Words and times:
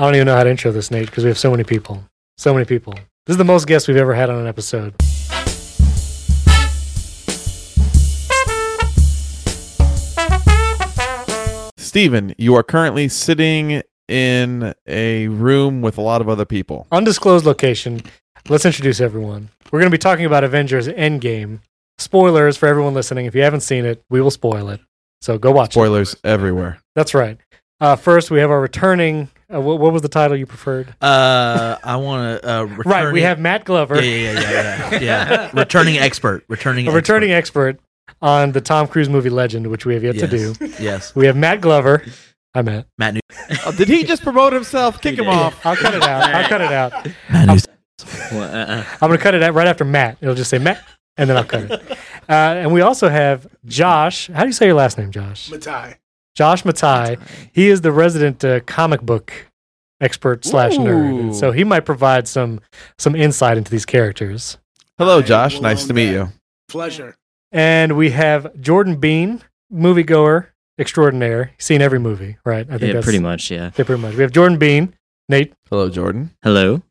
I 0.00 0.04
don't 0.04 0.14
even 0.14 0.26
know 0.26 0.36
how 0.36 0.44
to 0.44 0.50
intro 0.50 0.70
this, 0.70 0.92
Nate, 0.92 1.06
because 1.06 1.24
we 1.24 1.28
have 1.28 1.38
so 1.38 1.50
many 1.50 1.64
people. 1.64 2.04
So 2.36 2.54
many 2.54 2.64
people. 2.64 2.94
This 3.26 3.34
is 3.34 3.36
the 3.36 3.42
most 3.42 3.66
guests 3.66 3.88
we've 3.88 3.96
ever 3.96 4.14
had 4.14 4.30
on 4.30 4.38
an 4.38 4.46
episode. 4.46 4.94
Steven, 11.76 12.32
you 12.38 12.54
are 12.54 12.62
currently 12.62 13.08
sitting 13.08 13.82
in 14.06 14.72
a 14.86 15.26
room 15.26 15.82
with 15.82 15.98
a 15.98 16.00
lot 16.00 16.20
of 16.20 16.28
other 16.28 16.44
people. 16.44 16.86
Undisclosed 16.92 17.44
location. 17.44 18.00
Let's 18.48 18.64
introduce 18.64 19.00
everyone. 19.00 19.48
We're 19.72 19.80
going 19.80 19.90
to 19.90 19.94
be 19.94 19.98
talking 19.98 20.26
about 20.26 20.44
Avengers 20.44 20.86
Endgame. 20.86 21.58
Spoilers 21.98 22.56
for 22.56 22.68
everyone 22.68 22.94
listening. 22.94 23.26
If 23.26 23.34
you 23.34 23.42
haven't 23.42 23.62
seen 23.62 23.84
it, 23.84 24.04
we 24.08 24.20
will 24.20 24.30
spoil 24.30 24.68
it. 24.68 24.80
So 25.22 25.38
go 25.38 25.50
watch 25.50 25.70
it. 25.70 25.72
Spoilers 25.72 26.14
everywhere. 26.22 26.78
That's 26.94 27.14
right. 27.14 27.36
Uh, 27.80 27.96
first, 27.96 28.30
we 28.30 28.38
have 28.38 28.52
our 28.52 28.60
returning. 28.60 29.28
Uh, 29.52 29.60
what, 29.60 29.78
what 29.80 29.92
was 29.92 30.02
the 30.02 30.08
title 30.08 30.36
you 30.36 30.44
preferred? 30.46 30.94
Uh, 31.00 31.78
I 31.82 31.96
want 31.96 32.42
to. 32.42 32.48
Uh, 32.48 32.64
Right. 32.84 33.12
We 33.12 33.22
have 33.22 33.38
Matt 33.38 33.64
Glover, 33.64 33.96
Yeah, 33.96 34.02
yeah, 34.02 34.32
yeah, 34.32 34.50
yeah, 34.50 34.90
yeah. 34.90 35.00
yeah. 35.00 35.50
returning 35.54 35.96
expert. 35.98 36.44
Returning. 36.48 36.86
a 36.88 36.92
returning 36.92 37.32
expert 37.32 37.80
on 38.20 38.52
the 38.52 38.60
Tom 38.60 38.86
Cruise 38.88 39.08
movie 39.08 39.30
Legend, 39.30 39.68
which 39.68 39.86
we 39.86 39.94
have 39.94 40.02
yet 40.04 40.16
expert. 40.22 40.30
to 40.30 40.54
do. 40.68 40.82
Yes. 40.82 41.14
We 41.14 41.26
have 41.26 41.36
Matt 41.36 41.60
Glover. 41.62 42.04
Hi, 42.54 42.62
Matt. 42.62 42.86
Matt 42.98 43.14
New. 43.14 43.20
Oh, 43.66 43.72
did 43.72 43.88
he 43.88 44.04
just 44.04 44.22
promote 44.22 44.52
himself? 44.52 45.00
Kick 45.00 45.18
him 45.18 45.24
did. 45.24 45.32
off. 45.34 45.64
I'll 45.64 45.76
cut 45.76 45.94
it 45.94 46.02
out. 46.02 46.22
I'll 46.34 46.48
cut 46.48 46.60
it 46.60 46.72
out. 46.72 46.92
Matt 47.30 47.48
New. 47.48 47.58
Well, 48.32 48.42
uh-uh. 48.42 48.84
I'm 49.00 49.08
going 49.08 49.18
to 49.18 49.22
cut 49.22 49.34
it 49.34 49.42
out 49.42 49.54
right 49.54 49.66
after 49.66 49.84
Matt. 49.84 50.18
It'll 50.20 50.34
just 50.34 50.50
say 50.50 50.58
Matt, 50.58 50.82
and 51.16 51.28
then 51.30 51.36
I'll 51.36 51.44
cut 51.44 51.70
it. 51.70 51.90
Uh, 52.28 52.32
and 52.32 52.72
we 52.72 52.80
also 52.82 53.08
have 53.08 53.46
Josh. 53.64 54.28
How 54.28 54.42
do 54.42 54.46
you 54.48 54.52
say 54.52 54.66
your 54.66 54.74
last 54.74 54.98
name, 54.98 55.10
Josh? 55.10 55.50
Matai. 55.50 55.96
Josh 56.34 56.64
Matai. 56.64 57.16
He 57.52 57.68
is 57.68 57.80
the 57.80 57.90
resident 57.92 58.44
uh, 58.44 58.60
comic 58.60 59.00
book 59.02 59.32
expert 60.00 60.44
slash 60.44 60.74
nerd, 60.74 61.34
so 61.34 61.50
he 61.52 61.64
might 61.64 61.80
provide 61.84 62.28
some 62.28 62.60
some 62.98 63.14
insight 63.14 63.56
into 63.58 63.70
these 63.70 63.84
characters. 63.86 64.58
Hello, 64.98 65.22
Josh. 65.22 65.54
will 65.54 65.62
Nice 65.62 65.86
to 65.86 65.94
meet 65.94 66.10
you. 66.10 66.28
Pleasure. 66.68 67.16
And 67.52 67.96
we 67.96 68.10
have 68.10 68.60
Jordan 68.60 68.96
Bean, 68.96 69.42
moviegoer 69.72 70.48
extraordinaire. 70.78 71.52
Seen 71.58 71.80
every 71.82 71.98
movie, 71.98 72.36
right? 72.44 72.66
I 72.70 72.76
yeah, 72.76 73.00
pretty 73.00 73.18
much. 73.18 73.50
Yeah. 73.50 73.70
Yeah, 73.76 73.84
pretty 73.84 74.02
much. 74.02 74.14
We 74.14 74.22
have 74.22 74.32
Jordan 74.32 74.58
Bean, 74.58 74.94
Nate, 75.28 75.52
Hello, 75.70 75.88
Jordan. 75.88 76.30
Hello, 76.42 76.82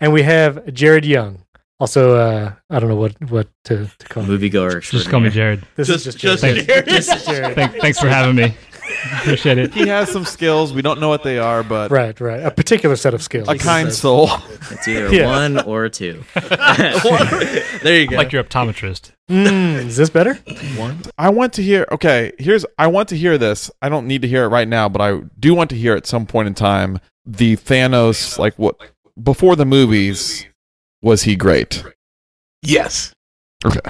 and 0.00 0.12
we 0.12 0.22
have 0.22 0.72
Jared 0.72 1.04
Young. 1.04 1.42
Also, 1.80 2.16
uh, 2.16 2.52
I 2.70 2.80
don't 2.80 2.88
know 2.88 2.96
what 2.96 3.14
what 3.30 3.48
to, 3.66 3.88
to 3.98 4.06
call 4.08 4.24
him. 4.24 4.36
moviegoer. 4.38 4.82
Just 4.82 5.08
call 5.08 5.20
me 5.20 5.30
Jared. 5.30 5.64
This 5.76 5.86
Just- 5.88 6.06
is 6.08 6.14
just, 6.16 6.42
just 6.42 6.42
Jared. 6.42 6.66
Jared. 6.66 6.86
Just 6.88 7.26
Jared. 7.26 7.54
Thank, 7.54 7.76
thanks 7.80 8.00
for 8.00 8.08
having 8.08 8.34
me. 8.34 8.54
Appreciate 9.20 9.58
it. 9.58 9.74
He 9.74 9.86
has 9.88 10.10
some 10.10 10.24
skills. 10.24 10.72
We 10.72 10.82
don't 10.82 11.00
know 11.00 11.08
what 11.08 11.22
they 11.22 11.38
are, 11.38 11.62
but 11.62 11.90
Right, 11.90 12.18
right. 12.20 12.42
A 12.42 12.50
particular 12.50 12.96
set 12.96 13.14
of 13.14 13.22
skills. 13.22 13.48
a 13.48 13.56
kind 13.56 13.92
soul. 13.92 14.30
It's 14.70 14.86
either 14.88 15.14
Yeah. 15.14 15.26
one 15.26 15.60
or 15.64 15.88
two. 15.88 16.24
there 17.82 18.00
you 18.00 18.06
go. 18.08 18.16
Like 18.16 18.32
your 18.32 18.42
optometrist. 18.44 19.12
Mm, 19.30 19.86
is 19.86 19.96
this 19.96 20.10
better? 20.10 20.34
one. 20.76 21.00
I 21.18 21.30
want 21.30 21.52
to 21.54 21.62
hear. 21.62 21.86
Okay, 21.92 22.32
here's. 22.38 22.64
I 22.78 22.86
want 22.86 23.08
to 23.10 23.16
hear 23.16 23.36
this. 23.38 23.70
I 23.82 23.88
don't 23.88 24.06
need 24.06 24.22
to 24.22 24.28
hear 24.28 24.44
it 24.44 24.48
right 24.48 24.68
now, 24.68 24.88
but 24.88 25.00
I 25.02 25.20
do 25.38 25.54
want 25.54 25.70
to 25.70 25.76
hear 25.76 25.94
at 25.94 26.06
some 26.06 26.26
point 26.26 26.48
in 26.48 26.54
time 26.54 26.98
the 27.26 27.56
Thanos. 27.56 28.38
Like 28.38 28.54
what 28.58 28.76
before 29.22 29.54
the 29.56 29.66
movies 29.66 30.46
was 31.02 31.22
he 31.24 31.36
great? 31.36 31.84
Yes. 32.62 33.12
Okay. 33.64 33.80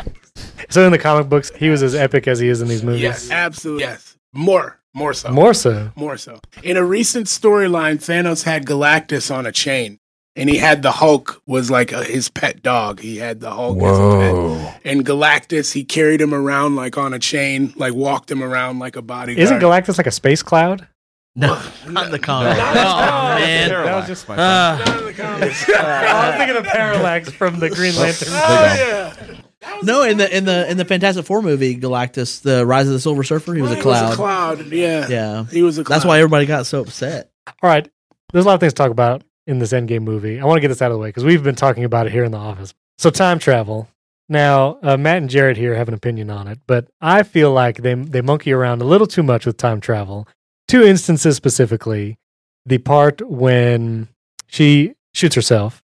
So 0.71 0.85
in 0.85 0.93
the 0.93 0.99
comic 0.99 1.29
books, 1.29 1.51
he 1.57 1.69
was 1.71 1.83
as 1.83 1.95
epic 1.95 2.27
as 2.29 2.39
he 2.39 2.49
is 2.49 2.61
in 2.61 2.69
these 2.69 2.83
movies. 2.83 3.03
Yes. 3.03 3.31
Absolutely. 3.31 3.85
Yes. 3.85 4.17
More. 4.35 4.78
More 4.95 5.13
so. 5.15 5.31
More 5.31 5.55
so. 5.55 5.93
More 5.97 6.17
so. 6.17 6.41
In 6.63 6.77
a 6.77 6.85
recent 6.85 7.27
storyline, 7.27 7.97
Thanos 7.97 8.45
had 8.45 8.67
Galactus 8.67 9.33
on 9.35 9.47
a 9.47 9.53
chain, 9.53 9.99
and 10.35 10.49
he 10.49 10.57
had 10.57 10.83
the 10.83 10.93
Hulk 10.93 11.41
was 11.47 11.71
like 11.71 11.93
a, 11.93 12.03
his 12.05 12.29
pet 12.29 12.63
dog. 12.63 13.01
He 13.01 13.17
had 13.19 13.41
the 13.41 13.51
Hulk 13.51 13.79
as 13.83 13.99
a 13.99 14.71
pet. 14.73 14.81
And 14.85 15.05
Galactus, 15.07 15.73
he 15.73 15.85
carried 15.85 16.21
him 16.21 16.35
around 16.35 16.75
like 16.77 16.97
on 16.99 17.13
a 17.15 17.19
chain, 17.19 17.73
like 17.77 17.95
walked 17.95 18.31
him 18.31 18.43
around 18.43 18.79
like 18.79 18.97
a 18.97 19.03
bodyguard. 19.03 19.39
Isn't 19.43 19.61
Galactus 19.61 19.99
like 19.99 20.07
a 20.07 20.13
space 20.13 20.43
cloud? 20.43 20.89
No, 21.37 21.61
not 21.89 22.11
the 22.11 22.19
comic. 22.19 22.57
No, 22.57 22.63
oh 22.65 23.39
man. 23.39 23.69
that 23.69 23.95
was 23.95 24.07
just- 24.09 24.29
my. 24.29 24.35
Uh, 24.35 24.79
Not 24.85 24.99
in 24.99 25.05
the 25.05 25.13
comics. 25.13 25.69
I 25.71 26.29
was 26.31 26.37
thinking 26.39 26.57
of 26.57 26.65
Parallax 26.65 27.31
from 27.31 27.61
the 27.61 27.71
Green 27.71 27.95
Lantern. 27.97 28.29
oh 28.33 28.75
yeah. 28.77 29.41
No, 29.83 30.03
in 30.03 30.19
the 30.19 30.37
in 30.37 30.45
the 30.45 30.71
in 30.71 30.77
the 30.77 30.85
Fantastic 30.85 31.25
Four 31.27 31.43
movie, 31.43 31.77
Galactus, 31.77 32.43
the 32.43 32.65
Rise 32.67 32.87
of 32.87 32.93
the 32.93 33.01
Silver 33.01 33.23
Surfer, 33.25 33.55
he 33.55 33.63
was 33.63 33.73
a 33.73 33.77
He 33.77 33.81
cloud. 33.83 34.05
was 34.05 34.13
a 34.15 34.17
cloud. 34.17 34.67
Yeah. 34.73 35.07
Yeah, 35.09 35.45
He 35.45 35.63
was 35.63 35.79
a 35.79 35.85
cloud. 35.85 35.97
that's 35.97 36.05
why 36.07 36.19
everybody 36.19 36.47
got 36.47 36.67
so 36.67 36.81
upset. 36.81 37.31
All 37.47 37.69
right. 37.71 37.89
There's 38.33 38.45
a 38.45 38.49
lot 38.49 38.55
of 38.55 38.61
things 38.61 38.73
to 38.75 38.77
talk 38.77 38.91
about 38.91 39.25
in 39.47 39.59
this 39.59 39.73
Endgame 39.73 40.03
movie. 40.03 40.39
I 40.41 40.45
want 40.45 40.59
to 40.59 40.61
get 40.61 40.69
this 40.69 40.83
out 40.83 40.91
of 40.91 40.97
the 40.97 41.01
way 41.01 41.09
because 41.09 41.25
we've 41.25 41.43
been 41.43 41.55
talking 41.55 41.85
about 41.85 42.07
it 42.07 42.13
here 42.13 42.25
in 42.25 42.31
the 42.33 42.39
office. 42.39 42.75
So 42.99 43.11
time 43.11 43.39
travel. 43.39 43.89
Now, 44.29 44.79
uh, 44.83 44.97
Matt 44.99 45.17
and 45.19 45.31
Jared 45.31 45.57
here 45.57 45.75
have 45.75 45.89
an 45.89 45.95
opinion 45.95 46.29
on 46.31 46.49
it, 46.49 46.59
but 46.67 46.89
I 47.01 47.23
feel 47.23 47.51
like 47.53 47.79
they 47.79 47.95
they 47.95 48.21
monkey 48.21 48.53
around 48.53 48.83
a 48.83 48.85
little 48.85 49.07
too 49.07 49.23
much 49.23 49.47
with 49.47 49.57
time 49.57 49.81
travel. 49.81 50.29
Two 50.69 50.83
instances 50.83 51.35
specifically: 51.37 52.19
the 52.67 52.77
part 52.79 53.23
when 53.27 54.09
she 54.47 54.95
shoots 55.15 55.35
herself, 55.35 55.83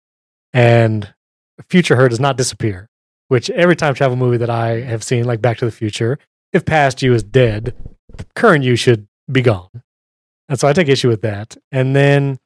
and 0.53 1.13
future 1.69 1.95
her 1.97 2.09
does 2.09 2.19
not 2.19 2.35
disappear. 2.35 2.89
Which 3.31 3.50
every 3.52 3.78
time 3.78 3.94
travel 3.94 4.18
movie 4.18 4.36
that 4.36 4.50
I 4.50 4.81
have 4.81 5.06
seen, 5.06 5.24
like 5.24 5.42
Back 5.42 5.58
to 5.59 5.66
the 5.66 5.72
Future, 5.72 6.19
if 6.52 6.66
past 6.66 7.02
you 7.02 7.14
is 7.14 7.24
dead, 7.24 7.74
current 8.36 8.66
you 8.66 8.75
should 8.75 9.08
be 9.31 9.42
gone. 9.42 9.69
And 10.50 10.59
so 10.59 10.68
I 10.68 10.74
take 10.74 10.90
issue 10.90 11.08
with 11.08 11.22
that. 11.22 11.56
And 11.72 11.96
then 11.96 12.40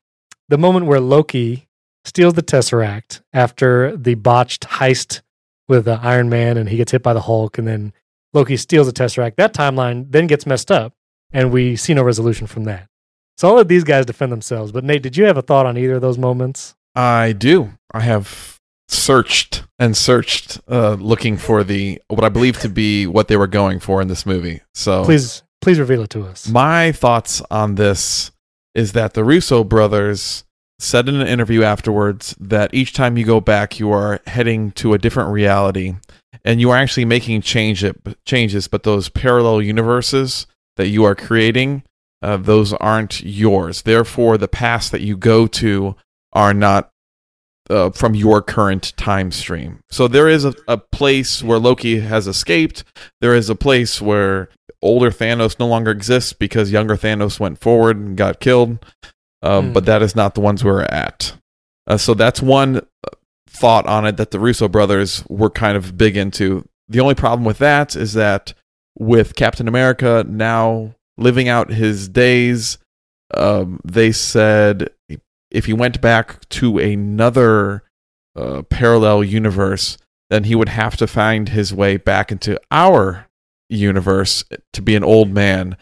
the 0.47 0.59
moment 0.59 0.85
where 0.85 0.99
Loki 0.99 1.67
steals 2.03 2.35
the 2.35 2.43
Tesseract 2.43 3.21
after 3.33 3.97
the 3.97 4.13
botched 4.13 4.67
heist 4.67 5.23
with 5.67 5.87
uh, 5.87 5.97
Iron 6.03 6.29
Man 6.29 6.55
and 6.55 6.69
he 6.69 6.77
gets 6.77 6.91
hit 6.91 7.01
by 7.01 7.13
the 7.13 7.21
Hulk, 7.21 7.57
and 7.57 7.67
then 7.67 7.91
Loki 8.31 8.55
steals 8.55 8.85
the 8.85 8.93
Tesseract, 8.93 9.37
that 9.37 9.55
timeline 9.55 10.11
then 10.11 10.27
gets 10.27 10.45
messed 10.45 10.69
up, 10.69 10.93
and 11.33 11.51
we 11.51 11.75
see 11.75 11.95
no 11.95 12.03
resolution 12.03 12.45
from 12.45 12.65
that. 12.65 12.87
So 13.37 13.47
I'll 13.47 13.55
let 13.55 13.69
these 13.69 13.83
guys 13.83 14.05
defend 14.05 14.31
themselves. 14.31 14.71
But 14.71 14.83
Nate, 14.83 15.01
did 15.01 15.17
you 15.17 15.25
have 15.25 15.37
a 15.37 15.41
thought 15.41 15.65
on 15.65 15.79
either 15.79 15.95
of 15.95 16.01
those 16.01 16.19
moments? 16.19 16.75
I 16.93 17.31
do. 17.31 17.71
I 17.91 18.01
have 18.01 18.54
searched 18.87 19.63
and 19.79 19.95
searched, 19.95 20.59
uh, 20.69 20.93
looking 20.93 21.37
for 21.37 21.63
the 21.63 22.01
what 22.07 22.23
I 22.23 22.29
believe 22.29 22.59
to 22.59 22.69
be 22.69 23.07
what 23.07 23.27
they 23.27 23.37
were 23.37 23.47
going 23.47 23.79
for 23.79 24.01
in 24.01 24.07
this 24.07 24.25
movie. 24.25 24.61
So 24.73 25.03
Please, 25.03 25.43
please 25.61 25.79
reveal 25.79 26.03
it 26.03 26.09
to 26.11 26.25
us. 26.25 26.47
My 26.47 26.91
thoughts 26.91 27.41
on 27.49 27.75
this 27.75 28.31
is 28.73 28.93
that 28.93 29.13
the 29.13 29.23
Russo 29.23 29.63
brothers 29.63 30.43
said 30.79 31.07
in 31.07 31.15
an 31.15 31.27
interview 31.27 31.63
afterwards 31.63 32.35
that 32.39 32.73
each 32.73 32.93
time 32.93 33.17
you 33.17 33.25
go 33.25 33.39
back, 33.39 33.79
you 33.79 33.91
are 33.91 34.19
heading 34.27 34.71
to 34.73 34.93
a 34.93 34.97
different 34.97 35.31
reality, 35.31 35.95
and 36.43 36.59
you 36.59 36.69
are 36.69 36.77
actually 36.77 37.05
making 37.05 37.41
change 37.41 37.83
it, 37.83 37.97
changes. 38.25 38.67
But 38.67 38.83
those 38.83 39.09
parallel 39.09 39.61
universes 39.61 40.47
that 40.75 40.87
you 40.87 41.05
are 41.05 41.15
creating, 41.15 41.83
uh, 42.21 42.37
those 42.37 42.73
aren't 42.73 43.21
yours. 43.23 43.83
Therefore, 43.83 44.37
the 44.37 44.49
past 44.49 44.91
that 44.91 45.01
you 45.01 45.15
go 45.15 45.47
to 45.47 45.95
are 46.33 46.53
not 46.53 46.91
uh, 47.69 47.89
from 47.91 48.15
your 48.15 48.41
current 48.41 48.95
time 48.97 49.31
stream. 49.31 49.79
So 49.89 50.07
there 50.07 50.29
is 50.29 50.45
a, 50.45 50.53
a 50.67 50.77
place 50.77 51.43
where 51.43 51.59
Loki 51.59 51.99
has 51.99 52.27
escaped. 52.27 52.83
There 53.21 53.35
is 53.35 53.49
a 53.49 53.55
place 53.55 54.01
where 54.01 54.49
older 54.81 55.09
Thanos 55.09 55.59
no 55.59 55.67
longer 55.67 55.91
exists 55.91 56.33
because 56.33 56.71
younger 56.71 56.95
Thanos 56.95 57.39
went 57.39 57.59
forward 57.59 57.97
and 57.97 58.15
got 58.17 58.39
killed. 58.39 58.85
Um, 59.41 59.67
Hmm. 59.67 59.73
But 59.73 59.85
that 59.85 60.01
is 60.01 60.15
not 60.15 60.33
the 60.35 60.41
ones 60.41 60.63
we're 60.63 60.83
at. 60.83 61.33
Uh, 61.87 61.97
so 61.97 62.13
that's 62.13 62.41
one 62.41 62.77
uh, 62.77 63.09
thought 63.47 63.85
on 63.85 64.05
it 64.05 64.17
that 64.17 64.31
the 64.31 64.39
Russo 64.39 64.67
brothers 64.67 65.23
were 65.29 65.49
kind 65.49 65.77
of 65.77 65.97
big 65.97 66.17
into. 66.17 66.67
The 66.87 66.99
only 66.99 67.15
problem 67.15 67.45
with 67.45 67.59
that 67.59 67.95
is 67.95 68.13
that 68.13 68.53
with 68.97 69.35
Captain 69.35 69.67
America 69.67 70.25
now 70.27 70.95
living 71.17 71.47
out 71.47 71.69
his 71.71 72.07
days, 72.07 72.77
um, 73.33 73.79
they 73.83 74.11
said 74.11 74.89
if 75.55 75.65
he 75.65 75.73
went 75.73 76.01
back 76.01 76.47
to 76.49 76.77
another 76.77 77.83
uh, 78.35 78.61
parallel 78.63 79.23
universe, 79.23 79.97
then 80.29 80.43
he 80.43 80.55
would 80.55 80.69
have 80.69 80.97
to 80.97 81.07
find 81.07 81.49
his 81.49 81.73
way 81.73 81.97
back 81.97 82.31
into 82.31 82.59
our 82.71 83.27
universe 83.69 84.43
to 84.73 84.81
be 84.81 84.95
an 84.95 85.03
old 85.03 85.31
man. 85.31 85.77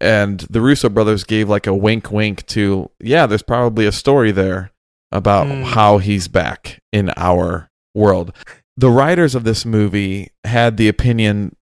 And 0.00 0.40
the 0.50 0.60
Russo 0.60 0.88
brothers 0.88 1.24
gave 1.24 1.48
like 1.48 1.66
a 1.66 1.74
wink 1.74 2.10
wink 2.10 2.44
to, 2.46 2.90
yeah, 3.00 3.26
there's 3.26 3.42
probably 3.42 3.86
a 3.86 3.92
story 3.92 4.32
there 4.32 4.70
about 5.10 5.46
Hmm. 5.46 5.62
how 5.62 5.98
he's 5.98 6.28
back 6.28 6.80
in 6.92 7.10
our 7.16 7.70
world. 7.94 8.32
The 8.76 8.90
writers 8.90 9.34
of 9.34 9.44
this 9.44 9.64
movie 9.64 10.30
had 10.44 10.76
the 10.76 10.88
opinion 10.88 11.56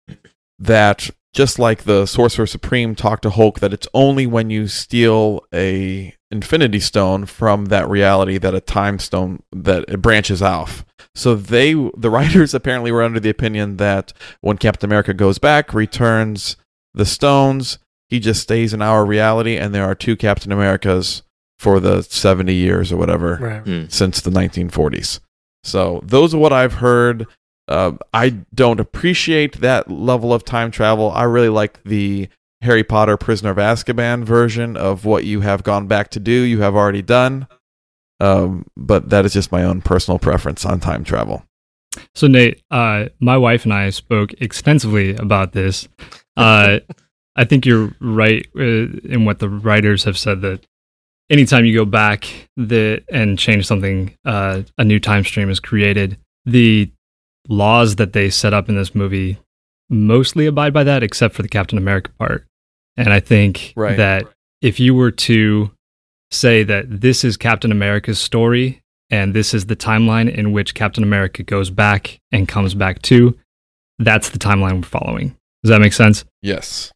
that 0.58 1.10
just 1.34 1.58
like 1.58 1.84
the 1.84 2.06
Sorcerer 2.06 2.46
Supreme 2.46 2.94
talked 2.94 3.22
to 3.22 3.30
Hulk, 3.30 3.60
that 3.60 3.72
it's 3.72 3.88
only 3.94 4.26
when 4.26 4.50
you 4.50 4.68
steal 4.68 5.44
a 5.54 6.14
Infinity 6.30 6.80
Stone 6.80 7.26
from 7.26 7.66
that 7.66 7.88
reality 7.88 8.38
that 8.38 8.54
a 8.54 8.60
Time 8.60 8.98
Stone 8.98 9.42
that 9.52 9.84
it 9.88 10.02
branches 10.02 10.42
off. 10.42 10.84
So 11.14 11.34
they, 11.34 11.72
the 11.72 12.10
writers, 12.16 12.54
apparently 12.54 12.92
were 12.92 13.02
under 13.02 13.20
the 13.20 13.30
opinion 13.30 13.76
that 13.78 14.12
when 14.40 14.58
Captain 14.58 14.88
America 14.88 15.14
goes 15.14 15.38
back, 15.38 15.72
returns 15.72 16.56
the 16.94 17.06
stones, 17.06 17.78
he 18.08 18.20
just 18.20 18.42
stays 18.42 18.72
in 18.74 18.82
our 18.82 19.04
reality, 19.04 19.56
and 19.56 19.74
there 19.74 19.84
are 19.84 19.94
two 19.94 20.16
Captain 20.16 20.52
Americas 20.52 21.22
for 21.58 21.80
the 21.80 22.02
70 22.02 22.54
years 22.54 22.92
or 22.92 22.96
whatever 22.96 23.36
Right. 23.40 23.62
Hmm. 23.62 23.84
since 23.88 24.20
the 24.20 24.30
1940s. 24.30 25.20
So 25.64 26.00
those 26.04 26.34
are 26.34 26.38
what 26.38 26.52
I've 26.52 26.74
heard. 26.74 27.26
Uh, 27.66 27.92
I 28.14 28.30
don't 28.54 28.80
appreciate 28.80 29.60
that 29.60 29.90
level 29.90 30.32
of 30.32 30.44
time 30.44 30.70
travel. 30.70 31.10
I 31.10 31.24
really 31.24 31.48
like 31.50 31.82
the 31.84 32.28
Harry 32.62 32.82
Potter 32.82 33.16
Prisoner 33.16 33.50
of 33.50 33.56
Azkaban 33.56 34.24
version 34.24 34.76
of 34.76 35.04
what 35.04 35.24
you 35.24 35.40
have 35.40 35.62
gone 35.62 35.86
back 35.86 36.10
to 36.10 36.20
do, 36.20 36.32
you 36.32 36.60
have 36.60 36.74
already 36.74 37.02
done. 37.02 37.46
Um, 38.20 38.66
but 38.76 39.10
that 39.10 39.24
is 39.24 39.32
just 39.32 39.52
my 39.52 39.62
own 39.62 39.80
personal 39.80 40.18
preference 40.18 40.64
on 40.64 40.80
time 40.80 41.04
travel. 41.04 41.44
So 42.14 42.26
Nate, 42.26 42.62
uh, 42.70 43.06
my 43.20 43.36
wife 43.36 43.64
and 43.64 43.72
I 43.72 43.90
spoke 43.90 44.32
extensively 44.40 45.14
about 45.16 45.52
this. 45.52 45.88
Uh, 46.36 46.80
I 47.36 47.44
think 47.44 47.64
you're 47.64 47.94
right 48.00 48.44
uh, 48.58 48.60
in 48.60 49.24
what 49.24 49.38
the 49.38 49.48
writers 49.48 50.02
have 50.02 50.18
said 50.18 50.40
that 50.42 50.66
anytime 51.30 51.64
you 51.64 51.74
go 51.74 51.84
back 51.84 52.26
the, 52.56 53.04
and 53.12 53.38
change 53.38 53.64
something, 53.64 54.16
uh, 54.24 54.62
a 54.76 54.84
new 54.84 54.98
time 54.98 55.22
stream 55.22 55.48
is 55.48 55.60
created. 55.60 56.18
The 56.46 56.90
laws 57.48 57.96
that 57.96 58.12
they 58.12 58.28
set 58.30 58.52
up 58.52 58.68
in 58.68 58.74
this 58.74 58.92
movie 58.92 59.38
mostly 59.88 60.46
abide 60.46 60.72
by 60.72 60.82
that, 60.82 61.04
except 61.04 61.34
for 61.36 61.42
the 61.42 61.48
Captain 61.48 61.78
America 61.78 62.10
part. 62.18 62.47
And 62.98 63.12
I 63.12 63.20
think 63.20 63.72
Right. 63.76 63.96
that 63.96 64.26
if 64.60 64.78
you 64.80 64.94
were 64.94 65.12
to 65.12 65.70
say 66.30 66.64
that 66.64 67.00
this 67.00 67.24
is 67.24 67.36
Captain 67.36 67.72
America's 67.72 68.18
story 68.18 68.82
and 69.08 69.32
this 69.32 69.54
is 69.54 69.66
the 69.66 69.76
timeline 69.76 70.28
in 70.30 70.52
which 70.52 70.74
Captain 70.74 71.02
America 71.02 71.42
goes 71.42 71.70
back 71.70 72.18
and 72.32 72.46
comes 72.46 72.74
back 72.74 73.00
to, 73.02 73.38
that's 73.98 74.30
the 74.30 74.38
timeline 74.38 74.76
we're 74.76 74.82
following. 74.82 75.36
Does 75.62 75.70
that 75.70 75.80
make 75.80 75.92
sense? 75.92 76.24
Yes. 76.42 76.92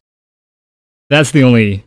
That's 1.09 1.31
the 1.31 1.43
only 1.43 1.85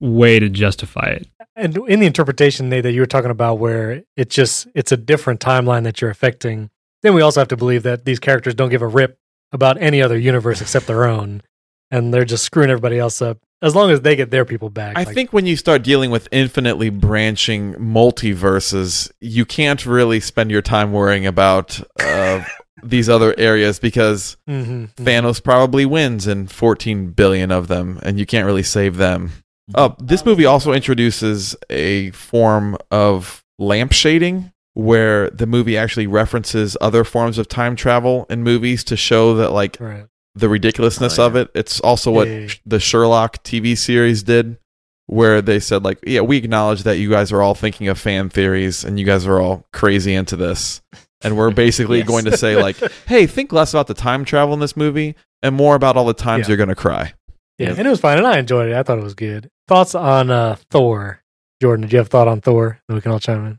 way 0.00 0.38
to 0.38 0.48
justify 0.48 1.06
it. 1.08 1.28
And 1.56 1.76
in 1.88 1.98
the 2.00 2.06
interpretation 2.06 2.68
Nate, 2.68 2.84
that 2.84 2.92
you 2.92 3.00
were 3.00 3.06
talking 3.06 3.30
about, 3.30 3.58
where 3.58 4.04
it 4.16 4.30
just 4.30 4.68
it's 4.74 4.92
a 4.92 4.96
different 4.96 5.40
timeline 5.40 5.82
that 5.82 6.00
you're 6.00 6.10
affecting, 6.10 6.70
then 7.02 7.14
we 7.14 7.22
also 7.22 7.40
have 7.40 7.48
to 7.48 7.56
believe 7.56 7.82
that 7.82 8.04
these 8.04 8.20
characters 8.20 8.54
don't 8.54 8.68
give 8.68 8.82
a 8.82 8.86
rip 8.86 9.18
about 9.50 9.80
any 9.80 10.00
other 10.00 10.16
universe 10.16 10.60
except 10.60 10.86
their 10.86 11.04
own, 11.04 11.42
and 11.90 12.14
they're 12.14 12.24
just 12.24 12.44
screwing 12.44 12.70
everybody 12.70 12.98
else 12.98 13.20
up. 13.20 13.38
As 13.60 13.74
long 13.74 13.90
as 13.90 14.02
they 14.02 14.14
get 14.14 14.30
their 14.30 14.44
people 14.44 14.70
back, 14.70 14.96
I 14.96 15.02
like- 15.02 15.14
think 15.14 15.32
when 15.32 15.44
you 15.46 15.56
start 15.56 15.82
dealing 15.82 16.10
with 16.10 16.28
infinitely 16.30 16.90
branching 16.90 17.74
multiverses, 17.74 19.10
you 19.20 19.44
can't 19.44 19.84
really 19.84 20.20
spend 20.20 20.50
your 20.50 20.62
time 20.62 20.92
worrying 20.92 21.26
about 21.26 21.80
uh, 22.00 22.44
these 22.82 23.08
other 23.08 23.34
areas 23.38 23.78
because 23.78 24.36
Mhm. 24.48 24.90
Thanos 24.96 25.42
probably 25.42 25.84
wins 25.84 26.26
in 26.26 26.46
14 26.46 27.08
billion 27.10 27.50
of 27.50 27.68
them, 27.68 27.98
and 28.02 28.18
you 28.18 28.26
can't 28.26 28.46
really 28.46 28.62
save 28.62 28.96
them. 28.96 29.32
Uh, 29.74 29.90
this 29.98 30.24
movie 30.24 30.46
also 30.46 30.72
introduces 30.72 31.54
a 31.68 32.10
form 32.12 32.76
of 32.90 33.42
lamp 33.58 33.92
shading 33.92 34.52
where 34.74 35.28
the 35.30 35.46
movie 35.46 35.76
actually 35.76 36.06
references 36.06 36.76
other 36.80 37.02
forms 37.04 37.36
of 37.38 37.48
time 37.48 37.74
travel 37.74 38.24
in 38.30 38.42
movies 38.44 38.84
to 38.84 38.96
show 38.96 39.34
that, 39.34 39.50
like, 39.50 39.76
right. 39.80 40.06
The 40.38 40.48
ridiculousness 40.48 41.18
Oh, 41.18 41.26
of 41.26 41.36
it. 41.36 41.50
It's 41.54 41.80
also 41.80 42.10
what 42.10 42.28
Yeah. 42.28 42.48
the 42.66 42.80
Sherlock 42.80 43.42
TV 43.44 43.76
series 43.76 44.22
did, 44.22 44.58
where 45.06 45.40
they 45.42 45.60
said 45.60 45.84
like, 45.84 45.98
"Yeah, 46.06 46.20
we 46.20 46.36
acknowledge 46.36 46.82
that 46.84 46.98
you 46.98 47.10
guys 47.10 47.32
are 47.32 47.42
all 47.42 47.54
thinking 47.54 47.88
of 47.88 47.98
fan 47.98 48.28
theories 48.28 48.84
and 48.84 48.98
you 48.98 49.04
guys 49.06 49.26
are 49.26 49.40
all 49.40 49.66
crazy 49.72 50.14
into 50.14 50.36
this." 50.36 50.80
And 51.22 51.36
we're 51.36 51.50
basically 51.50 51.98
Yes. 52.04 52.06
going 52.08 52.24
to 52.26 52.36
say 52.36 52.56
like, 52.60 52.76
"Hey, 53.06 53.26
think 53.26 53.52
less 53.52 53.72
about 53.74 53.86
the 53.88 53.94
time 53.94 54.24
travel 54.24 54.54
in 54.54 54.60
this 54.60 54.76
movie 54.76 55.14
and 55.42 55.54
more 55.54 55.74
about 55.74 55.96
all 55.96 56.04
the 56.04 56.14
times 56.14 56.42
Yeah. 56.42 56.48
you're 56.48 56.56
going 56.58 56.68
to 56.68 56.74
cry." 56.74 57.12
Yeah, 57.58 57.70
Yep. 57.70 57.78
and 57.78 57.86
it 57.88 57.90
was 57.90 58.00
fine, 58.00 58.18
and 58.18 58.26
I 58.26 58.38
enjoyed 58.38 58.68
it. 58.70 58.74
I 58.76 58.82
thought 58.84 58.98
it 58.98 59.04
was 59.04 59.14
good. 59.14 59.50
Thoughts 59.66 59.94
on 59.96 60.30
uh, 60.30 60.56
Thor, 60.70 61.20
Jordan? 61.60 61.82
Did 61.86 61.92
you 61.92 61.98
have 61.98 62.06
a 62.06 62.10
thought 62.10 62.28
on 62.28 62.40
Thor? 62.40 62.78
Then 62.88 62.94
we 62.94 63.00
can 63.00 63.10
all 63.10 63.18
chime 63.18 63.44
in. 63.46 63.58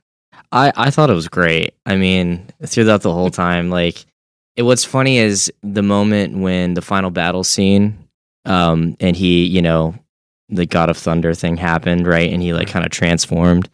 I, 0.53 0.71
I 0.75 0.89
thought 0.89 1.09
it 1.09 1.15
was 1.15 1.27
great. 1.27 1.73
I 1.85 1.97
mean, 1.97 2.47
throughout 2.65 3.01
the 3.01 3.13
whole 3.13 3.29
time, 3.29 3.69
like, 3.69 4.05
it, 4.59 4.63
what's 4.63 4.83
funny 4.83 5.17
is 5.17 5.51
the 5.63 5.81
moment 5.81 6.37
when 6.37 6.73
the 6.73 6.81
final 6.81 7.09
battle 7.11 7.43
scene, 7.45 7.97
um, 8.45 8.95
and 8.99 9.15
he, 9.15 9.45
you 9.45 9.61
know, 9.61 9.95
the 10.49 10.65
God 10.65 10.89
of 10.89 10.97
Thunder 10.97 11.33
thing 11.33 11.55
happened, 11.57 12.05
right? 12.07 12.31
And 12.31 12.41
he 12.41 12.53
like 12.53 12.67
kind 12.67 12.85
of 12.85 12.91
transformed. 12.91 13.69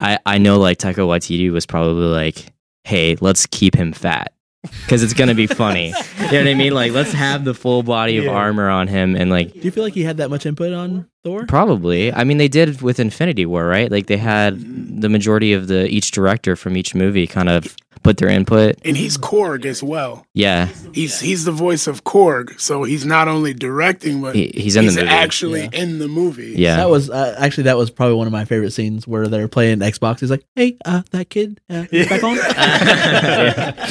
I 0.00 0.18
I 0.26 0.38
know 0.38 0.58
like 0.58 0.78
Taika 0.78 0.96
Waititi 1.06 1.50
was 1.50 1.66
probably 1.66 2.06
like, 2.06 2.52
hey, 2.84 3.16
let's 3.20 3.46
keep 3.46 3.74
him 3.74 3.92
fat 3.92 4.32
because 4.62 5.02
it's 5.02 5.14
gonna 5.14 5.34
be 5.34 5.46
funny. 5.46 5.88
you 6.18 6.24
know 6.32 6.38
what 6.38 6.48
I 6.48 6.54
mean? 6.54 6.72
Like, 6.74 6.92
let's 6.92 7.12
have 7.12 7.44
the 7.44 7.54
full 7.54 7.82
body 7.82 8.18
of 8.18 8.24
Yeah. 8.24 8.30
armor 8.32 8.68
on 8.68 8.88
him, 8.88 9.14
and 9.16 9.30
like 9.30 9.52
Do 9.52 9.60
you 9.60 9.70
feel 9.70 9.84
like 9.84 9.94
he 9.94 10.02
had 10.02 10.16
that 10.18 10.30
much 10.30 10.44
input 10.46 10.72
on 10.72 11.08
Thor? 11.24 11.46
Probably. 11.46 12.12
I 12.12 12.22
mean, 12.24 12.36
they 12.38 12.48
did 12.48 12.82
with 12.82 13.00
Infinity 13.00 13.46
War, 13.46 13.66
right? 13.66 13.90
Like 13.90 14.06
they 14.06 14.18
had 14.18 14.60
the 15.00 15.08
majority 15.08 15.52
of 15.54 15.66
the 15.68 15.86
each 15.88 16.10
director 16.10 16.54
from 16.54 16.76
each 16.76 16.94
movie 16.94 17.26
kind 17.26 17.48
of 17.48 17.74
put 18.02 18.18
their 18.18 18.28
input. 18.28 18.76
And 18.84 18.98
he's 18.98 19.16
Korg 19.16 19.64
as 19.64 19.82
well. 19.82 20.26
Yeah, 20.34 20.66
He's 20.92 21.20
he's 21.20 21.46
the 21.46 21.52
voice 21.52 21.86
of 21.86 22.04
Korg, 22.04 22.60
so 22.60 22.82
he's 22.82 23.06
not 23.06 23.28
only 23.28 23.54
directing, 23.54 24.20
but 24.20 24.34
he, 24.34 24.52
he's 24.54 24.76
in 24.76 24.84
the 24.84 24.92
movie. 24.92 25.06
actually 25.08 25.62
Yeah. 25.62 25.68
in 25.72 25.98
the 25.98 26.08
movie. 26.08 26.52
yeah, 26.58 26.76
That 26.76 26.90
was 26.90 27.08
uh, 27.08 27.34
actually 27.38 27.62
that 27.64 27.78
was 27.78 27.90
probably 27.90 28.16
one 28.16 28.26
of 28.26 28.32
my 28.34 28.44
favorite 28.44 28.72
scenes 28.72 29.08
where 29.08 29.26
they're 29.26 29.48
playing 29.48 29.78
Xbox. 29.78 30.20
He's 30.20 30.30
like, 30.30 30.44
"Hey, 30.54 30.76
uh, 30.84 31.00
that 31.12 31.30
kid, 31.30 31.60
uh, 31.70 31.84
he's 31.90 32.06
back 32.08 32.22
on." 32.22 32.36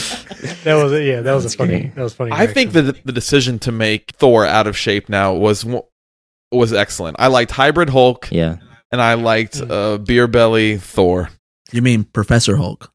That 0.64 0.76
was 0.82 0.92
yeah, 0.94 1.22
that 1.22 1.34
was 1.34 1.46
a 1.46 1.50
funny. 1.58 1.80
great. 1.82 1.96
That 1.96 2.04
was 2.04 2.14
funny. 2.14 2.32
I 2.32 2.48
think 2.48 2.72
that 2.74 3.04
the 3.06 3.12
decision 3.12 3.60
to 3.60 3.72
make 3.72 4.12
Thor 4.16 4.46
out 4.46 4.68
of 4.68 4.78
shape 4.78 5.10
now 5.10 5.34
was 5.34 5.66
was 6.54 6.74
excellent. 6.74 7.18
I 7.20 7.28
liked 7.28 7.52
Hybrid 7.52 7.90
Hulk 7.90 8.30
yeah. 8.32 8.58
and 8.92 9.02
I 9.02 9.14
liked 9.16 9.62
uh, 9.62 9.98
Beer 9.98 10.28
Belly 10.28 10.78
Thor. 10.78 11.30
you 11.72 11.82
mean 11.82 12.04
Professor 12.04 12.58
Hulk? 12.58 12.92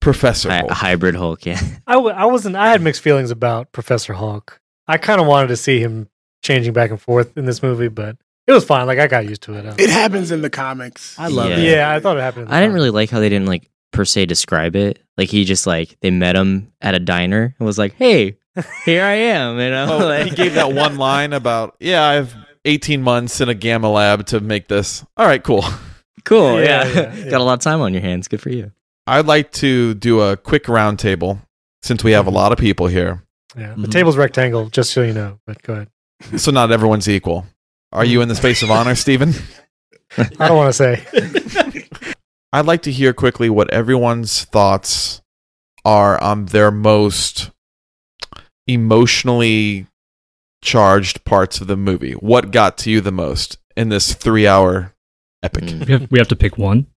Professor 0.00 0.48
Hy- 0.50 0.58
Hulk. 0.58 0.70
hybrid 0.72 1.14
Hulk. 1.14 1.46
Yeah, 1.46 1.60
I, 1.86 1.92
w- 1.94 2.14
I 2.14 2.24
wasn't. 2.24 2.56
I 2.56 2.70
had 2.70 2.82
mixed 2.82 3.02
feelings 3.02 3.30
about 3.30 3.70
Professor 3.72 4.14
Hulk. 4.14 4.60
I 4.88 4.98
kind 4.98 5.20
of 5.20 5.26
wanted 5.28 5.48
to 5.48 5.56
see 5.56 5.78
him 5.78 6.08
changing 6.42 6.72
back 6.72 6.90
and 6.90 7.00
forth 7.00 7.36
in 7.38 7.44
this 7.44 7.62
movie, 7.62 7.86
but 7.88 8.16
it 8.48 8.52
was 8.52 8.64
fine. 8.64 8.86
Like 8.88 8.98
I 8.98 9.06
got 9.06 9.28
used 9.28 9.42
to 9.44 9.54
it. 9.54 9.80
It 9.80 9.90
happens 9.90 10.32
in 10.32 10.42
the 10.42 10.50
comics. 10.50 11.16
I 11.18 11.28
love 11.28 11.50
Yeah. 11.50 11.56
it. 11.58 11.62
yeah, 11.76 11.90
I 11.92 12.00
thought 12.00 12.16
it 12.16 12.20
happened. 12.20 12.44
in 12.44 12.48
the 12.48 12.54
I 12.54 12.58
didn't 12.60 12.72
comics. 12.72 12.74
really 12.80 12.90
like 12.90 13.10
how 13.10 13.20
they 13.20 13.28
didn't 13.28 13.46
like 13.46 13.70
per 13.92 14.04
se 14.04 14.26
describe 14.26 14.74
it. 14.74 14.98
Like 15.16 15.28
he 15.28 15.44
just 15.44 15.68
like 15.68 15.96
they 16.00 16.10
met 16.10 16.34
him 16.34 16.72
at 16.80 16.96
a 16.96 16.98
diner 16.98 17.54
and 17.56 17.64
was 17.66 17.78
like, 17.78 17.94
"Hey, 17.94 18.38
here 18.84 19.04
I 19.04 19.12
am." 19.12 19.56
You 19.60 19.70
know, 19.70 19.86
Oh, 20.00 20.06
like, 20.06 20.24
he 20.24 20.30
gave 20.34 20.54
that 20.54 20.72
one 20.72 20.96
line 20.96 21.32
about, 21.32 21.76
yeah, 21.78 22.02
I 22.02 22.14
have 22.14 22.34
18 22.64 23.02
months 23.02 23.40
in 23.40 23.48
a 23.48 23.54
gamma 23.54 23.90
lab 23.90 24.26
to 24.26 24.40
make 24.40 24.68
this. 24.68 25.04
All 25.16 25.26
right, 25.26 25.42
cool. 25.42 25.64
cool. 26.24 26.60
Yeah, 26.60 26.84
Yeah, 26.86 26.92
yeah, 26.94 27.14
yeah. 27.24 27.30
got 27.30 27.40
a 27.40 27.44
lot 27.44 27.54
of 27.54 27.60
time 27.60 27.80
on 27.80 27.92
your 27.92 28.02
hands. 28.02 28.28
Good 28.28 28.40
for 28.40 28.50
you. 28.50 28.72
I'd 29.06 29.26
like 29.26 29.50
to 29.52 29.94
do 29.94 30.20
a 30.20 30.36
quick 30.36 30.64
roundtable 30.64 31.40
since 31.82 32.04
we 32.04 32.12
have 32.12 32.26
a 32.26 32.30
lot 32.30 32.52
of 32.52 32.58
people 32.58 32.86
here. 32.86 33.24
Yeah, 33.56 33.74
the 33.76 33.88
Mhm. 33.88 33.92
table's 33.92 34.16
rectangle, 34.16 34.68
just 34.70 34.92
so 34.92 35.02
you 35.02 35.12
know. 35.12 35.38
But 35.46 35.60
go 35.62 35.72
ahead. 35.74 35.88
So 36.40 36.50
not 36.52 36.70
everyone's 36.70 37.08
equal. 37.08 37.46
Are 37.92 38.04
you 38.04 38.20
in 38.22 38.28
the 38.28 38.34
space 38.36 38.62
of 38.62 38.70
honor, 38.70 38.94
Stephen? 38.94 39.34
I 40.16 40.48
don't 40.48 40.56
want 40.56 40.72
to 40.72 40.72
say. 40.72 41.84
I'd 42.52 42.66
like 42.66 42.82
to 42.82 42.92
hear 42.92 43.12
quickly 43.12 43.50
what 43.50 43.70
everyone's 43.72 44.44
thoughts 44.44 45.20
are 45.84 46.20
on 46.22 46.46
their 46.46 46.70
most 46.70 47.50
emotionally 48.66 49.86
charged 50.62 51.24
parts 51.24 51.60
of 51.60 51.66
the 51.66 51.76
movie. 51.76 52.12
What 52.12 52.50
got 52.50 52.78
to 52.78 52.90
you 52.90 53.00
the 53.00 53.12
most 53.12 53.58
in 53.76 53.88
this 53.90 54.14
three 54.14 54.46
hour 54.46 54.94
epic? 55.42 55.64
Mm. 55.64 55.86
We 55.86 55.92
have, 55.92 56.10
we 56.10 56.18
have 56.18 56.28
to 56.28 56.36
pick 56.36 56.56
one. 56.58 56.86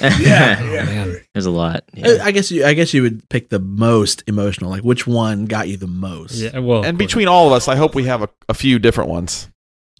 Yeah, 0.00 0.58
Oh, 0.60 0.72
yeah. 0.72 0.84
man. 0.86 1.16
There's 1.34 1.44
a 1.44 1.50
lot. 1.50 1.84
Yeah. 1.92 2.18
I 2.22 2.30
guess 2.30 2.50
you. 2.50 2.64
I 2.64 2.72
guess 2.72 2.94
you 2.94 3.02
would 3.02 3.28
pick 3.28 3.50
the 3.50 3.58
most 3.58 4.24
emotional. 4.26 4.70
Like, 4.70 4.82
which 4.82 5.06
one 5.06 5.44
got 5.44 5.68
you 5.68 5.76
the 5.76 5.86
most? 5.86 6.36
Yeah, 6.36 6.58
well, 6.60 6.84
And 6.84 6.96
between 6.96 7.28
all 7.28 7.46
of 7.46 7.52
us, 7.52 7.68
I 7.68 7.76
hope 7.76 7.94
we 7.94 8.04
have 8.04 8.22
a, 8.22 8.30
a 8.48 8.54
few 8.54 8.78
different 8.78 9.10
ones. 9.10 9.50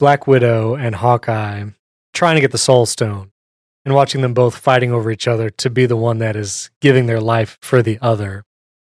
Black 0.00 0.26
Widow 0.26 0.74
and 0.74 0.94
Hawkeye 0.96 1.64
trying 2.14 2.34
to 2.36 2.40
get 2.40 2.50
the 2.50 2.58
Soul 2.58 2.86
Stone 2.86 3.30
and 3.84 3.94
watching 3.94 4.22
them 4.22 4.32
both 4.32 4.56
fighting 4.56 4.90
over 4.90 5.10
each 5.10 5.28
other 5.28 5.50
to 5.50 5.68
be 5.68 5.84
the 5.84 5.96
one 5.96 6.16
that 6.18 6.34
is 6.34 6.70
giving 6.80 7.04
their 7.04 7.20
life 7.20 7.58
for 7.60 7.82
the 7.82 7.98
other. 8.00 8.42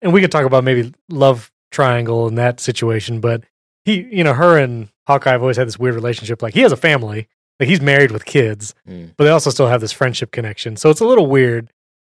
And 0.02 0.12
we 0.12 0.20
could 0.20 0.30
talk 0.30 0.44
about 0.44 0.64
maybe 0.64 0.92
love 1.08 1.50
triangle 1.72 2.28
in 2.28 2.34
that 2.34 2.60
situation, 2.60 3.20
but 3.20 3.42
he, 3.84 4.02
you 4.10 4.24
know, 4.24 4.34
her 4.34 4.58
and 4.58 4.88
Hawkeye 5.06 5.32
have 5.32 5.42
always 5.42 5.56
had 5.56 5.66
this 5.66 5.78
weird 5.78 5.94
relationship. 5.94 6.42
Like 6.42 6.54
he 6.54 6.60
has 6.60 6.72
a 6.72 6.76
family, 6.76 7.28
like 7.60 7.68
he's 7.68 7.80
married 7.80 8.10
with 8.10 8.24
kids, 8.24 8.74
Mm. 8.88 9.12
but 9.16 9.24
they 9.24 9.30
also 9.30 9.50
still 9.50 9.66
have 9.68 9.80
this 9.80 9.92
friendship 9.92 10.30
connection. 10.32 10.76
So 10.76 10.90
it's 10.90 11.00
a 11.00 11.06
little 11.06 11.26
weird, 11.26 11.70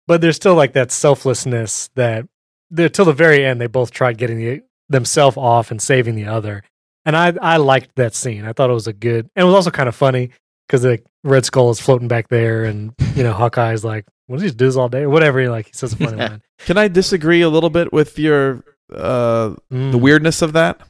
but 0.07 0.21
there's 0.21 0.35
still 0.35 0.55
like 0.55 0.73
that 0.73 0.91
selflessness 0.91 1.89
that 1.95 2.25
they're- 2.71 2.89
till 2.89 3.05
the 3.05 3.13
very 3.13 3.45
end 3.45 3.59
they 3.61 3.67
both 3.67 3.91
tried 3.91 4.17
getting 4.17 4.37
the, 4.37 4.61
themselves 4.89 5.37
off 5.37 5.71
and 5.71 5.81
saving 5.81 6.15
the 6.15 6.25
other. 6.25 6.63
And 7.05 7.15
I 7.15 7.33
I 7.41 7.57
liked 7.57 7.95
that 7.95 8.13
scene. 8.13 8.45
I 8.45 8.53
thought 8.53 8.69
it 8.69 8.73
was 8.73 8.87
a 8.87 8.93
good, 8.93 9.29
and 9.35 9.43
it 9.43 9.45
was 9.45 9.53
also 9.55 9.71
kind 9.71 9.87
of 9.89 9.95
funny 9.95 10.31
because 10.67 10.81
the 10.81 10.99
Red 11.23 11.45
Skull 11.45 11.69
is 11.71 11.79
floating 11.79 12.07
back 12.07 12.27
there, 12.27 12.65
and 12.65 12.93
you 13.15 13.23
know 13.23 13.33
Hawkeye's 13.33 13.83
like, 13.85 14.05
"What 14.27 14.35
does 14.37 14.43
he 14.51 14.55
do 14.55 14.65
this 14.65 14.75
all 14.75 14.89
day?" 14.89 15.03
or 15.03 15.09
whatever. 15.09 15.39
He 15.39 15.47
like 15.47 15.67
he 15.67 15.73
says 15.73 15.93
a 15.93 15.95
funny 15.95 16.17
line. 16.17 16.41
Can 16.65 16.77
I 16.77 16.87
disagree 16.89 17.41
a 17.41 17.49
little 17.49 17.69
bit 17.69 17.93
with 17.93 18.19
your 18.19 18.63
uh, 18.93 19.55
Mm. 19.71 19.91
the 19.91 19.97
weirdness 19.97 20.41
of 20.41 20.53
that? 20.53 20.81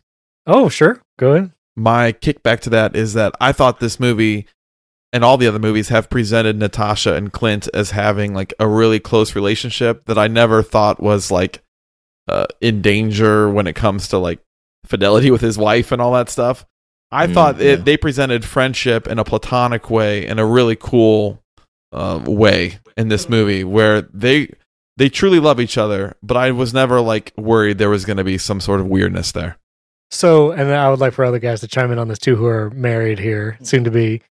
Oh, 0.50 0.68
sure, 0.70 1.02
go 1.18 1.34
ahead. 1.34 1.52
My 1.76 2.12
kickback 2.12 2.60
to 2.62 2.70
that 2.72 2.96
is 2.96 3.14
that 3.14 3.34
I 3.40 3.52
thought 3.52 3.80
this 3.80 4.00
movie 4.00 4.48
and 5.14 5.24
all 5.24 5.38
the 5.38 5.48
other 5.48 5.60
movies 5.60 5.90
have 5.90 6.10
presented 6.10 6.58
Natasha 6.58 7.14
and 7.16 7.32
Clint 7.32 7.68
as 7.74 7.92
having 7.92 8.34
like 8.34 8.54
a 8.60 8.68
really 8.68 9.00
close 9.00 9.36
relationship 9.36 10.06
that 10.06 10.18
I 10.18 10.28
never 10.28 10.62
thought 10.62 11.02
was 11.02 11.32
like 11.32 11.62
uh, 12.28 12.46
in 12.62 12.82
danger 12.82 13.50
when 13.50 13.66
it 13.68 13.76
comes 13.76 14.08
to 14.10 14.18
like 14.18 14.40
fidelity 14.86 15.32
with 15.32 15.42
his 15.42 15.58
wife 15.58 15.92
and 15.92 16.02
all 16.02 16.14
that 16.14 16.30
stuff. 16.30 16.66
I 17.12 17.26
Mm, 17.28 17.34
thought 17.34 17.60
yeah. 17.60 17.76
they 17.76 17.98
presented 17.98 18.46
friendship 18.46 19.08
in 19.08 19.18
a 19.20 19.24
platonic 19.24 19.90
way 19.90 20.26
in 20.28 20.38
a 20.38 20.46
really 20.46 20.76
cool 20.76 21.42
uh, 21.92 22.22
way 22.26 22.78
in 22.98 23.08
this 23.08 23.30
movie 23.30 23.64
where 23.64 24.02
they 24.02 24.54
they 24.98 25.10
truly 25.10 25.40
love 25.40 25.60
each 25.60 25.78
other, 25.78 26.16
but 26.22 26.38
I 26.38 26.52
was 26.52 26.74
never 26.74 27.00
like 27.02 27.34
worried 27.38 27.78
there 27.78 27.90
was 27.90 28.04
going 28.06 28.18
to 28.18 28.24
be 28.24 28.38
some 28.38 28.60
sort 28.60 28.80
of 28.80 28.88
weirdness 28.88 29.32
there. 29.32 29.58
So, 30.12 30.52
and 30.52 30.72
I 30.72 30.90
would 30.90 31.00
like 31.00 31.14
for 31.14 31.24
other 31.24 31.40
guys 31.40 31.62
to 31.62 31.68
chime 31.68 31.92
in 31.92 32.00
on 32.00 32.08
this 32.08 32.20
too, 32.20 32.36
who 32.36 32.46
are 32.48 32.70
married 32.72 33.20
here, 33.20 33.58
soon 33.62 33.84
to 33.84 33.92
be. 33.92 34.22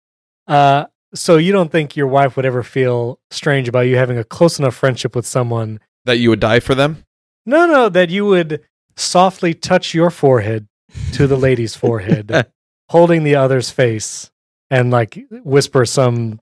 Uh, 0.46 0.86
so 1.14 1.36
you 1.36 1.52
don't 1.52 1.70
think 1.70 1.96
your 1.96 2.06
wife 2.06 2.36
would 2.36 2.44
ever 2.44 2.62
feel 2.62 3.18
strange 3.30 3.68
about 3.68 3.80
you 3.80 3.96
having 3.96 4.18
a 4.18 4.24
close 4.24 4.58
enough 4.58 4.74
friendship 4.74 5.14
with 5.14 5.26
someone? 5.26 5.80
That 6.04 6.18
you 6.18 6.30
would 6.30 6.40
die 6.40 6.60
for 6.60 6.74
them? 6.74 7.04
No, 7.46 7.66
no, 7.66 7.88
that 7.88 8.10
you 8.10 8.26
would 8.26 8.62
softly 8.96 9.54
touch 9.54 9.94
your 9.94 10.10
forehead 10.10 10.66
to 11.12 11.26
the 11.26 11.36
lady's 11.36 11.74
forehead, 11.74 12.46
holding 12.90 13.24
the 13.24 13.36
other's 13.36 13.70
face, 13.70 14.30
and 14.70 14.90
like 14.90 15.18
whisper 15.30 15.86
some 15.86 16.40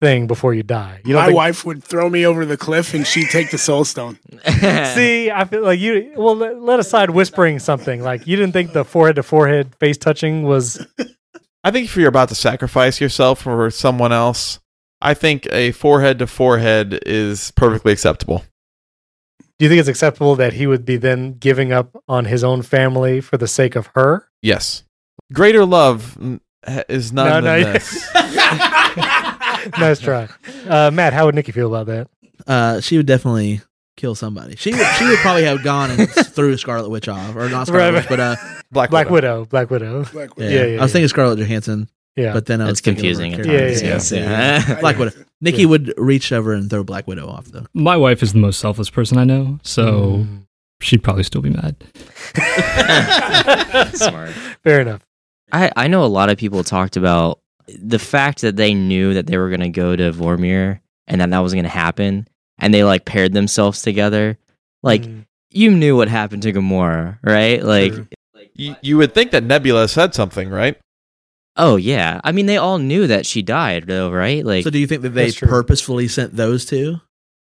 thing 0.00 0.26
before 0.26 0.54
you 0.54 0.62
die. 0.62 1.00
You 1.04 1.14
don't 1.14 1.22
My 1.22 1.26
think, 1.26 1.36
wife 1.36 1.64
would 1.64 1.82
throw 1.82 2.08
me 2.08 2.24
over 2.24 2.46
the 2.46 2.56
cliff 2.56 2.94
and 2.94 3.06
she'd 3.06 3.30
take 3.30 3.50
the 3.50 3.58
soul 3.58 3.84
stone. 3.84 4.18
See, 4.94 5.30
I 5.30 5.44
feel 5.44 5.62
like 5.62 5.80
you. 5.80 6.12
Well, 6.16 6.36
let, 6.36 6.60
let 6.60 6.78
aside 6.78 7.10
whispering 7.10 7.58
something, 7.58 8.02
like 8.02 8.26
you 8.26 8.36
didn't 8.36 8.52
think 8.52 8.72
the 8.72 8.84
forehead 8.84 9.16
to 9.16 9.22
forehead 9.22 9.74
face 9.76 9.96
touching 9.98 10.42
was. 10.44 10.84
I 11.64 11.70
think 11.70 11.86
if 11.86 11.96
you're 11.96 12.08
about 12.08 12.28
to 12.28 12.34
sacrifice 12.34 13.00
yourself 13.00 13.42
for 13.42 13.70
someone 13.70 14.12
else, 14.12 14.60
I 15.00 15.14
think 15.14 15.46
a 15.52 15.72
forehead 15.72 16.20
to 16.20 16.26
forehead 16.26 17.00
is 17.04 17.52
perfectly 17.56 17.92
acceptable. 17.92 18.44
Do 19.58 19.64
you 19.64 19.68
think 19.68 19.80
it's 19.80 19.88
acceptable 19.88 20.36
that 20.36 20.52
he 20.52 20.68
would 20.68 20.84
be 20.84 20.96
then 20.96 21.32
giving 21.34 21.72
up 21.72 22.00
on 22.08 22.26
his 22.26 22.44
own 22.44 22.62
family 22.62 23.20
for 23.20 23.36
the 23.36 23.48
sake 23.48 23.74
of 23.74 23.88
her? 23.96 24.28
Yes. 24.40 24.84
Greater 25.32 25.64
love 25.64 26.16
is 26.88 27.12
none 27.12 27.26
No, 27.26 27.40
than 27.40 27.62
no, 27.62 27.72
this. 27.72 28.08
nice 29.78 30.00
try, 30.00 30.28
uh, 30.68 30.90
Matt. 30.92 31.12
How 31.12 31.26
would 31.26 31.34
Nikki 31.34 31.52
feel 31.52 31.74
about 31.74 31.86
that? 31.86 32.08
Uh, 32.46 32.80
she 32.80 32.96
would 32.96 33.06
definitely 33.06 33.60
kill 33.96 34.14
somebody. 34.14 34.56
She 34.56 34.70
would. 34.72 34.86
She 34.98 35.04
would 35.04 35.18
probably 35.18 35.44
have 35.44 35.62
gone 35.64 35.90
and 35.90 36.08
threw 36.10 36.56
Scarlet 36.56 36.88
Witch 36.88 37.08
off, 37.08 37.34
or 37.36 37.48
not 37.48 37.66
Scarlet 37.66 37.84
Right, 37.86 37.94
Witch, 37.94 38.08
but 38.08 38.20
uh, 38.20 38.36
Black, 38.72 38.90
Black 38.90 39.10
Widow. 39.10 39.40
Widow. 39.40 39.44
Black 39.46 39.70
Widow. 39.70 40.04
Like, 40.14 40.30
yeah, 40.36 40.48
Yeah, 40.48 40.64
yeah, 40.66 40.78
I 40.80 40.82
was 40.82 40.92
thinking 40.92 41.08
Scarlett 41.08 41.38
Johansson, 41.38 41.88
Yeah. 42.16 42.32
but 42.32 42.46
then 42.46 42.60
I 42.60 42.64
was 42.64 42.72
It's 42.72 42.80
thinking 42.82 43.02
confusing 43.02 43.32
at 43.34 43.44
character. 43.44 43.52
Yeah, 43.84 43.90
times. 43.92 44.12
yeah, 44.12 44.18
yes, 44.18 44.68
yeah. 44.68 44.80
Black 44.80 44.98
Widow. 44.98 45.12
Nikki 45.40 45.62
Yeah. 45.62 45.68
would 45.68 45.94
reach 45.96 46.32
over 46.32 46.52
and 46.52 46.68
throw 46.70 46.84
Black 46.84 47.06
Widow 47.06 47.28
off 47.28 47.46
though. 47.46 47.66
My 47.74 47.96
wife 47.96 48.22
is 48.22 48.32
the 48.32 48.38
most 48.38 48.60
selfless 48.60 48.90
person 48.90 49.18
I 49.18 49.24
know, 49.24 49.58
so 49.62 50.18
Mm. 50.24 50.42
she'd 50.80 51.02
probably 51.02 51.22
still 51.24 51.42
be 51.42 51.50
mad. 51.50 51.76
Smart. 53.94 54.30
Fair 54.64 54.80
enough. 54.80 55.04
I, 55.52 55.70
I 55.76 55.88
know 55.88 56.04
a 56.04 56.06
lot 56.06 56.28
of 56.30 56.38
people 56.38 56.62
talked 56.62 56.96
about 56.96 57.40
the 57.78 57.98
fact 57.98 58.40
that 58.42 58.56
they 58.56 58.74
knew 58.74 59.14
that 59.14 59.26
they 59.26 59.36
were 59.38 59.48
going 59.48 59.60
to 59.60 59.68
go 59.68 59.94
to 59.96 60.12
Vormir 60.12 60.80
and 61.06 61.20
that 61.20 61.30
that 61.30 61.38
was 61.40 61.52
going 61.52 61.64
to 61.64 61.70
happen, 61.70 62.28
and 62.58 62.72
they 62.72 62.84
like 62.84 63.04
paired 63.04 63.32
themselves 63.32 63.82
together. 63.82 64.38
Like 64.82 65.02
Mm. 65.02 65.24
you 65.50 65.70
knew 65.70 65.96
what 65.96 66.08
happened 66.08 66.42
to 66.42 66.52
Gamora, 66.52 67.18
right? 67.22 67.62
Like, 67.62 67.92
True. 67.92 68.06
You, 68.54 68.74
you 68.82 68.96
would 68.98 69.14
think 69.14 69.30
that 69.32 69.44
Nebula 69.44 69.88
said 69.88 70.14
something, 70.14 70.48
right? 70.50 70.76
oh 71.56 71.74
yeah. 71.76 72.20
I 72.22 72.30
mean, 72.32 72.46
they 72.46 72.56
all 72.56 72.78
knew 72.78 73.08
that 73.08 73.26
she 73.26 73.42
died, 73.42 73.86
though, 73.88 74.10
right? 74.12 74.44
Like 74.44 74.62
So 74.64 74.70
do 74.70 74.78
you 74.78 74.86
think 74.86 75.02
that 75.02 75.10
they 75.10 75.32
purposefully 75.32 76.06
sent 76.08 76.36
those 76.36 76.64
two? 76.64 77.00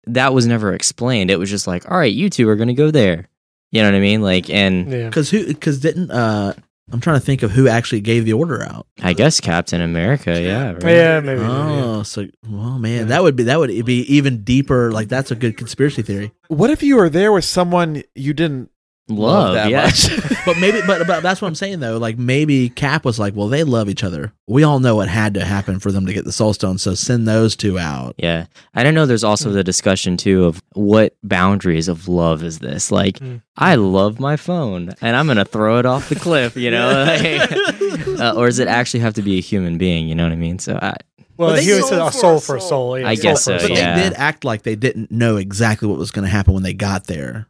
that 0.08 0.32
was 0.32 0.46
never 0.46 0.72
explained. 0.72 1.30
It 1.30 1.38
was 1.38 1.50
just 1.50 1.66
like, 1.66 1.90
all 1.90 1.98
right, 1.98 2.12
you 2.12 2.30
two 2.30 2.48
are 2.48 2.54
going 2.56 2.68
to 2.68 2.74
go 2.74 2.90
there. 2.92 3.28
You 3.72 3.82
know 3.82 3.88
what 3.88 3.96
I 3.96 4.00
mean? 4.00 4.22
Like, 4.22 4.48
and 4.48 4.90
yeah. 4.90 5.08
Because 5.08 5.28
who? 5.30 5.46
Because 5.48 5.80
didn't 5.80 6.10
uh? 6.10 6.54
I'm 6.92 7.00
trying 7.00 7.18
to 7.18 7.24
think 7.24 7.42
of 7.42 7.50
who 7.50 7.66
actually 7.66 8.00
gave 8.00 8.24
the 8.24 8.32
order 8.32 8.62
out. 8.62 8.86
I 9.02 9.12
guess 9.12 9.40
Captain 9.40 9.80
America, 9.80 10.40
yeah, 10.40 10.72
right? 10.72 10.84
Yeah, 10.84 11.20
maybe. 11.20 11.40
Oh, 11.42 12.04
so 12.04 12.26
well, 12.48 12.78
man, 12.78 13.08
that 13.08 13.24
would 13.24 13.34
be 13.34 13.42
that 13.44 13.58
would 13.58 13.84
be 13.84 14.02
even 14.02 14.44
deeper. 14.44 14.92
Like 14.92 15.08
that's 15.08 15.32
a 15.32 15.34
good 15.34 15.56
conspiracy 15.56 16.02
theory. 16.02 16.32
What 16.46 16.70
if 16.70 16.84
you 16.84 16.96
were 16.96 17.08
there 17.08 17.32
with 17.32 17.44
someone 17.44 18.04
you 18.14 18.32
didn't 18.32 18.70
love, 19.08 19.54
Love, 19.54 19.54
that 19.54 19.70
yeah. 19.70 19.84
much? 19.84 20.08
But 20.46 20.58
maybe, 20.60 20.80
but, 20.86 21.08
but 21.08 21.24
that's 21.24 21.42
what 21.42 21.48
I'm 21.48 21.56
saying 21.56 21.80
though. 21.80 21.98
Like 21.98 22.18
maybe 22.18 22.68
Cap 22.68 23.04
was 23.04 23.18
like, 23.18 23.34
well, 23.34 23.48
they 23.48 23.64
love 23.64 23.88
each 23.88 24.04
other. 24.04 24.32
We 24.46 24.62
all 24.62 24.78
know 24.78 24.94
what 24.94 25.08
had 25.08 25.34
to 25.34 25.44
happen 25.44 25.80
for 25.80 25.90
them 25.90 26.06
to 26.06 26.12
get 26.12 26.24
the 26.24 26.30
Soul 26.30 26.52
Stone. 26.54 26.78
So 26.78 26.94
send 26.94 27.26
those 27.26 27.56
two 27.56 27.78
out. 27.80 28.14
Yeah. 28.18 28.46
I 28.74 28.84
don't 28.84 28.94
know. 28.94 29.06
There's 29.06 29.24
also 29.24 29.50
the 29.50 29.64
discussion 29.64 30.16
too 30.16 30.44
of 30.44 30.62
what 30.74 31.16
boundaries 31.24 31.88
of 31.88 32.06
love 32.06 32.44
is 32.44 32.60
this? 32.60 32.92
Like, 32.92 33.18
Mm. 33.18 33.42
I 33.56 33.74
love 33.74 34.20
my 34.20 34.36
phone 34.36 34.94
and 35.00 35.16
I'm 35.16 35.26
going 35.26 35.38
to 35.38 35.44
throw 35.44 35.78
it 35.78 35.86
off 35.86 36.08
the 36.10 36.14
cliff, 36.16 36.56
you 36.56 36.70
know? 36.70 37.04
Like, 37.16 38.20
uh, 38.20 38.34
or 38.36 38.46
does 38.46 38.58
it 38.60 38.68
actually 38.68 39.00
have 39.00 39.14
to 39.14 39.22
be 39.22 39.38
a 39.38 39.40
human 39.40 39.78
being? 39.78 40.06
You 40.08 40.14
know 40.14 40.22
what 40.24 40.32
I 40.32 40.36
mean? 40.36 40.58
So 40.60 40.78
I, 40.80 40.94
Well, 41.36 41.50
But 41.50 41.56
they 41.56 41.64
he 41.64 41.72
always 41.72 41.88
soul 41.88 42.06
a 42.06 42.12
soul 42.12 42.40
for 42.40 42.56
a 42.56 42.60
soul. 42.60 42.68
soul. 42.68 42.98
yeah, 43.00 43.08
I 43.08 43.14
guess 43.16 43.44
for 43.46 43.54
a 43.54 43.58
so, 43.60 43.68
But 43.68 43.76
yeah. 43.76 43.96
they 43.96 44.02
did 44.04 44.12
act 44.16 44.44
like 44.44 44.62
they 44.62 44.76
didn't 44.76 45.10
know 45.10 45.36
exactly 45.38 45.88
what 45.88 45.98
was 45.98 46.10
going 46.12 46.24
to 46.24 46.30
happen 46.30 46.54
when 46.54 46.62
they 46.62 46.74
got 46.74 47.06
there. 47.06 47.48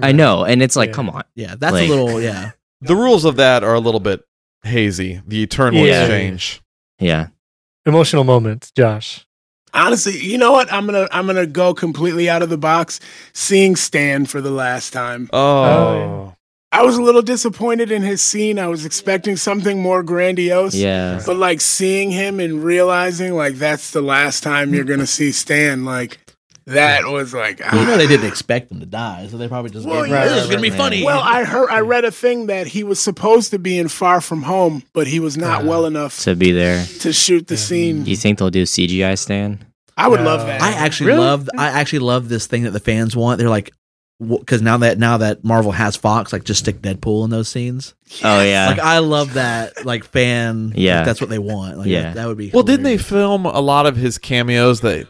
I 0.00 0.12
know. 0.12 0.44
And 0.44 0.62
it's 0.62 0.76
like, 0.76 0.90
Yeah. 0.90 0.94
come 0.94 1.10
on. 1.10 1.24
Yeah, 1.34 1.54
that's 1.58 1.72
Like- 1.72 1.88
a 1.88 1.92
little. 1.92 2.20
Yeah, 2.22 2.50
the 2.80 2.96
rules 2.96 3.24
of 3.24 3.36
that 3.36 3.64
are 3.64 3.74
a 3.74 3.80
little 3.80 4.00
bit 4.00 4.22
hazy. 4.62 5.20
The 5.26 5.42
eternal 5.42 5.84
Yeah. 5.86 6.02
exchange. 6.04 6.60
Yeah. 6.98 7.28
Emotional 7.86 8.24
moments, 8.24 8.70
Josh. 8.72 9.24
Honestly, 9.72 10.18
you 10.18 10.38
know 10.38 10.52
what? 10.52 10.72
I'm 10.72 10.86
gonna 10.86 11.08
I'm 11.12 11.26
gonna 11.26 11.46
go 11.46 11.74
completely 11.74 12.28
out 12.28 12.42
of 12.42 12.48
the 12.48 12.56
box. 12.58 12.98
Seeing 13.34 13.76
Stan 13.76 14.24
for 14.26 14.40
the 14.40 14.50
last 14.50 14.92
time, 14.92 15.28
Oh. 15.32 15.38
Oh, 15.64 16.32
I 16.72 16.82
was 16.82 16.96
a 16.96 17.02
little 17.02 17.22
disappointed 17.22 17.90
in 17.90 18.02
his 18.02 18.20
scene. 18.22 18.58
I 18.58 18.66
was 18.66 18.84
expecting 18.84 19.36
something 19.36 19.80
more 19.80 20.02
grandiose. 20.02 20.74
Yeah. 20.74 21.22
But 21.24 21.36
like 21.36 21.60
seeing 21.60 22.10
him 22.10 22.40
and 22.40 22.64
realizing 22.64 23.34
like 23.34 23.54
that's 23.56 23.90
the 23.92 24.02
last 24.02 24.42
time 24.42 24.74
you're 24.74 24.84
gonna 24.84 25.06
see 25.18 25.30
Stan, 25.32 25.84
like 25.84 26.18
that 26.66 27.04
was 27.06 27.32
like 27.32 27.60
well, 27.60 27.80
you 27.80 27.86
know 27.86 27.94
ah. 27.94 27.96
they 27.96 28.06
didn't 28.06 28.26
expect 28.26 28.72
him 28.72 28.80
to 28.80 28.86
die, 28.86 29.28
so 29.28 29.36
they 29.36 29.46
probably 29.48 29.70
just. 29.70 29.86
Well, 29.86 30.02
gave, 30.02 30.10
yeah, 30.12 30.24
this 30.26 30.42
is 30.42 30.46
going 30.50 30.58
to 30.58 30.62
be 30.62 30.70
right, 30.70 30.76
funny. 30.76 31.04
Well, 31.04 31.20
I 31.20 31.44
heard 31.44 31.68
I 31.70 31.80
read 31.80 32.04
a 32.04 32.10
thing 32.10 32.46
that 32.46 32.66
he 32.66 32.82
was 32.84 33.00
supposed 33.00 33.52
to 33.52 33.58
be 33.58 33.78
in 33.78 33.88
Far 33.88 34.20
From 34.20 34.42
Home, 34.42 34.82
but 34.92 35.06
he 35.06 35.20
was 35.20 35.36
not 35.36 35.62
Uh, 35.62 35.66
well 35.68 35.86
enough 35.86 36.18
To 36.24 36.34
be 36.34 36.50
there. 36.52 36.84
to 37.00 37.12
shoot 37.12 37.46
the 37.46 37.54
Yeah. 37.54 37.60
scene. 37.60 38.06
You 38.06 38.16
think 38.16 38.38
they'll 38.38 38.50
do 38.50 38.64
CGI 38.66 39.14
Stan? 39.16 39.64
I 39.96 40.08
would 40.08 40.20
Uh, 40.20 40.24
love 40.24 40.46
that. 40.46 40.60
I 40.60 40.72
actually 40.72 41.06
Really? 41.08 41.20
love. 41.20 41.48
I 41.56 41.66
actually 41.68 42.00
love 42.00 42.28
this 42.28 42.46
thing 42.46 42.64
that 42.64 42.72
the 42.72 42.80
fans 42.80 43.14
want. 43.16 43.38
They're 43.38 43.48
like, 43.48 43.70
because 44.18 44.60
now 44.62 44.78
that 44.78 44.98
now 44.98 45.18
that 45.18 45.44
Marvel 45.44 45.72
has 45.72 45.94
Fox, 45.94 46.32
like 46.32 46.42
just 46.44 46.60
stick 46.60 46.80
Deadpool 46.82 47.24
in 47.24 47.30
those 47.30 47.48
scenes. 47.48 47.94
Oh, 48.24 48.42
yeah. 48.42 48.68
Like 48.70 48.78
I 48.80 48.98
love 48.98 49.34
that. 49.34 49.84
Like 49.86 50.04
fan. 50.04 50.68
like, 50.70 50.78
Yeah. 50.78 51.04
that's 51.04 51.20
what 51.20 51.30
they 51.30 51.38
want. 51.38 51.78
Like, 51.78 51.86
Yeah. 51.86 52.02
that, 52.02 52.14
that 52.16 52.26
would 52.28 52.38
be. 52.38 52.50
Well, 52.52 52.62
didn't 52.62 52.84
they 52.84 52.96
film 52.98 53.44
a 53.46 53.60
lot 53.60 53.86
of 53.86 53.96
his 53.96 54.18
cameos 54.18 54.80
that 54.80 55.06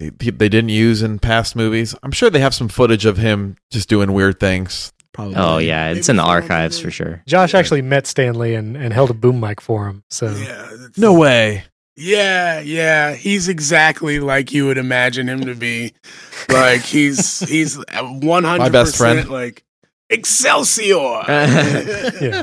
they, 0.00 0.30
they 0.30 0.48
didn't 0.48 0.70
use 0.70 1.02
in 1.02 1.18
past 1.18 1.54
movies? 1.54 1.94
I'm 2.02 2.12
sure 2.12 2.30
they 2.30 2.40
have 2.40 2.54
some 2.54 2.68
footage 2.68 3.04
of 3.04 3.18
him 3.18 3.56
just 3.70 3.88
doing 3.88 4.12
weird 4.12 4.40
things. 4.40 4.92
Probably. 5.12 5.34
oh, 5.36 5.58
yeah. 5.58 5.90
It's 5.90 6.08
in 6.08 6.16
the 6.16 6.22
archives 6.22 6.78
for 6.78 6.90
sure. 6.90 7.22
Josh 7.26 7.52
actually 7.52 7.82
met 7.82 8.06
Stan 8.06 8.38
Lee 8.38 8.54
and, 8.54 8.76
and 8.76 8.92
held 8.92 9.10
a 9.10 9.14
boom 9.14 9.40
mic 9.40 9.60
for 9.60 9.86
him. 9.86 10.04
So 10.08 10.30
yeah, 10.32 10.70
No 10.96 11.12
way. 11.12 11.64
Yeah, 11.96 12.60
yeah, 12.60 13.14
he's 13.14 13.48
exactly 13.48 14.20
like 14.20 14.52
you 14.52 14.66
would 14.66 14.78
imagine 14.78 15.28
him 15.28 15.42
to 15.42 15.54
be. 15.54 15.92
Like 16.48 16.80
he's 16.80 17.40
he's 17.48 17.76
one 17.92 18.44
hundred 18.44 18.58
My 18.60 18.68
best 18.70 18.96
friend. 18.96 19.28
like 19.28 19.64
Excelsior. 20.08 20.94
Yeah. 22.20 22.42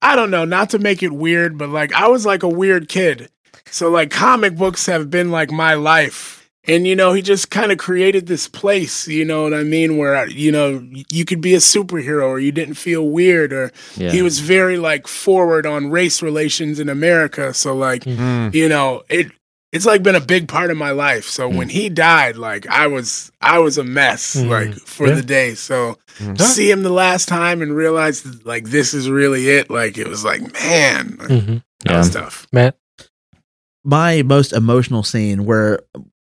I 0.00 0.14
don't 0.14 0.30
know, 0.30 0.44
not 0.44 0.70
to 0.70 0.78
make 0.78 1.02
it 1.02 1.12
weird, 1.12 1.58
but 1.58 1.68
like 1.70 1.92
I 1.92 2.08
was 2.08 2.24
like 2.24 2.42
a 2.44 2.48
weird 2.48 2.88
kid. 2.88 3.28
So 3.70 3.90
like 3.90 4.10
comic 4.10 4.56
books 4.56 4.86
have 4.86 5.10
been 5.10 5.30
like 5.30 5.50
my 5.50 5.74
life. 5.74 6.37
And 6.68 6.86
you 6.86 6.94
know, 6.94 7.14
he 7.14 7.22
just 7.22 7.50
kind 7.50 7.72
of 7.72 7.78
created 7.78 8.26
this 8.26 8.46
place, 8.46 9.08
you 9.08 9.24
know 9.24 9.42
what 9.44 9.54
I 9.54 9.62
mean, 9.62 9.96
where 9.96 10.28
you 10.28 10.52
know, 10.52 10.86
you 11.10 11.24
could 11.24 11.40
be 11.40 11.54
a 11.54 11.58
superhero 11.58 12.28
or 12.28 12.38
you 12.38 12.52
didn't 12.52 12.74
feel 12.74 13.08
weird 13.08 13.52
or 13.52 13.72
Yeah. 13.96 14.10
he 14.10 14.20
was 14.22 14.40
very 14.40 14.76
like 14.78 15.08
forward 15.08 15.64
on 15.66 15.90
race 15.90 16.20
relations 16.22 16.78
in 16.78 16.88
America. 16.88 17.54
So 17.54 17.74
like 17.74 18.04
Mm. 18.04 18.54
you 18.54 18.68
know 18.68 19.02
it 19.08 19.32
it's 19.72 19.84
like 19.86 20.02
been 20.02 20.14
a 20.14 20.20
big 20.20 20.48
part 20.48 20.70
of 20.70 20.78
my 20.78 20.92
life 20.92 21.24
so 21.26 21.46
when 21.46 21.68
he 21.68 21.90
died 21.90 22.36
like 22.38 22.66
i 22.68 22.86
was 22.86 23.30
i 23.42 23.58
was 23.58 23.76
a 23.76 23.84
mess 23.84 24.34
Mm. 24.34 24.48
like 24.48 24.74
for 24.74 25.08
Yeah. 25.08 25.14
the 25.16 25.22
day 25.22 25.54
so 25.54 25.98
Mm. 26.18 26.40
see 26.40 26.70
him 26.70 26.82
the 26.82 26.90
last 27.04 27.28
time 27.28 27.60
and 27.60 27.76
realize 27.76 28.22
that, 28.22 28.46
like 28.46 28.70
this 28.70 28.94
is 28.94 29.10
really 29.10 29.50
it 29.50 29.68
like 29.70 29.98
it 29.98 30.08
was 30.08 30.24
like 30.24 30.40
man 30.54 31.16
that 31.18 31.28
mhm. 31.30 31.62
Yeah. 31.84 31.98
was 31.98 32.10
tough 32.10 32.46
Matt. 32.52 32.76
my 33.84 34.22
most 34.22 34.52
emotional 34.54 35.02
scene 35.02 35.44
where 35.44 35.80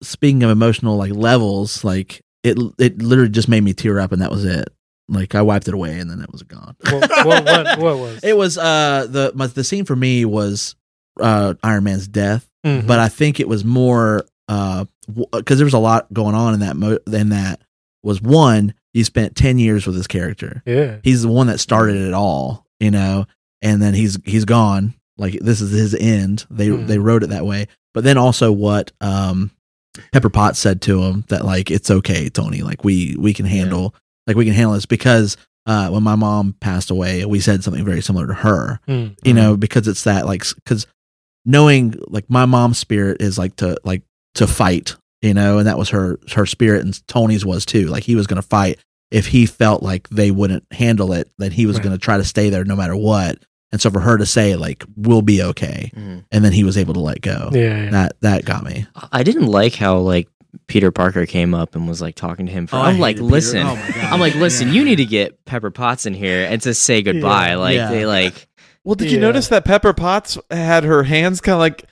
speaking 0.01 0.43
of 0.43 0.49
emotional 0.49 0.95
like 0.97 1.11
levels 1.11 1.83
like 1.83 2.21
it 2.43 2.57
it 2.77 3.01
literally 3.01 3.29
just 3.29 3.49
made 3.49 3.63
me 3.63 3.73
tear 3.73 3.99
up 3.99 4.11
and 4.11 4.21
that 4.21 4.31
was 4.31 4.45
it 4.45 4.69
like 5.09 5.35
i 5.35 5.41
wiped 5.41 5.67
it 5.67 5.73
away 5.73 5.99
and 5.99 6.09
then 6.09 6.21
it 6.21 6.31
was 6.31 6.43
gone 6.43 6.75
What, 6.89 7.09
what, 7.25 7.45
what, 7.45 7.79
what 7.79 7.97
was 7.97 8.19
it 8.23 8.37
was 8.37 8.57
uh 8.57 9.07
the 9.09 9.31
my, 9.35 9.47
the 9.47 9.63
scene 9.63 9.83
for 9.85 9.95
me 9.95 10.23
was 10.25 10.75
uh 11.19 11.53
iron 11.63 11.83
man's 11.83 12.07
death 12.07 12.45
Mhm. 12.65 12.85
but 12.87 12.99
I 12.99 13.07
think 13.07 13.39
it 13.39 13.47
was 13.47 13.63
more 13.63 14.25
uh 14.49 14.83
because 15.31 15.57
there 15.59 15.65
was 15.65 15.73
a 15.73 15.79
lot 15.79 16.11
going 16.11 16.35
on 16.35 16.53
in 16.53 16.59
that. 16.59 16.75
Mo- 16.75 16.99
in 17.07 17.29
that 17.29 17.61
was 18.03 18.21
one 18.21 18.73
he 18.91 19.01
spent 19.05 19.35
ten 19.37 19.57
years 19.57 19.87
with 19.87 19.95
his 19.95 20.07
character. 20.07 20.61
yeah, 20.65 20.97
He's 21.01 21.21
the 21.21 21.29
one 21.29 21.47
that 21.47 21.59
started 21.61 21.95
it 21.95 22.13
all, 22.13 22.65
you 22.81 22.91
know, 22.91 23.27
and 23.61 23.81
then 23.81 23.93
he's 23.93 24.17
he's 24.25 24.43
gone. 24.43 24.93
Like 25.17 25.39
this 25.39 25.61
is 25.61 25.71
his 25.71 25.95
end. 25.95 26.45
They 26.49 26.67
Mhm. 26.67 26.87
they 26.87 26.97
wrote 26.97 27.23
it 27.23 27.29
that 27.29 27.45
way. 27.45 27.67
But 27.93 28.03
then 28.03 28.17
also 28.17 28.51
what 28.51 28.91
um 28.99 29.51
Pepper 30.11 30.29
Potts 30.29 30.59
said 30.59 30.81
to 30.83 31.03
him 31.03 31.25
that 31.29 31.45
like 31.45 31.69
it's 31.71 31.89
okay, 31.91 32.29
Tony. 32.29 32.61
Like 32.61 32.83
we 32.83 33.15
we 33.17 33.33
can 33.33 33.45
handle 33.45 33.95
like 34.27 34.35
we 34.37 34.45
can 34.45 34.53
handle 34.53 34.73
this 34.73 34.85
because 34.85 35.37
uh 35.65 35.89
when 35.89 36.03
my 36.03 36.15
mom 36.15 36.53
passed 36.59 36.89
away, 36.91 37.25
we 37.25 37.39
said 37.39 37.63
something 37.63 37.83
very 37.85 38.01
similar 38.01 38.27
to 38.27 38.33
her 38.33 38.79
Mm. 38.87 39.15
you 39.23 39.33
know 39.33 39.57
because 39.57 39.87
it's 39.87 40.03
that 40.05 40.25
like 40.25 40.43
because 40.55 40.85
knowing 41.45 41.95
like 42.07 42.29
my 42.29 42.45
mom's 42.45 42.77
spirit 42.77 43.21
is 43.21 43.37
like 43.37 43.55
to 43.57 43.77
like 43.83 44.03
to 44.35 44.45
fight 44.47 44.95
you 45.21 45.33
know 45.33 45.57
and 45.57 45.67
that 45.67 45.77
was 45.77 45.89
her 45.89 46.19
her 46.33 46.45
spirit 46.45 46.83
and 46.83 47.05
tony's 47.07 47.45
was 47.45 47.65
too 47.65 47.85
like 47.87 48.03
he 48.03 48.15
was 48.15 48.27
going 48.27 48.41
to 48.41 48.47
fight 48.47 48.77
if 49.11 49.27
he 49.27 49.45
felt 49.45 49.81
like 49.81 50.07
they 50.09 50.31
wouldn't 50.31 50.63
handle 50.71 51.13
it 51.13 51.29
then 51.37 51.51
he 51.51 51.65
was 51.65 51.77
Right. 51.77 51.83
going 51.85 51.95
to 51.97 52.03
try 52.03 52.17
to 52.17 52.23
stay 52.23 52.49
there 52.49 52.63
no 52.65 52.75
matter 52.75 52.95
what 52.95 53.43
and 53.71 53.79
so 53.81 53.89
for 53.89 53.99
her 53.99 54.17
to 54.17 54.25
say 54.25 54.55
like 54.55 54.83
we'll 54.95 55.21
be 55.21 55.41
okay 55.41 55.91
Mhm. 55.95 56.23
and 56.31 56.43
then 56.45 56.51
he 56.53 56.63
was 56.63 56.77
able 56.77 56.93
to 56.95 56.99
let 56.99 57.21
go 57.21 57.49
yeah, 57.53 57.83
yeah. 57.85 57.89
that 57.91 58.19
that 58.21 58.45
got 58.45 58.63
me 58.63 58.85
I 59.11 59.23
didn't 59.23 59.47
like 59.47 59.75
how 59.75 59.97
like 59.97 60.27
Peter 60.67 60.91
Parker 60.91 61.25
came 61.27 61.53
up 61.53 61.75
and 61.75 61.87
was 61.87 62.01
like 62.01 62.15
talking 62.15 62.47
to 62.47 62.51
him. 62.51 62.65
For, 62.65 62.75
Oh, 62.77 62.79
I 62.79 62.89
I'm 62.89 62.97
like, 62.97 63.17
hated 63.17 63.25
Peter. 63.27 63.31
listen, 63.35 63.67
Oh 63.67 63.75
my 63.75 64.09
I'm 64.11 64.19
like, 64.19 64.33
listen, 64.33 64.67
Yeah. 64.69 64.73
you 64.73 64.83
need 64.83 64.95
to 64.95 65.05
get 65.05 65.45
Pepper 65.45 65.69
Potts 65.69 66.07
in 66.07 66.15
here 66.15 66.43
and 66.49 66.59
to 66.63 66.73
say 66.73 67.03
goodbye. 67.03 67.49
Yeah. 67.49 67.55
Like 67.57 67.75
Yeah. 67.75 67.89
they 67.91 68.05
like, 68.07 68.47
Well, 68.83 68.95
did 68.95 69.11
you 69.11 69.19
notice 69.19 69.49
that 69.49 69.63
Pepper 69.63 69.93
Potts 69.93 70.39
had 70.49 70.85
her 70.85 71.03
hands 71.03 71.39
kind 71.39 71.53
of 71.53 71.59
like 71.59 71.85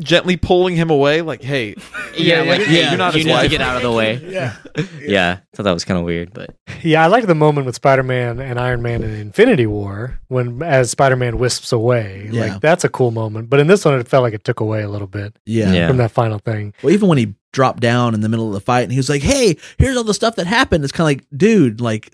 gently 0.00 0.36
pulling 0.36 0.76
him 0.76 0.90
away? 0.90 1.22
Like, 1.22 1.42
hey, 1.42 1.74
yeah, 2.16 2.42
yeah, 2.42 2.50
like 2.50 2.60
yeah, 2.60 2.66
hey, 2.66 2.88
you're 2.88 2.98
not 2.98 3.14
you 3.14 3.18
his 3.18 3.26
need 3.26 3.32
to 3.32 3.36
wife. 3.38 3.50
get 3.50 3.60
out 3.60 3.76
of 3.76 3.82
the 3.82 3.92
way. 3.92 4.14
Yeah. 4.30 4.56
Yeah, 5.06 5.38
I 5.40 5.56
thought 5.56 5.64
that 5.64 5.72
was 5.72 5.84
kind 5.84 5.98
of 6.00 6.04
weird, 6.06 6.32
but 6.32 6.56
Yeah, 6.82 7.04
I 7.04 7.08
like 7.08 7.26
the 7.26 7.34
moment 7.34 7.66
with 7.66 7.74
Spider 7.76 8.02
Man 8.02 8.40
and 8.40 8.58
Iron 8.58 8.80
Man 8.82 9.02
in 9.02 9.10
Infinity 9.14 9.66
War 9.66 10.18
when 10.28 10.62
as 10.62 10.90
Spider 10.90 11.14
Man 11.14 11.38
wisps 11.38 11.72
away. 11.72 12.28
Yeah. 12.32 12.46
Like 12.46 12.60
that's 12.62 12.82
a 12.84 12.88
cool 12.88 13.10
moment. 13.10 13.50
But 13.50 13.60
in 13.60 13.66
this 13.68 13.84
one, 13.84 13.98
it 14.00 14.08
felt 14.08 14.22
like 14.22 14.32
it 14.34 14.42
took 14.44 14.60
away 14.60 14.82
a 14.82 14.88
little 14.88 15.06
bit 15.06 15.38
yeah. 15.46 15.72
Yeah. 15.72 15.88
from 15.88 15.98
that 15.98 16.10
final 16.10 16.38
thing. 16.38 16.72
well 16.82 16.92
even 16.92 17.08
when 17.08 17.18
he 17.18 17.34
dropped 17.52 17.80
down 17.80 18.14
in 18.14 18.20
the 18.22 18.28
middle 18.28 18.48
of 18.48 18.52
the 18.54 18.60
fight 18.60 18.80
and 18.82 18.90
he 18.90 18.98
was 18.98 19.08
like 19.08 19.22
hey 19.22 19.56
here's 19.78 19.96
all 19.96 20.02
the 20.02 20.12
stuff 20.14 20.34
that 20.34 20.44
happened 20.48 20.82
it's 20.82 20.92
kind 20.92 21.04
of 21.04 21.22
like 21.22 21.24
dude 21.38 21.80
like 21.80 22.10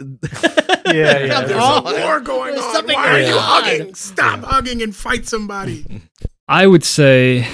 Yeah, 0.87 1.19
yeah. 1.21 1.41
There's 1.43 1.53
Oh, 1.63 1.83
a 1.87 2.01
war 2.05 2.21
going 2.21 2.55
There's 2.57 2.77
on. 2.77 2.87
Why 2.87 3.07
are 3.09 3.21
you 3.21 3.35
on. 3.35 3.63
hugging? 3.65 3.95
Stop 3.95 4.41
hugging 4.43 4.83
and 4.83 4.95
fight 4.95 5.27
somebody. 5.27 6.03
I 6.51 6.67
would 6.67 6.83
say 6.85 7.47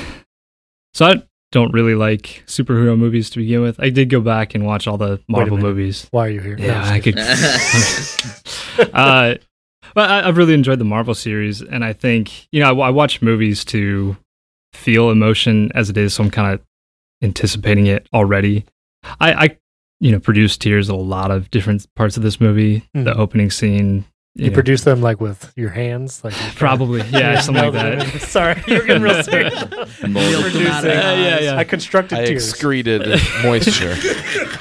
so. 0.94 1.04
I 1.06 1.22
don't 1.52 1.72
really 1.72 1.94
like 1.94 2.42
superhero 2.46 2.98
movies 2.98 3.28
to 3.30 3.38
begin 3.38 3.60
with. 3.60 3.78
I 3.78 3.90
did 3.90 4.08
go 4.08 4.20
back 4.20 4.54
and 4.54 4.64
watch 4.64 4.86
all 4.86 4.96
the 4.96 5.20
Marvel 5.28 5.58
movies. 5.58 6.08
Why 6.10 6.26
are 6.26 6.30
you 6.30 6.40
here? 6.40 6.56
Yeah, 6.58 6.82
I'm 6.82 6.94
I 6.94 7.00
could. 7.00 7.18
uh, 8.94 9.34
but 9.94 10.10
I, 10.10 10.26
I've 10.26 10.38
really 10.38 10.54
enjoyed 10.54 10.78
the 10.78 10.84
Marvel 10.84 11.14
series, 11.14 11.60
and 11.60 11.84
I 11.84 11.92
think 11.92 12.48
you 12.52 12.60
know 12.60 12.80
I, 12.80 12.86
I 12.86 12.90
watch 12.90 13.20
movies 13.20 13.64
to 13.66 14.16
feel 14.72 15.10
emotion 15.10 15.70
as 15.74 15.90
it 15.90 15.98
is, 15.98 16.14
so 16.14 16.24
I'm 16.24 16.30
kind 16.30 16.54
of 16.54 16.62
anticipating 17.22 17.86
it 17.86 18.08
already. 18.14 18.64
I, 19.20 19.32
I, 19.32 19.58
you 20.00 20.10
know, 20.10 20.20
produced 20.20 20.60
tears 20.62 20.88
at 20.88 20.94
a 20.94 20.98
lot 20.98 21.30
of 21.30 21.50
different 21.50 21.86
parts 21.94 22.16
of 22.16 22.22
this 22.22 22.40
movie. 22.40 22.82
The 22.94 23.12
Mhm. 23.12 23.18
opening 23.18 23.50
scene, 23.50 24.04
You 24.38 24.44
you 24.44 24.50
know, 24.50 24.54
produce 24.54 24.82
them 24.84 25.00
like 25.00 25.18
with 25.20 25.50
your 25.56 25.70
hands, 25.70 26.22
like 26.22 26.34
you 26.34 26.50
probably, 26.56 27.00
yeah, 27.10 27.40
something 27.40 27.64
like 27.64 27.72
that. 27.72 28.20
Sorry, 28.20 28.62
you're 28.66 28.84
getting 28.84 29.02
real 29.02 29.22
serious. 29.22 29.54
Molded 30.06 30.40
Producing- 30.42 30.62
them 30.64 30.72
out 30.72 30.84
of 30.84 30.90
Yeah, 30.90 31.14
yeah, 31.16 31.40
yeah. 31.40 31.56
I 31.56 31.64
constructed 31.64 32.18
I 32.18 32.26
tears. 32.26 32.46
excreted 32.50 33.00
moisture. 33.42 33.94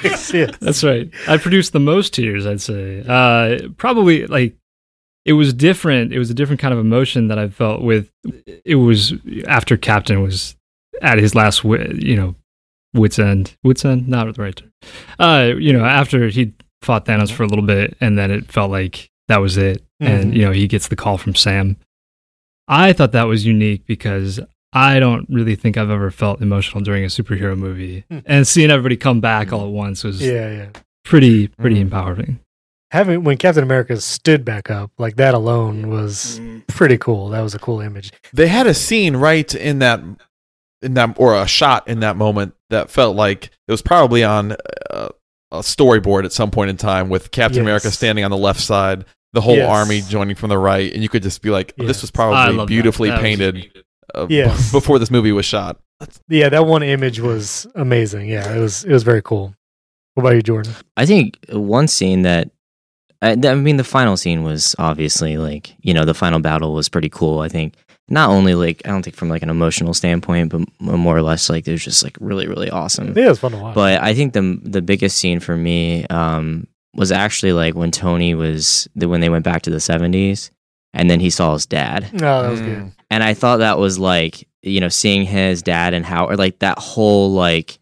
Yes. 0.04 0.32
That's 0.60 0.84
right. 0.84 1.10
I 1.28 1.38
produced 1.38 1.74
the 1.74 1.80
most 1.82 2.14
tears, 2.14 2.46
I'd 2.46 2.62
say. 2.62 3.04
Uh, 3.08 3.68
probably 3.78 4.26
like 4.28 4.56
it 5.26 5.34
was 5.34 5.54
different. 5.54 6.14
It 6.14 6.20
was 6.20 6.30
a 6.30 6.34
different 6.34 6.62
kind 6.62 6.74
of 6.74 6.80
emotion 6.80 7.28
that 7.28 7.38
I 7.40 7.50
felt 7.50 7.82
with. 7.82 8.10
It 8.64 8.76
was 8.76 9.14
after 9.48 9.76
Captain 9.76 10.22
was 10.22 10.56
at 11.02 11.18
his 11.18 11.36
last, 11.36 11.64
wi- 11.64 11.92
you 11.98 12.16
know, 12.16 12.36
wits 12.94 13.20
end. 13.20 13.58
Wits 13.64 13.84
end, 13.84 14.08
not 14.08 14.34
the 14.34 14.42
right 14.42 14.56
term. 14.56 14.72
Uh, 15.20 15.52
you 15.58 15.74
know, 15.74 15.84
after 15.84 16.28
he 16.30 16.54
fought 16.82 17.06
Thanos 17.06 17.32
for 17.32 17.44
a 17.44 17.48
little 17.48 17.66
bit, 17.66 17.98
and 18.00 18.18
then 18.18 18.32
it 18.32 18.50
felt 18.52 18.72
like 18.72 19.10
that 19.28 19.42
was 19.42 19.58
it. 19.58 19.84
And 20.00 20.34
Mhm. 20.34 20.36
you 20.36 20.42
know, 20.44 20.52
he 20.52 20.68
gets 20.68 20.88
the 20.88 20.96
call 20.96 21.18
from 21.18 21.36
Sam. 21.36 21.78
I 22.68 22.94
thought 22.94 23.12
that 23.14 23.24
was 23.28 23.46
unique 23.46 23.86
because 23.86 24.40
I 24.74 25.00
don't 25.00 25.26
really 25.30 25.56
think 25.56 25.78
I've 25.78 25.90
ever 25.90 26.12
felt 26.12 26.42
emotional 26.42 26.84
during 26.84 27.04
a 27.04 27.08
superhero 27.08 27.58
movie, 27.58 28.04
Hmm. 28.10 28.20
and 28.26 28.48
seeing 28.48 28.72
everybody 28.72 28.98
come 28.98 29.22
back 29.22 29.54
all 29.54 29.62
at 29.66 29.72
once 29.72 30.04
was 30.04 30.22
Yeah, 30.22 30.52
yeah. 30.52 30.66
pretty 31.06 31.48
pretty 31.48 31.78
Mm. 31.78 31.82
empowering. 31.82 32.40
Having 32.92 33.24
when 33.24 33.38
Captain 33.38 33.64
America 33.64 34.00
stood 34.02 34.44
back 34.46 34.70
up, 34.70 34.92
like 34.98 35.16
that 35.18 35.34
alone 35.34 35.90
was 35.90 36.40
Mm. 36.42 36.68
pretty 36.68 36.98
cool. 36.98 37.30
That 37.30 37.42
was 37.42 37.54
a 37.56 37.60
cool 37.60 37.80
image. 37.82 38.12
they 38.34 38.48
had 38.48 38.68
a 38.68 38.74
scene 38.74 39.16
right 39.16 39.54
in 39.54 39.80
that 39.80 40.02
in 40.82 40.94
that 40.96 41.16
or 41.18 41.36
a 41.36 41.48
shot 41.48 41.88
in 41.88 42.02
that 42.02 42.16
moment 42.18 42.54
that 42.70 42.90
felt 42.92 43.16
like 43.16 43.46
it 43.68 43.72
was 43.72 43.82
probably 43.82 44.24
on 44.24 44.56
uh, 44.92 45.08
a 45.52 45.60
storyboard 45.60 46.26
at 46.26 46.34
some 46.34 46.52
point 46.52 46.70
in 46.70 46.78
time 46.78 47.10
with 47.10 47.32
Captain 47.32 47.58
Yes. 47.60 47.64
America 47.64 47.92
standing 47.92 48.24
on 48.26 48.30
the 48.32 48.38
left 48.38 48.60
side, 48.60 49.06
the 49.36 49.42
whole 49.42 49.56
Yes. 49.56 49.70
army 49.70 50.02
joining 50.02 50.36
from 50.36 50.50
the 50.50 50.58
right, 50.58 50.92
and 50.92 51.04
you 51.04 51.10
could 51.10 51.22
just 51.22 51.42
be 51.44 51.52
like, 51.52 51.74
Yes. 51.78 51.88
"This 51.88 52.02
was 52.02 52.10
probably 52.12 52.56
love 52.58 52.68
that. 52.68 52.74
beautifully 52.74 53.10
That 53.10 53.16
was- 53.18 53.22
painted 53.24 53.84
uh, 54.16 54.26
Yes. 54.30 54.72
before 54.80 54.98
this 54.98 55.12
movie 55.12 55.32
was 55.32 55.46
shot." 55.46 55.78
Yeah, 56.28 56.50
that 56.50 56.66
one 56.66 56.82
image 56.84 57.20
was 57.20 57.68
amazing. 57.76 58.28
Yeah, 58.30 58.52
it 58.56 58.60
was 58.60 58.84
it 58.84 58.92
was 58.92 59.04
very 59.04 59.22
cool. 59.22 59.54
What 60.16 60.24
about 60.24 60.36
you, 60.36 60.42
Jordan? 60.42 60.74
I 60.98 61.06
think 61.06 61.38
one 61.52 61.88
scene 61.88 62.24
that 62.24 62.50
I, 63.22 63.32
I 63.44 63.56
mean, 63.56 63.78
the 63.78 63.84
final 63.84 64.18
scene 64.18 64.44
was 64.44 64.76
obviously 64.80 65.38
like 65.38 65.74
you 65.82 65.94
know 65.94 66.06
the 66.06 66.14
final 66.14 66.40
battle 66.40 66.74
was 66.74 66.90
pretty 66.90 67.10
cool. 67.10 67.40
I 67.40 67.50
think 67.50 67.76
not 68.10 68.30
only 68.30 68.56
like 68.56 68.82
I 68.86 68.90
don't 68.90 69.04
think 69.04 69.16
from 69.16 69.30
like 69.30 69.42
an 69.42 69.50
emotional 69.50 69.94
standpoint, 69.94 70.50
but 70.52 70.62
more 70.80 71.18
or 71.18 71.22
less 71.22 71.50
like 71.50 71.68
it 71.68 71.72
was 71.72 71.84
just 71.84 72.04
like 72.04 72.18
really 72.20 72.48
really 72.48 72.70
awesome. 72.70 73.14
Yeah, 73.18 73.26
it 73.26 73.30
was 73.30 73.40
fun 73.40 73.52
to 73.54 73.58
watch. 73.58 73.76
But 73.76 74.02
I 74.02 74.14
think 74.14 74.34
the 74.34 74.60
the 74.64 74.82
biggest 74.82 75.18
scene 75.18 75.40
for 75.40 75.56
me 75.58 76.06
um, 76.08 76.68
was 76.96 77.12
actually 77.12 77.54
like 77.54 77.76
when 77.76 77.92
Tony 77.92 78.34
was 78.36 78.88
the, 78.96 79.08
when 79.08 79.22
they 79.22 79.30
went 79.30 79.44
back 79.46 79.62
to 79.64 79.70
the 79.70 79.80
seventies, 79.80 80.52
and 80.94 81.10
then 81.10 81.20
he 81.20 81.30
saw 81.30 81.54
his 81.54 81.66
dad, 81.66 82.12
no, 82.14 82.42
that 82.44 82.50
was 82.52 82.62
Mm. 82.62 82.66
good. 82.66 82.92
and 83.12 83.24
I 83.24 83.34
thought 83.34 83.58
that 83.58 83.78
was 83.78 84.00
like 84.00 84.48
you 84.62 84.80
know 84.80 84.90
seeing 84.90 85.26
his 85.26 85.62
dad 85.62 85.94
and 85.94 86.06
how 86.06 86.26
or 86.28 86.36
like 86.36 86.60
that 86.60 86.80
whole 86.80 87.32
like 87.34 87.78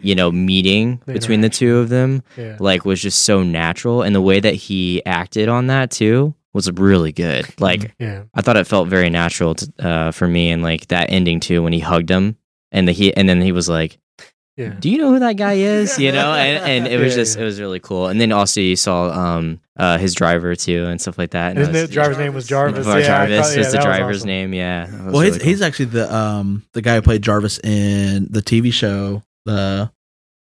you 0.00 0.14
know 0.14 0.32
meeting 0.32 1.00
The 1.06 1.12
between 1.12 1.40
the 1.42 1.48
two 1.50 1.76
of 1.78 1.88
them 1.88 2.22
Yeah, 2.36 2.56
like 2.58 2.84
was 2.84 3.00
just 3.00 3.22
so 3.22 3.42
natural. 3.42 4.02
And 4.02 4.14
the 4.14 4.20
way 4.20 4.40
that 4.40 4.54
he 4.54 5.04
acted 5.06 5.48
on 5.48 5.68
that 5.68 5.90
too 5.92 6.34
was 6.52 6.70
really 6.72 7.12
good. 7.12 7.46
Like 7.60 7.94
yeah, 8.00 8.24
i 8.34 8.40
thought 8.40 8.56
it 8.56 8.66
felt 8.66 8.88
very 8.88 9.10
natural 9.10 9.54
to, 9.56 9.72
uh, 9.78 10.10
for 10.10 10.26
me 10.26 10.50
and 10.50 10.62
like 10.62 10.88
that 10.88 11.10
ending 11.10 11.38
too 11.40 11.62
when 11.62 11.72
he 11.72 11.80
hugged 11.80 12.10
him 12.10 12.36
and 12.72 12.88
the 12.88 12.92
he 12.92 13.14
and 13.16 13.28
then 13.28 13.40
he 13.40 13.52
was 13.52 13.68
like 13.68 13.98
yeah. 14.56 14.68
do 14.78 14.88
you 14.90 14.98
know 14.98 15.10
who 15.10 15.18
that 15.18 15.36
guy 15.36 15.54
is 15.54 15.98
you 15.98 16.12
know 16.12 16.32
and, 16.34 16.64
and 16.64 16.86
it 16.92 16.98
was 16.98 17.12
Yeah, 17.14 17.22
just 17.22 17.36
yeah. 17.36 17.42
it 17.42 17.44
was 17.46 17.60
really 17.60 17.80
cool 17.80 18.06
and 18.08 18.20
then 18.20 18.30
also 18.32 18.60
you 18.60 18.76
saw 18.76 19.10
um 19.10 19.60
uh 19.78 19.98
his 19.98 20.14
driver 20.14 20.54
too 20.54 20.84
and 20.86 21.00
stuff 21.00 21.18
like 21.18 21.30
that 21.30 21.50
and 21.56 21.58
His 21.58 21.68
it 21.68 21.72
na- 21.72 21.80
was- 21.82 21.90
driver's 21.90 22.18
name 22.18 22.34
was 22.34 22.46
Jarvis. 22.46 22.86
Jar- 22.86 23.00
yeah, 23.00 23.06
Jarvis 23.06 23.28
thought- 23.48 23.52
yeah, 23.52 23.58
was 23.58 23.72
the 23.72 23.78
that 23.78 23.82
driver's 23.84 24.16
awesome. 24.18 24.28
name 24.28 24.54
yeah 24.54 24.86
well, 25.10 25.20
he's 25.22 25.34
really 25.38 25.44
he's 25.50 25.58
cool. 25.58 25.66
actually 25.66 25.84
the 25.86 26.14
um 26.14 26.64
the 26.72 26.82
guy 26.82 26.94
who 26.96 27.02
played 27.02 27.22
Jarvis 27.22 27.58
in 27.64 28.28
the 28.30 28.40
TV 28.42 28.72
show. 28.72 29.22
The 29.46 29.90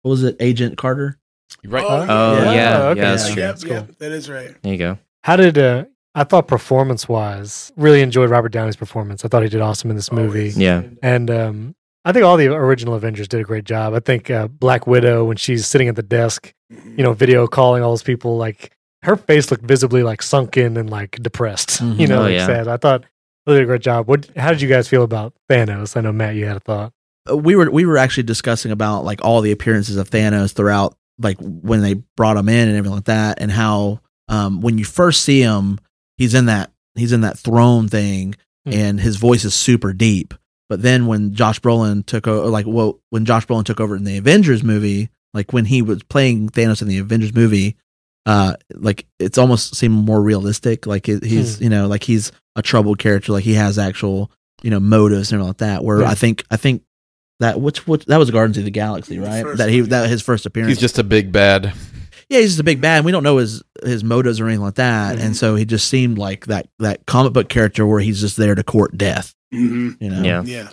what 0.02 0.10
was 0.10 0.24
it, 0.24 0.36
Agent 0.40 0.76
Carter? 0.78 1.18
Right. 1.64 1.84
Oh, 1.84 2.06
Oh, 2.08 2.42
yeah. 2.44 2.52
yeah, 2.52 2.82
okay. 2.88 3.00
yeah, 3.00 3.10
that's 3.10 3.32
true. 3.32 3.42
yep, 3.42 3.50
That's 3.50 3.64
cool. 3.64 3.72
yep, 3.74 3.98
that 3.98 4.12
is 4.12 4.28
right. 4.30 4.54
there 4.62 4.72
you 4.72 4.78
go 4.78 4.98
How 5.22 5.36
did 5.36 5.56
uh, 5.58 5.84
I 6.14 6.24
thought 6.24 6.48
performance 6.48 7.08
wise? 7.08 7.72
Really 7.76 8.00
enjoyed 8.02 8.30
Robert 8.30 8.52
Downey's 8.52 8.76
performance. 8.76 9.24
I 9.24 9.28
thought 9.28 9.42
he 9.42 9.48
did 9.48 9.60
awesome 9.60 9.90
in 9.90 9.96
this 9.96 10.10
movie. 10.12 10.38
Always. 10.40 10.58
Yeah. 10.58 10.82
And 11.02 11.30
um, 11.30 11.74
I 12.04 12.12
think 12.12 12.24
all 12.24 12.36
the 12.36 12.46
original 12.54 12.94
Avengers 12.94 13.28
did 13.28 13.40
a 13.40 13.44
great 13.44 13.64
job. 13.64 13.92
I 13.94 14.00
think 14.00 14.30
uh, 14.30 14.48
Black 14.48 14.86
Widow, 14.86 15.24
when 15.24 15.36
she's 15.36 15.66
sitting 15.66 15.88
at 15.88 15.96
the 15.96 16.02
desk, 16.02 16.52
you 16.70 17.02
know, 17.02 17.12
video 17.12 17.46
calling 17.46 17.82
all 17.82 17.90
those 17.90 18.02
people, 18.02 18.36
like 18.36 18.72
her 19.02 19.16
face 19.16 19.50
looked 19.50 19.64
visibly 19.64 20.02
like 20.02 20.22
sunken 20.22 20.76
and 20.76 20.88
like 20.90 21.12
depressed. 21.22 21.80
Mhm. 21.82 21.98
You 22.00 22.06
know, 22.06 22.18
Oh, 22.20 22.22
like 22.22 22.32
yeah. 22.34 22.46
sad. 22.46 22.68
I 22.68 22.76
thought 22.76 23.04
they 23.46 23.54
did 23.54 23.62
a 23.62 23.66
great 23.66 23.82
job. 23.82 24.06
What? 24.08 24.28
How 24.36 24.50
did 24.50 24.60
you 24.62 24.68
guys 24.68 24.88
feel 24.88 25.02
about 25.02 25.34
Thanos? 25.50 25.96
I 25.96 26.00
know 26.00 26.12
Matt, 26.12 26.34
you 26.36 26.46
had 26.46 26.56
a 26.56 26.60
thought. 26.60 26.92
Uh, 27.30 27.36
we 27.36 27.56
were 27.56 27.70
we 27.70 27.84
were 27.84 27.98
actually 27.98 28.22
discussing 28.24 28.70
about 28.72 29.04
like 29.04 29.24
all 29.24 29.40
the 29.40 29.52
appearances 29.52 29.96
of 29.96 30.08
Thanos 30.10 30.52
throughout 30.52 30.94
like 31.18 31.36
when 31.40 31.82
they 31.82 31.94
brought 32.16 32.36
him 32.36 32.48
in 32.48 32.68
and 32.68 32.76
everything 32.76 32.94
like 32.94 33.04
that 33.06 33.38
and 33.40 33.50
how 33.50 34.00
um 34.28 34.60
when 34.60 34.78
you 34.78 34.84
first 34.84 35.22
see 35.24 35.40
him 35.40 35.78
he's 36.16 36.32
in 36.32 36.46
that 36.46 36.70
he's 36.94 37.12
in 37.12 37.22
that 37.22 37.36
throne 37.38 37.88
thing 37.88 38.34
Hmm. 38.66 38.72
and 38.72 39.00
his 39.00 39.16
voice 39.16 39.44
is 39.44 39.54
super 39.54 39.92
deep 39.92 40.32
but 40.68 40.82
then 40.82 41.06
when 41.06 41.34
Josh 41.34 41.60
Brolin 41.60 42.04
took 42.04 42.26
over 42.26 42.48
like 42.48 42.66
well 42.66 43.00
when 43.10 43.24
Josh 43.24 43.46
Brolin 43.46 43.64
took 43.64 43.80
over 43.80 43.96
in 43.96 44.04
the 44.04 44.18
Avengers 44.18 44.62
movie 44.62 45.08
like 45.34 45.52
when 45.52 45.64
he 45.64 45.82
was 45.82 46.02
playing 46.04 46.48
Thanos 46.50 46.82
in 46.82 46.88
the 46.88 46.98
Avengers 46.98 47.34
movie 47.34 47.76
uh 48.26 48.54
like 48.74 49.06
it's 49.18 49.38
almost 49.38 49.74
seemed 49.76 49.94
more 50.06 50.20
realistic 50.20 50.86
like 50.86 51.08
it, 51.08 51.24
he's 51.24 51.60
you 51.60 51.68
know 51.70 51.86
like 51.86 52.02
he's 52.02 52.32
a 52.56 52.62
troubled 52.62 52.98
character 52.98 53.32
like 53.32 53.44
he 53.44 53.54
has 53.54 53.78
actual 53.78 54.30
you 54.62 54.70
know 54.70 54.80
motives 54.80 55.30
and 55.32 55.36
everything 55.40 55.48
like 55.48 55.56
that 55.58 55.84
where 55.84 56.00
Yeah. 56.00 56.10
I 56.10 56.14
think 56.14 56.44
I 56.50 56.56
think 56.56 56.82
That 57.40 57.60
which, 57.60 57.86
which 57.86 58.04
that 58.06 58.16
was 58.18 58.30
Guardians 58.32 58.58
of 58.58 58.64
the 58.64 58.70
Galaxy, 58.72 59.18
right? 59.20 59.44
First 59.44 59.58
that 59.58 59.68
he 59.70 59.82
one, 59.82 59.90
that 59.90 60.10
his 60.10 60.22
first 60.22 60.44
appearance. 60.44 60.70
He's 60.72 60.80
just 60.80 60.98
a 60.98 61.04
big 61.04 61.30
bad. 61.30 61.72
yeah, 62.28 62.40
he's 62.40 62.50
just 62.50 62.60
a 62.60 62.64
big 62.64 62.80
bad. 62.80 62.96
And 62.96 63.06
we 63.06 63.12
don't 63.12 63.22
know 63.22 63.36
his 63.36 63.62
his 63.84 64.02
motives 64.02 64.40
or 64.40 64.46
anything 64.48 64.64
like 64.64 64.74
that, 64.74 65.16
Mhm. 65.18 65.22
and 65.22 65.36
so 65.36 65.54
he 65.54 65.64
just 65.64 65.86
seemed 65.88 66.18
like 66.18 66.46
that 66.46 66.66
that 66.80 67.06
comic 67.06 67.32
book 67.32 67.48
character 67.48 67.86
where 67.86 68.00
he's 68.00 68.20
just 68.20 68.36
there 68.36 68.56
to 68.56 68.64
court 68.64 68.98
death. 68.98 69.34
Hmm 69.50 69.90
You 70.00 70.10
know? 70.10 70.22
Yeah. 70.22 70.42
Yeah. 70.44 70.68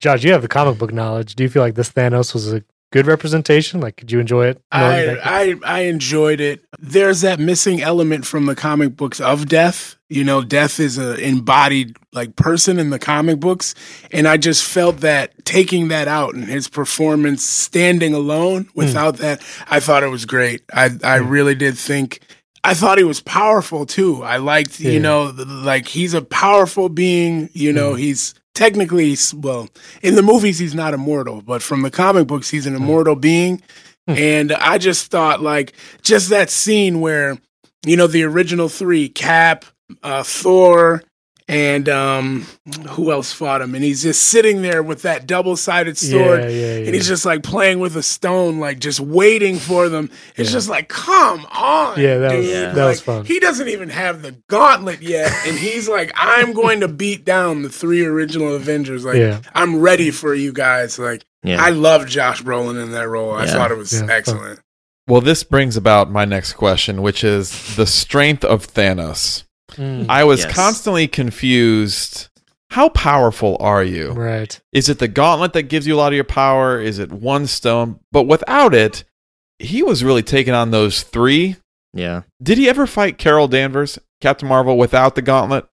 Josh, 0.00 0.24
you 0.24 0.32
have 0.32 0.42
the 0.42 0.48
comic 0.48 0.78
book 0.78 0.92
knowledge. 0.92 1.34
Do 1.34 1.42
you 1.42 1.48
feel 1.48 1.62
like 1.62 1.74
this 1.74 1.90
Thanos 1.90 2.34
was 2.34 2.52
a 2.52 2.62
good 2.92 3.06
representation? 3.06 3.80
Like, 3.80 3.96
could 3.96 4.12
you 4.12 4.20
enjoy 4.20 4.46
it? 4.48 4.60
I, 4.70 5.16
I 5.22 5.56
I 5.64 5.80
enjoyed 5.82 6.40
it. 6.40 6.64
There's 6.78 7.22
that 7.22 7.38
missing 7.40 7.80
element 7.80 8.26
from 8.26 8.46
the 8.46 8.54
comic 8.54 8.96
books 8.96 9.20
of 9.20 9.48
death. 9.48 9.96
You 10.08 10.24
know, 10.24 10.42
death 10.42 10.80
is 10.80 10.98
a 10.98 11.14
embodied 11.24 11.96
like 12.12 12.34
person 12.36 12.78
in 12.78 12.90
the 12.90 12.98
comic 12.98 13.38
books, 13.40 13.74
and 14.12 14.26
I 14.28 14.36
just 14.36 14.64
felt 14.64 14.98
that 14.98 15.44
taking 15.44 15.88
that 15.88 16.08
out 16.08 16.34
and 16.34 16.44
his 16.44 16.68
performance 16.68 17.44
standing 17.44 18.12
alone 18.12 18.68
without 18.74 19.18
that, 19.18 19.40
I 19.70 19.78
thought 19.80 20.02
it 20.02 20.08
was 20.08 20.26
great. 20.26 20.62
I 20.74 20.90
I 21.04 21.16
really 21.16 21.54
did 21.54 21.78
think. 21.78 22.20
I 22.62 22.74
thought 22.74 22.98
he 22.98 23.04
was 23.04 23.20
powerful 23.20 23.86
too. 23.86 24.22
I 24.22 24.36
liked, 24.36 24.80
Yeah. 24.80 24.92
you 24.92 25.00
know, 25.00 25.30
the, 25.32 25.44
like 25.44 25.88
he's 25.88 26.14
a 26.14 26.22
powerful 26.22 26.88
being. 26.88 27.48
You 27.52 27.72
know, 27.72 27.92
mm. 27.92 27.98
he's 27.98 28.34
technically 28.54 29.16
well 29.34 29.68
in 30.02 30.16
the 30.16 30.22
movies 30.22 30.58
he's 30.58 30.74
not 30.74 30.94
immortal, 30.94 31.42
but 31.42 31.62
from 31.62 31.82
the 31.82 31.90
comic 31.90 32.26
books 32.26 32.50
he's 32.50 32.66
an 32.66 32.74
hmm. 32.74 32.82
immortal 32.82 33.16
being. 33.16 33.62
Hmm. 34.06 34.14
And 34.16 34.52
I 34.52 34.78
just 34.78 35.10
thought 35.10 35.40
like 35.40 35.72
just 36.02 36.28
that 36.30 36.50
scene 36.50 37.00
where 37.00 37.38
you 37.86 37.96
know 37.96 38.06
the 38.06 38.24
original 38.24 38.68
three 38.68 39.08
Cap, 39.08 39.64
uh, 40.02 40.22
Thor, 40.22 41.02
and 41.50 41.88
um, 41.88 42.46
who 42.90 43.10
else 43.10 43.32
fought 43.32 43.60
him? 43.60 43.74
And 43.74 43.82
he's 43.82 44.02
just 44.02 44.22
sitting 44.22 44.62
there 44.62 44.82
with 44.82 45.02
that 45.02 45.26
double 45.26 45.56
sided 45.56 45.98
sword. 45.98 46.42
Yeah, 46.44 46.48
yeah, 46.48 46.76
yeah. 46.78 46.86
And 46.86 46.94
he's 46.94 47.08
just 47.08 47.24
like 47.26 47.42
playing 47.42 47.80
with 47.80 47.96
a 47.96 48.02
stone, 48.02 48.60
like 48.60 48.78
just 48.78 49.00
waiting 49.00 49.56
for 49.56 49.88
them. 49.88 50.10
It's 50.36 50.50
Yeah. 50.50 50.54
just 50.54 50.68
like, 50.68 50.88
come 50.88 51.44
on. 51.50 51.98
Yeah, 52.00 52.18
that 52.18 52.36
was- 52.36 52.46
dude. 52.46 52.54
Yeah. 52.54 52.72
that 52.72 52.86
was 52.86 53.00
fun. 53.00 53.24
He 53.24 53.40
doesn't 53.40 53.66
even 53.68 53.88
have 53.88 54.22
the 54.22 54.36
gauntlet 54.48 55.02
yet. 55.02 55.32
And 55.46 55.58
he's 55.58 55.88
like, 55.88 56.12
I'm 56.14 56.52
going 56.52 56.80
to 56.80 56.88
beat 56.88 57.24
down 57.24 57.62
the 57.62 57.68
three 57.68 58.04
original 58.04 58.54
Avengers. 58.54 59.04
Like, 59.04 59.16
Yeah. 59.16 59.40
I'm 59.54 59.80
ready 59.80 60.10
for 60.12 60.32
you 60.34 60.52
guys. 60.52 60.98
Like, 61.00 61.24
Yeah. 61.42 61.60
I 61.60 61.70
love 61.70 62.06
Josh 62.06 62.42
Brolin 62.42 62.80
in 62.80 62.92
that 62.92 63.08
role. 63.08 63.32
I 63.32 63.46
thought 63.46 63.72
it 63.72 63.76
was 63.78 63.92
Yeah, 63.92 64.00
fun. 64.00 64.10
excellent. 64.10 64.60
Well, 65.08 65.20
this 65.20 65.42
brings 65.42 65.76
about 65.76 66.12
my 66.12 66.24
next 66.24 66.52
question, 66.52 67.02
which 67.02 67.24
is 67.24 67.74
the 67.74 67.86
strength 67.86 68.44
of 68.44 68.72
Thanos. 68.72 69.42
Mm, 69.76 70.06
I 70.08 70.24
was 70.24 70.40
Yes. 70.44 70.54
constantly 70.54 71.06
confused. 71.08 72.28
How 72.70 72.88
powerful 72.90 73.56
are 73.60 73.82
you? 73.82 74.12
right. 74.12 74.60
Is 74.72 74.88
it 74.88 74.98
the 75.00 75.08
gauntlet 75.08 75.52
that 75.54 75.64
gives 75.64 75.86
you 75.86 75.94
a 75.94 75.98
lot 75.98 76.12
of 76.12 76.14
your 76.14 76.24
power? 76.24 76.80
Is 76.80 76.98
it 77.00 77.10
one 77.10 77.46
stone? 77.48 77.98
But 78.12 78.24
without 78.24 78.74
it, 78.74 79.02
he 79.58 79.82
was 79.82 80.04
really 80.04 80.22
taking 80.22 80.54
on 80.54 80.70
those 80.70 81.02
three. 81.02 81.56
yeah. 81.92 82.22
Did 82.42 82.58
he 82.58 82.68
ever 82.68 82.86
fight 82.86 83.18
Carol 83.18 83.48
Danvers, 83.48 83.98
Captain 84.20 84.48
Marvel, 84.48 84.78
without 84.78 85.16
the 85.16 85.22
gauntlet? 85.22 85.66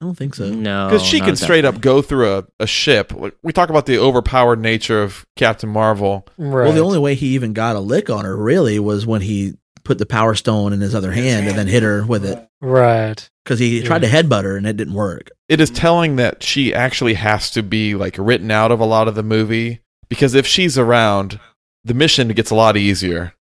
I 0.00 0.06
don't 0.06 0.14
think 0.16 0.34
so. 0.34 0.48
No. 0.48 0.86
Because 0.88 1.02
she 1.04 1.20
can 1.20 1.36
straight 1.36 1.66
up 1.66 1.82
go 1.82 2.00
through 2.00 2.38
a, 2.38 2.44
a 2.58 2.66
ship. 2.66 3.12
We 3.42 3.52
talk 3.52 3.68
about 3.68 3.84
the 3.84 3.98
overpowered 3.98 4.58
nature 4.58 5.02
of 5.02 5.26
Captain 5.36 5.68
Marvel. 5.68 6.26
Right. 6.38 6.64
Well, 6.64 6.72
the 6.72 6.80
only 6.80 6.98
way 6.98 7.14
he 7.14 7.34
even 7.34 7.52
got 7.52 7.76
a 7.76 7.80
lick 7.80 8.08
on 8.08 8.24
her 8.24 8.34
really 8.34 8.78
was 8.78 9.04
when 9.06 9.20
he 9.20 9.58
put 9.84 9.98
the 9.98 10.06
power 10.06 10.34
stone 10.34 10.72
in 10.72 10.80
his 10.80 10.94
other 10.94 11.12
hand 11.12 11.48
and 11.48 11.56
then 11.56 11.66
hit 11.66 11.82
her 11.82 12.04
with 12.04 12.24
it 12.24 12.48
right. 12.60 13.30
because 13.44 13.58
he 13.58 13.82
tried 13.82 14.02
to 14.02 14.08
headbutt 14.08 14.44
her 14.44 14.56
and 14.56 14.66
it 14.66 14.76
didn't 14.76 14.94
work. 14.94 15.30
It 15.48 15.60
is 15.60 15.70
telling 15.70 16.16
that 16.16 16.42
she 16.42 16.74
actually 16.74 17.14
has 17.14 17.50
to 17.52 17.62
be 17.62 17.94
like 17.94 18.16
written 18.18 18.50
out 18.50 18.70
of 18.70 18.80
a 18.80 18.84
lot 18.84 19.08
of 19.08 19.14
the 19.14 19.22
movie 19.22 19.80
because 20.08 20.34
if 20.34 20.46
she's 20.46 20.78
around, 20.78 21.40
the 21.84 21.94
mission 21.94 22.28
gets 22.28 22.50
a 22.50 22.54
lot 22.54 22.76
easier. 22.76 23.34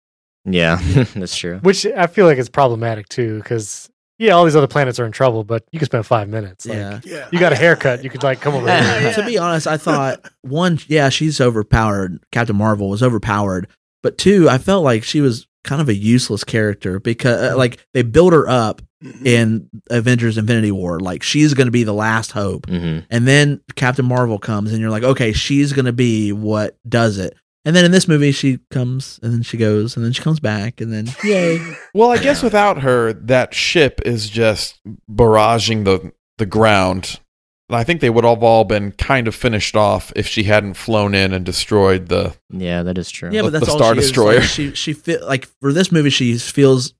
Yeah, 0.44 0.76
that's 1.14 1.36
true. 1.36 1.58
Which 1.62 1.86
I 1.86 2.06
feel 2.06 2.26
like 2.26 2.38
is 2.38 2.48
problematic 2.48 3.08
too, 3.08 3.38
because 3.38 3.90
yeah, 4.18 4.32
all 4.32 4.44
these 4.44 4.56
other 4.56 4.66
planets 4.66 4.98
are 4.98 5.04
in 5.04 5.12
trouble, 5.12 5.44
but 5.44 5.64
you 5.72 5.78
can 5.78 5.86
spend 5.86 6.06
five 6.06 6.28
minutes. 6.28 6.66
Like, 6.66 6.78
yeah. 6.78 7.00
Yeah. 7.04 7.28
You 7.30 7.38
got 7.38 7.52
a 7.52 7.56
haircut. 7.56 8.02
You 8.02 8.10
could 8.10 8.22
like 8.22 8.40
come 8.40 8.54
over. 8.54 8.70
Here. 8.70 9.12
to 9.14 9.24
be 9.24 9.38
honest, 9.38 9.66
I 9.66 9.76
thought 9.76 10.30
one, 10.42 10.78
yeah, 10.86 11.08
she's 11.08 11.40
overpowered. 11.40 12.24
Captain 12.32 12.56
Marvel 12.56 12.88
was 12.88 13.02
overpowered, 13.02 13.68
but 14.02 14.16
two, 14.16 14.48
I 14.48 14.58
felt 14.58 14.84
like 14.84 15.04
she 15.04 15.20
was 15.20 15.46
kind 15.66 15.82
of 15.82 15.88
a 15.90 15.94
useless 15.94 16.42
character 16.44 16.98
because 17.00 17.52
uh, 17.52 17.56
like 17.58 17.84
they 17.92 18.02
build 18.02 18.32
her 18.32 18.48
up 18.48 18.80
Mhm. 19.04 19.26
in 19.26 19.68
Avengers 19.90 20.38
Infinity 20.38 20.70
War, 20.72 20.98
like 21.00 21.22
she's 21.22 21.52
going 21.52 21.66
to 21.66 21.70
be 21.70 21.84
the 21.84 21.92
last 21.92 22.32
hope, 22.32 22.66
hmm 22.66 23.00
and 23.10 23.28
then 23.28 23.60
Captain 23.74 24.06
Marvel 24.06 24.38
comes, 24.38 24.72
and 24.72 24.80
you're 24.80 24.88
like, 24.90 25.02
okay, 25.02 25.34
she's 25.34 25.74
going 25.74 25.84
to 25.84 25.92
be 25.92 26.32
what 26.32 26.78
does 26.88 27.18
it. 27.18 27.34
And 27.66 27.76
then 27.76 27.84
in 27.84 27.90
this 27.90 28.08
movie, 28.08 28.32
she 28.32 28.58
comes 28.70 29.20
and 29.22 29.32
then 29.34 29.42
she 29.42 29.58
goes 29.58 29.96
and 29.96 30.04
then 30.04 30.12
she 30.12 30.22
comes 30.22 30.40
back 30.40 30.80
and 30.80 30.90
then 30.92 31.08
yay. 31.24 31.58
Well, 31.94 32.10
I 32.10 32.16
guess 32.18 32.42
without 32.42 32.80
her, 32.82 33.12
that 33.12 33.52
ship 33.52 34.00
is 34.06 34.30
just 34.30 34.78
barraging 35.10 35.84
the 35.84 36.12
the 36.38 36.46
ground. 36.46 37.20
And 37.68 37.76
I 37.76 37.82
think 37.84 38.00
they 38.00 38.10
would 38.10 38.24
have 38.24 38.42
all 38.44 38.64
been 38.64 38.92
kind 38.92 39.26
of 39.26 39.34
finished 39.34 39.74
off 39.74 40.12
if 40.14 40.26
she 40.28 40.44
hadn't 40.44 40.74
flown 40.74 41.14
in 41.14 41.32
and 41.32 41.44
destroyed 41.44 42.08
the. 42.08 42.34
Yeah, 42.50 42.82
that 42.84 42.96
is 42.96 43.10
true. 43.10 43.30
Yeah, 43.32 43.42
but 43.42 43.50
The- 43.52 43.58
that's 43.58 43.66
the 43.66 43.72
all 43.72 43.78
Star 43.78 43.94
she 43.94 43.98
is. 44.00 44.06
Destroyer. 44.06 44.40
Like, 44.40 44.48
she 44.48 44.74
she 44.74 44.92
feel 44.92 45.26
like 45.26 45.48
for 45.60 45.72
this 45.72 45.90
movie 45.90 46.10
she 46.10 46.38
feels 46.38 46.94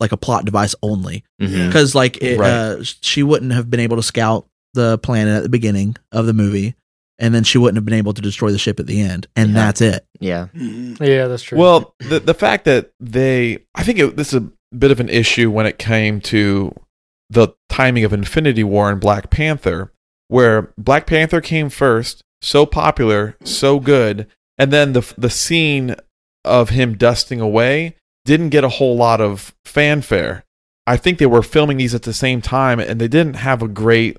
like 0.00 0.12
a 0.12 0.16
plot 0.16 0.44
device 0.44 0.74
only 0.82 1.24
Mhm. 1.40 1.66
because 1.66 1.94
like 1.94 2.22
it, 2.22 2.38
Right. 2.38 2.50
uh, 2.50 2.82
she 2.82 3.22
wouldn't 3.22 3.52
have 3.52 3.70
been 3.70 3.80
able 3.80 3.96
to 3.96 4.02
scout 4.02 4.46
the 4.74 4.98
planet 4.98 5.36
at 5.36 5.42
the 5.42 5.48
beginning 5.48 5.96
of 6.12 6.26
the 6.26 6.34
movie, 6.34 6.74
and 7.18 7.34
then 7.34 7.44
she 7.44 7.56
wouldn't 7.58 7.76
have 7.76 7.84
been 7.86 7.94
able 7.94 8.12
to 8.14 8.20
destroy 8.22 8.50
the 8.50 8.58
ship 8.58 8.78
at 8.80 8.86
the 8.86 9.00
end, 9.00 9.26
and 9.36 9.50
Yeah. 9.50 9.54
that's 9.54 9.80
it. 9.80 10.06
Yeah. 10.20 10.48
Mhm. 10.56 10.98
Yeah, 11.06 11.26
that's 11.28 11.42
true. 11.42 11.58
Well, 11.58 11.94
the 12.00 12.20
the 12.20 12.34
fact 12.34 12.64
that 12.66 12.90
they, 13.00 13.58
I 13.74 13.82
think 13.84 13.98
it, 13.98 14.16
this 14.16 14.32
is 14.34 14.40
a 14.42 14.74
bit 14.76 14.90
of 14.90 15.00
an 15.00 15.08
issue 15.10 15.50
when 15.50 15.64
it 15.66 15.78
came 15.78 16.20
to 16.22 16.74
the 17.30 17.48
timing 17.68 18.04
of 18.04 18.12
Infinity 18.12 18.64
War 18.64 18.90
and 18.90 19.00
Black 19.00 19.30
Panther, 19.30 19.92
where 20.28 20.72
Black 20.76 21.06
Panther 21.06 21.40
came 21.40 21.68
first, 21.68 22.22
so 22.40 22.66
popular, 22.66 23.36
so 23.44 23.80
good, 23.80 24.26
and 24.58 24.72
then 24.72 24.92
the 24.92 25.14
the 25.16 25.30
scene 25.30 25.96
of 26.44 26.70
him 26.70 26.96
dusting 26.96 27.40
away 27.40 27.96
didn't 28.24 28.50
get 28.50 28.64
a 28.64 28.68
whole 28.68 28.96
lot 28.96 29.20
of 29.20 29.54
fanfare. 29.64 30.44
I 30.86 30.96
think 30.96 31.18
they 31.18 31.26
were 31.26 31.42
filming 31.42 31.78
these 31.78 31.94
at 31.94 32.02
the 32.02 32.12
same 32.12 32.40
time, 32.40 32.78
and 32.78 33.00
they 33.00 33.08
didn't 33.08 33.36
have 33.36 33.62
a 33.62 33.68
great. 33.68 34.18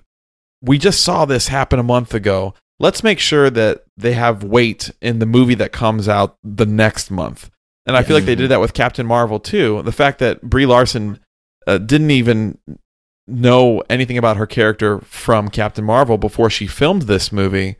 We 0.61 0.77
just 0.77 1.03
saw 1.03 1.25
this 1.25 1.47
happen 1.47 1.79
a 1.79 1.83
month 1.83 2.13
ago. 2.13 2.53
Let's 2.79 3.03
make 3.03 3.19
sure 3.19 3.49
that 3.49 3.85
they 3.95 4.13
have 4.13 4.43
weight 4.43 4.91
in 5.01 5.19
the 5.19 5.25
movie 5.25 5.55
that 5.55 5.71
comes 5.71 6.07
out 6.07 6.35
the 6.43 6.65
next 6.65 7.09
month. 7.09 7.49
And 7.85 7.95
I 7.95 8.03
feel 8.03 8.17
like 8.17 8.25
they 8.25 8.35
did 8.35 8.51
that 8.51 8.59
with 8.59 8.73
Captain 8.73 9.05
Marvel 9.05 9.39
too. 9.39 9.81
The 9.83 9.93
fact 9.93 10.19
that 10.19 10.41
Brie 10.41 10.65
Larson 10.65 11.19
uh, 11.65 11.77
didn't 11.77 12.11
even 12.11 12.57
know 13.27 13.83
anything 13.89 14.17
about 14.17 14.37
her 14.37 14.45
character 14.47 14.99
from 15.01 15.49
Captain 15.49 15.83
Marvel 15.83 16.17
before 16.17 16.49
she 16.49 16.65
filmed 16.67 17.03
this 17.03 17.31
movie, 17.31 17.75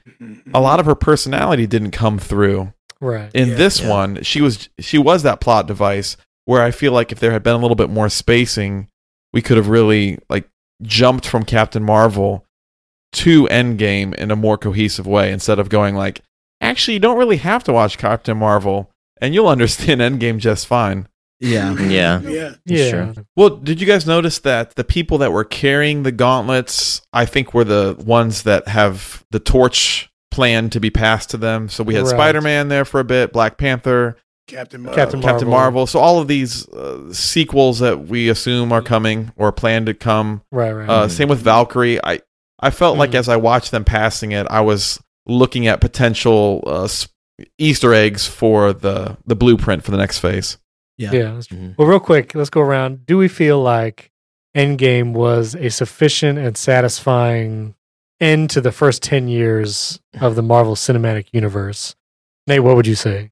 a 0.54 0.60
lot 0.60 0.80
of 0.80 0.86
her 0.86 0.96
personality 0.96 1.66
didn't 1.68 1.92
come 1.92 2.20
through 2.20 2.74
right. 3.00 3.32
in 3.34 3.50
Yeah. 3.50 3.56
this 3.56 3.80
Yeah. 3.82 3.90
one 3.90 4.24
she 4.24 4.42
was 4.42 4.68
she 4.80 4.98
was 4.98 5.24
that 5.24 5.40
plot 5.40 5.68
device 5.68 6.18
where 6.46 6.64
i 6.64 6.72
feel 6.72 6.92
like 6.92 7.12
if 7.12 7.20
there 7.20 7.32
had 7.32 7.44
been 7.44 7.54
a 7.54 7.60
little 7.60 7.76
bit 7.76 7.90
more 7.90 8.10
spacing 8.10 8.88
we 9.34 9.42
could 9.42 9.58
have 9.58 9.68
really 9.70 10.18
like 10.30 10.50
jumped 10.82 11.26
from 11.28 11.44
captain 11.44 11.84
marvel 11.84 12.44
to 13.14 13.44
endgame 13.50 14.14
in 14.16 14.32
a 14.32 14.36
more 14.36 14.58
cohesive 14.58 15.06
way 15.06 15.32
instead 15.32 15.60
of 15.60 15.70
going 15.70 15.94
like 15.96 16.22
actually 16.62 16.96
you 16.96 17.00
don't 17.00 17.18
really 17.20 17.38
have 17.38 17.64
to 17.64 17.72
watch 17.74 17.98
captain 18.00 18.38
marvel 18.38 18.90
and 19.22 19.34
you'll 19.36 19.48
understand 19.58 20.02
endgame 20.02 20.40
just 20.40 20.66
fine 20.66 21.08
Yeah, 21.40 21.76
Yeah. 21.80 22.20
Yeah. 22.22 22.56
Yeah. 22.66 22.90
Sure. 22.90 23.14
well 23.36 23.50
did 23.50 23.80
you 23.80 23.86
guys 23.88 24.08
notice 24.08 24.40
that 24.40 24.76
the 24.76 24.84
people 24.84 25.20
that 25.20 25.32
were 25.32 25.44
carrying 25.44 26.02
the 26.04 26.12
gauntlets 26.12 27.02
i 27.14 27.26
think 27.26 27.54
were 27.54 27.64
the 27.64 27.96
ones 28.04 28.44
that 28.44 28.68
have 28.68 29.24
the 29.32 29.40
torch 29.40 30.10
plan 30.32 30.70
to 30.72 30.80
be 30.80 30.90
passed 30.90 31.30
to 31.32 31.38
them 31.38 31.70
so 31.70 31.84
we 31.84 31.94
had 31.94 32.04
Right. 32.06 32.10
spider-man 32.12 32.70
there 32.70 32.86
for 32.86 33.00
a 33.00 33.04
bit 33.04 33.32
black 33.34 33.58
panther 33.58 34.18
Captain 34.48 34.82
Marvel. 34.82 34.96
Captain 34.96 35.22
Captain 35.22 35.48
Marvel. 35.50 35.60
Marvel. 35.72 35.88
So 35.88 36.00
all 36.00 36.20
of 36.22 36.30
these 36.30 36.70
uh, 36.70 37.12
sequels 37.12 37.80
that 37.80 38.08
we 38.08 38.30
assume 38.30 38.72
are 38.72 38.82
coming 38.82 39.34
or 39.36 39.52
plan 39.52 39.86
to 39.88 39.94
come. 39.94 40.42
Right. 40.54 40.72
Right. 40.72 40.88
Uh, 40.88 41.08
Mhm. 41.08 41.12
Same 41.12 41.28
with 41.28 41.40
Valkyrie. 41.42 42.00
I 42.02 42.22
I 42.62 42.70
felt 42.70 42.98
like 42.98 43.12
Mhm. 43.12 43.16
as 43.16 43.28
I 43.28 43.36
watched 43.36 43.72
them 43.72 43.84
passing 43.84 44.32
it, 44.32 44.48
I 44.50 44.62
was 44.62 45.02
looking 45.26 45.68
at 45.68 45.82
potential 45.82 46.64
uh, 46.66 46.88
Easter 47.58 47.94
eggs 47.94 48.26
for 48.26 48.72
the 48.72 49.18
the 49.26 49.36
blueprint 49.36 49.84
for 49.84 49.92
the 49.92 49.98
next 49.98 50.20
phase. 50.20 50.58
Yeah. 50.98 51.12
yeah. 51.12 51.34
that's 51.34 51.48
true. 51.48 51.58
Mhm. 51.58 51.78
Well, 51.78 51.88
real 51.88 52.00
quick, 52.00 52.36
let's 52.36 52.50
go 52.50 52.62
around. 52.62 53.06
Do 53.06 53.18
we 53.18 53.28
feel 53.28 53.62
like 53.62 54.12
Endgame 54.56 55.14
was 55.14 55.56
a 55.56 55.70
sufficient 55.70 56.40
and 56.40 56.58
satisfying 56.58 57.76
end 58.20 58.50
to 58.52 58.62
the 58.62 58.72
first 58.72 59.04
10 59.04 59.28
years 59.28 60.00
of 60.20 60.36
the 60.36 60.42
Marvel 60.42 60.76
Cinematic 60.76 61.28
Universe? 61.32 61.96
Nate, 62.48 62.64
what 62.64 62.76
would 62.76 62.88
you 62.88 62.96
say? 62.96 63.32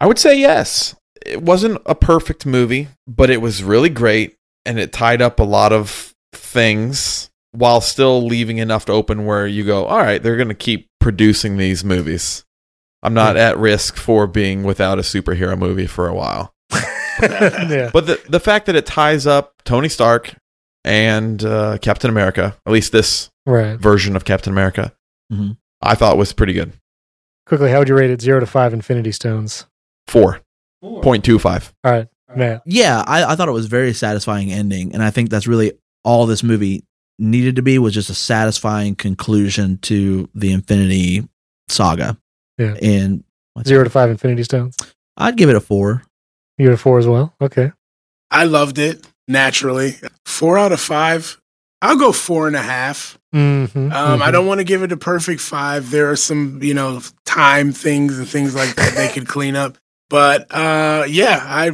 I 0.00 0.06
would 0.06 0.18
say 0.18 0.38
yes. 0.38 0.94
It 1.24 1.40
wasn't 1.42 1.80
a 1.86 1.94
perfect 1.94 2.44
movie, 2.44 2.88
but 3.06 3.30
it 3.30 3.40
was 3.40 3.62
really 3.62 3.88
great, 3.88 4.36
and 4.66 4.78
it 4.78 4.92
tied 4.92 5.22
up 5.22 5.38
a 5.38 5.44
lot 5.44 5.72
of 5.72 6.12
things 6.32 7.30
while 7.52 7.80
still 7.80 8.26
leaving 8.26 8.58
enough 8.58 8.86
to 8.86 8.92
open 8.92 9.24
where 9.24 9.46
you 9.46 9.64
go, 9.64 9.84
all 9.84 9.98
right, 9.98 10.22
they're 10.22 10.36
going 10.36 10.48
to 10.48 10.54
keep 10.54 10.88
producing 11.00 11.56
these 11.56 11.84
movies. 11.84 12.44
I'm 13.02 13.14
not 13.14 13.36
at 13.36 13.58
risk 13.58 13.96
for 13.96 14.26
being 14.26 14.62
without 14.62 14.98
a 14.98 15.02
superhero 15.02 15.58
movie 15.58 15.86
for 15.86 16.06
a 16.08 16.14
while. 16.14 16.54
yeah. 17.22 17.90
But 17.92 18.06
the 18.06 18.20
the 18.28 18.40
fact 18.40 18.66
that 18.66 18.76
it 18.76 18.86
ties 18.86 19.26
up 19.26 19.54
Tony 19.64 19.88
Stark 19.88 20.34
and 20.84 21.44
uh, 21.44 21.78
Captain 21.78 22.10
America, 22.10 22.56
at 22.66 22.72
least 22.72 22.92
this 22.92 23.28
Right. 23.44 23.76
version 23.78 24.14
of 24.14 24.24
Captain 24.24 24.52
America, 24.52 24.92
Mhm. 25.32 25.56
I 25.80 25.94
thought 25.96 26.16
was 26.16 26.32
pretty 26.32 26.52
good. 26.52 26.72
Quickly, 27.46 27.70
how 27.70 27.80
would 27.80 27.88
you 27.88 27.96
rate 27.96 28.10
it? 28.10 28.22
Zero 28.22 28.38
to 28.38 28.46
five 28.46 28.72
Infinity 28.72 29.10
Stones. 29.12 29.66
Four 30.06 30.40
point 31.02 31.24
two 31.24 31.38
five. 31.40 31.72
All 31.84 31.90
right, 31.92 32.06
Matt. 32.36 32.62
Yeah, 32.66 33.02
I, 33.06 33.24
I 33.24 33.36
thought 33.36 33.48
it 33.48 33.52
was 33.52 33.66
a 33.66 33.68
very 33.68 33.92
satisfying 33.92 34.52
ending, 34.52 34.94
and 34.94 35.02
I 35.02 35.10
think 35.10 35.28
that's 35.30 35.46
really 35.48 35.72
all 36.04 36.26
this 36.26 36.42
movie 36.44 36.84
needed 37.18 37.56
to 37.56 37.62
be 37.62 37.78
was 37.78 37.94
just 37.94 38.10
a 38.10 38.14
satisfying 38.14 38.94
conclusion 38.94 39.78
to 39.78 40.28
the 40.34 40.52
Infinity 40.52 41.28
Saga. 41.68 42.16
Yeah. 42.58 42.74
and 42.82 43.24
what's- 43.54 43.68
Zero 43.68 43.84
to 43.84 43.90
five 43.90 44.10
Infinity 44.10 44.44
Stones. 44.44 44.76
I'd 45.16 45.36
give 45.36 45.48
it 45.50 45.56
a 45.56 45.60
four. 45.60 46.02
You 46.58 46.66
get 46.66 46.74
a 46.74 46.76
four 46.78 46.98
as 46.98 47.06
well. 47.06 47.34
Okay. 47.40 47.72
I 48.30 48.44
loved 48.44 48.78
it 48.78 49.06
naturally. 49.28 49.96
Four 50.26 50.58
out 50.58 50.72
of 50.72 50.80
five. 50.80 51.38
I'll 51.80 51.96
go 51.98 52.12
four 52.12 52.46
and 52.46 52.54
a 52.56 52.62
half. 52.62 53.18
Mm-hmm. 53.34 53.92
Um, 53.92 54.22
I 54.22 54.30
don't 54.30 54.46
want 54.46 54.60
to 54.60 54.64
give 54.64 54.82
it 54.82 54.92
a 54.92 54.96
perfect 54.96 55.40
five. 55.40 55.90
There 55.90 56.10
are 56.10 56.16
some, 56.16 56.62
you 56.62 56.74
know, 56.74 57.00
time 57.26 57.72
things 57.72 58.18
and 58.18 58.28
things 58.28 58.54
like 58.54 58.74
that 58.76 58.94
they 58.94 59.08
could 59.08 59.26
clean 59.26 59.56
up. 59.56 59.76
But 60.08 60.46
uh, 60.54 61.04
yeah, 61.08 61.40
I 61.42 61.72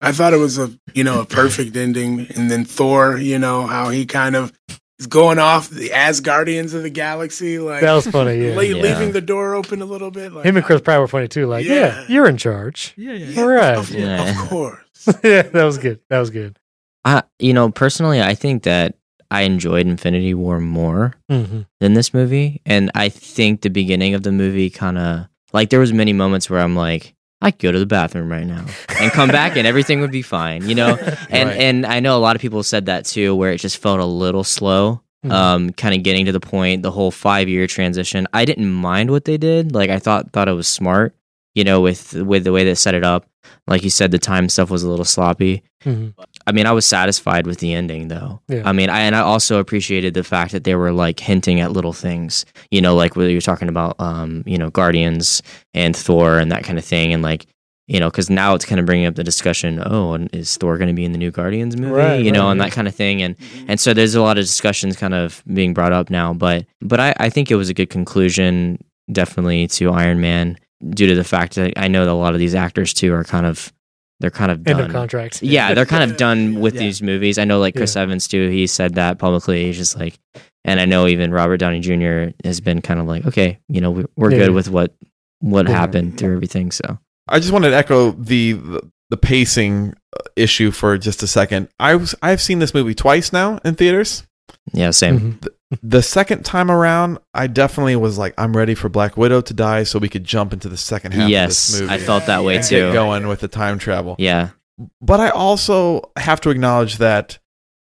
I 0.00 0.12
thought 0.12 0.32
it 0.32 0.38
was 0.38 0.56
a 0.58 0.70
you 0.94 1.04
know 1.04 1.20
a 1.20 1.26
perfect 1.26 1.76
ending. 1.76 2.26
And 2.34 2.50
then 2.50 2.64
Thor, 2.64 3.18
you 3.18 3.38
know 3.38 3.66
how 3.66 3.88
he 3.90 4.06
kind 4.06 4.34
of 4.36 4.52
is 5.00 5.06
going 5.08 5.38
off 5.40 5.68
the 5.70 5.88
Asgardians 5.88 6.74
of 6.74 6.82
the 6.84 6.90
galaxy, 6.90 7.58
like 7.58 7.80
That 7.80 7.94
was 7.94 8.06
funny. 8.06 8.36
Yeah. 8.48 8.54
le- 8.54 8.64
Yeah. 8.64 8.82
leaving 8.82 9.12
the 9.12 9.20
door 9.20 9.54
open 9.54 9.82
a 9.82 9.84
little 9.86 10.10
bit. 10.10 10.32
Like, 10.32 10.44
Him 10.44 10.56
and 10.56 10.64
Chris 10.64 10.80
Pratt 10.80 11.00
were 11.00 11.08
funny 11.08 11.26
too. 11.26 11.46
Like, 11.46 11.64
yeah, 11.66 11.74
Yeah. 11.74 12.04
you're 12.08 12.28
in 12.28 12.36
charge. 12.36 12.92
Yeah, 12.96 13.12
yeah. 13.14 13.26
yeah, 13.26 13.40
All 13.42 13.48
right. 13.48 13.76
of, 13.78 13.90
Yeah. 13.90 14.30
of 14.30 14.48
course. 14.48 14.78
yeah, 15.24 15.42
that 15.42 15.64
was 15.64 15.78
good. 15.78 15.98
That 16.10 16.18
was 16.20 16.30
good. 16.30 16.58
I, 17.04 17.22
you 17.38 17.54
know, 17.54 17.70
personally, 17.70 18.20
I 18.22 18.34
think 18.34 18.64
that 18.64 18.94
I 19.30 19.42
enjoyed 19.42 19.86
Infinity 19.86 20.34
War 20.34 20.60
more 20.60 21.14
Mm-hmm. 21.30 21.60
than 21.80 21.94
this 21.94 22.12
movie, 22.12 22.60
and 22.66 22.90
I 22.94 23.08
think 23.08 23.62
the 23.62 23.70
beginning 23.70 24.14
of 24.14 24.22
the 24.22 24.32
movie 24.32 24.68
kind 24.70 24.98
of 24.98 25.26
like 25.52 25.70
there 25.70 25.80
was 25.80 25.92
many 25.92 26.12
moments 26.12 26.50
where 26.50 26.60
I'm 26.60 26.76
like, 26.76 27.14
I 27.42 27.50
could 27.50 27.60
go 27.60 27.72
to 27.72 27.78
the 27.78 27.86
bathroom 27.86 28.30
right 28.30 28.46
now 28.46 28.64
and 29.00 29.10
come 29.12 29.28
back, 29.30 29.56
and 29.56 29.66
everything 29.66 30.00
would 30.00 30.10
be 30.12 30.22
fine, 30.22 30.68
you 30.68 30.74
know. 30.74 30.96
And 31.30 31.48
Right. 31.48 31.60
and 31.60 31.86
I 31.86 32.00
know 32.00 32.16
a 32.16 32.20
lot 32.20 32.36
of 32.36 32.42
people 32.42 32.62
said 32.62 32.86
that 32.86 33.04
too, 33.06 33.34
where 33.34 33.52
it 33.52 33.58
just 33.58 33.78
felt 33.78 34.00
a 34.00 34.04
little 34.04 34.44
slow. 34.44 35.00
Mhm. 35.24 35.30
Um, 35.32 35.70
kind 35.72 35.94
of 35.94 36.02
getting 36.02 36.24
to 36.26 36.32
the 36.32 36.40
point, 36.40 36.82
the 36.82 36.90
whole 36.90 37.10
five 37.10 37.46
year 37.48 37.66
transition. 37.66 38.26
I 38.32 38.44
didn't 38.46 38.70
mind 38.72 39.10
what 39.10 39.24
they 39.26 39.36
did. 39.36 39.74
Like 39.74 39.90
I 39.90 39.98
thought 39.98 40.32
thought 40.32 40.48
it 40.48 40.52
was 40.52 40.66
smart, 40.68 41.14
you 41.54 41.62
know, 41.64 41.80
with 41.82 42.14
with 42.14 42.44
the 42.44 42.52
way 42.52 42.64
they 42.64 42.74
set 42.74 42.94
it 42.94 43.04
up. 43.04 43.26
Like 43.66 43.82
you 43.84 43.90
said, 43.90 44.10
the 44.12 44.18
time 44.18 44.48
stuff 44.48 44.70
was 44.70 44.82
a 44.82 44.88
little 44.88 45.04
sloppy. 45.04 45.62
Mhm. 45.84 46.14
I 46.46 46.52
mean, 46.52 46.66
I 46.66 46.72
was 46.72 46.86
satisfied 46.86 47.46
with 47.46 47.58
the 47.58 47.74
ending, 47.74 48.08
though. 48.08 48.40
Yeah. 48.48 48.62
I 48.64 48.72
mean, 48.72 48.90
I, 48.90 49.00
and 49.00 49.14
I 49.14 49.20
also 49.20 49.58
appreciated 49.58 50.14
the 50.14 50.24
fact 50.24 50.52
that 50.52 50.64
they 50.64 50.74
were 50.74 50.92
like 50.92 51.20
hinting 51.20 51.60
at 51.60 51.72
little 51.72 51.92
things, 51.92 52.44
you 52.70 52.80
know, 52.80 52.94
like 52.94 53.14
whether 53.14 53.30
you're 53.30 53.40
talking 53.40 53.68
about, 53.68 53.96
um, 54.00 54.42
you 54.46 54.58
know, 54.58 54.70
Guardians 54.70 55.42
and 55.74 55.96
Thor 55.96 56.38
and 56.38 56.50
that 56.50 56.64
kind 56.64 56.78
of 56.78 56.84
thing, 56.84 57.12
and 57.12 57.22
like, 57.22 57.46
you 57.86 57.98
know, 57.98 58.08
because 58.08 58.30
now 58.30 58.54
it's 58.54 58.64
kind 58.64 58.78
of 58.78 58.86
bringing 58.86 59.06
up 59.06 59.16
the 59.16 59.24
discussion. 59.24 59.82
Oh, 59.84 60.12
and 60.12 60.32
is 60.32 60.56
Thor 60.56 60.78
going 60.78 60.88
to 60.88 60.94
be 60.94 61.04
in 61.04 61.12
the 61.12 61.18
new 61.18 61.32
Guardians 61.32 61.76
movie? 61.76 61.92
Right, 61.92 62.24
you 62.24 62.30
know, 62.30 62.44
right, 62.44 62.52
and 62.52 62.60
yeah. 62.60 62.66
that 62.66 62.72
kind 62.72 62.86
of 62.86 62.94
thing, 62.94 63.20
and 63.20 63.36
and 63.66 63.80
so 63.80 63.92
there's 63.92 64.14
a 64.14 64.22
lot 64.22 64.38
of 64.38 64.44
discussions 64.44 64.96
kind 64.96 65.12
of 65.12 65.42
being 65.52 65.74
brought 65.74 65.92
up 65.92 66.08
now. 66.08 66.32
But 66.32 66.66
but 66.80 67.00
I, 67.00 67.14
I 67.18 67.30
think 67.30 67.50
it 67.50 67.56
was 67.56 67.68
a 67.68 67.74
good 67.74 67.90
conclusion, 67.90 68.78
definitely 69.10 69.66
to 69.66 69.90
Iron 69.90 70.20
Man, 70.20 70.56
due 70.90 71.08
to 71.08 71.16
the 71.16 71.24
fact 71.24 71.56
that 71.56 71.72
I 71.76 71.88
know 71.88 72.04
that 72.04 72.12
a 72.12 72.14
lot 72.14 72.32
of 72.32 72.38
these 72.38 72.54
actors 72.54 72.94
too 72.94 73.12
are 73.12 73.24
kind 73.24 73.44
of 73.44 73.72
they're 74.20 74.30
kind 74.30 74.50
of 74.52 74.58
End 74.58 74.78
done. 74.78 74.82
of 74.82 74.92
contract. 74.92 75.42
Yeah, 75.42 75.74
they're 75.74 75.86
kind 75.86 76.08
of 76.10 76.16
done 76.16 76.60
with 76.60 76.74
Yeah. 76.74 76.80
these 76.80 77.02
movies. 77.02 77.38
I 77.38 77.44
know, 77.44 77.58
like 77.58 77.74
Chris 77.74 77.96
Evans 77.96 78.28
too. 78.28 78.48
He 78.50 78.66
said 78.66 78.94
that 78.94 79.18
publicly. 79.18 79.64
He's 79.64 79.76
just 79.76 79.98
like, 79.98 80.18
and 80.64 80.78
I 80.80 80.84
know 80.84 81.06
even 81.06 81.32
Robert 81.32 81.56
Downey 81.56 81.80
Jr. 81.80 82.28
has 82.44 82.60
been 82.60 82.80
kind 82.82 83.00
of 83.00 83.06
like, 83.06 83.26
okay, 83.26 83.58
you 83.68 83.80
know, 83.80 83.90
we- 83.90 84.04
we're 84.16 84.30
Yeah. 84.32 84.38
good 84.38 84.50
with 84.50 84.68
what 84.70 84.94
what 85.40 85.66
Yeah. 85.66 85.72
happened 85.74 86.18
through 86.18 86.34
everything. 86.34 86.70
So 86.70 86.98
I 87.26 87.38
just 87.40 87.50
wanted 87.52 87.70
to 87.70 87.76
echo 87.76 88.10
the 88.12 88.52
the, 88.52 88.80
the 89.08 89.16
pacing 89.16 89.94
uh, 90.14 90.22
issue 90.36 90.70
for 90.70 90.98
just 90.98 91.22
a 91.22 91.26
second. 91.26 91.68
I 91.80 91.94
was 91.96 92.14
I've 92.22 92.42
seen 92.42 92.58
this 92.58 92.74
movie 92.74 92.94
twice 92.94 93.32
now 93.32 93.58
in 93.64 93.74
theaters. 93.74 94.24
yeah, 94.74 94.90
same. 94.90 95.18
Mhm. 95.40 95.48
The 95.82 96.02
second 96.02 96.44
time 96.44 96.70
around, 96.70 97.18
I 97.32 97.46
definitely 97.46 97.94
was 97.96 98.18
like, 98.18 98.34
I'm 98.36 98.56
ready 98.56 98.74
for 98.74 98.88
Black 98.88 99.16
Widow 99.16 99.40
to 99.42 99.54
die, 99.54 99.84
so 99.84 99.98
we 100.00 100.08
could 100.08 100.24
jump 100.24 100.52
into 100.52 100.68
the 100.68 100.76
second 100.76 101.12
half 101.12 101.24
of 101.24 101.28
Yes, 101.30 101.68
this 101.68 101.80
movie. 101.82 101.92
I 101.92 101.98
felt 101.98 102.26
that 102.26 102.42
way 102.42 102.60
too. 102.60 102.92
Going 102.92 103.28
with 103.28 103.40
the 103.40 103.48
time 103.48 103.78
travel. 103.78 104.16
Yeah, 104.18 104.50
But 105.00 105.20
I 105.20 105.28
also 105.30 106.10
have 106.16 106.40
to 106.40 106.50
acknowledge 106.50 106.96
that 106.98 107.38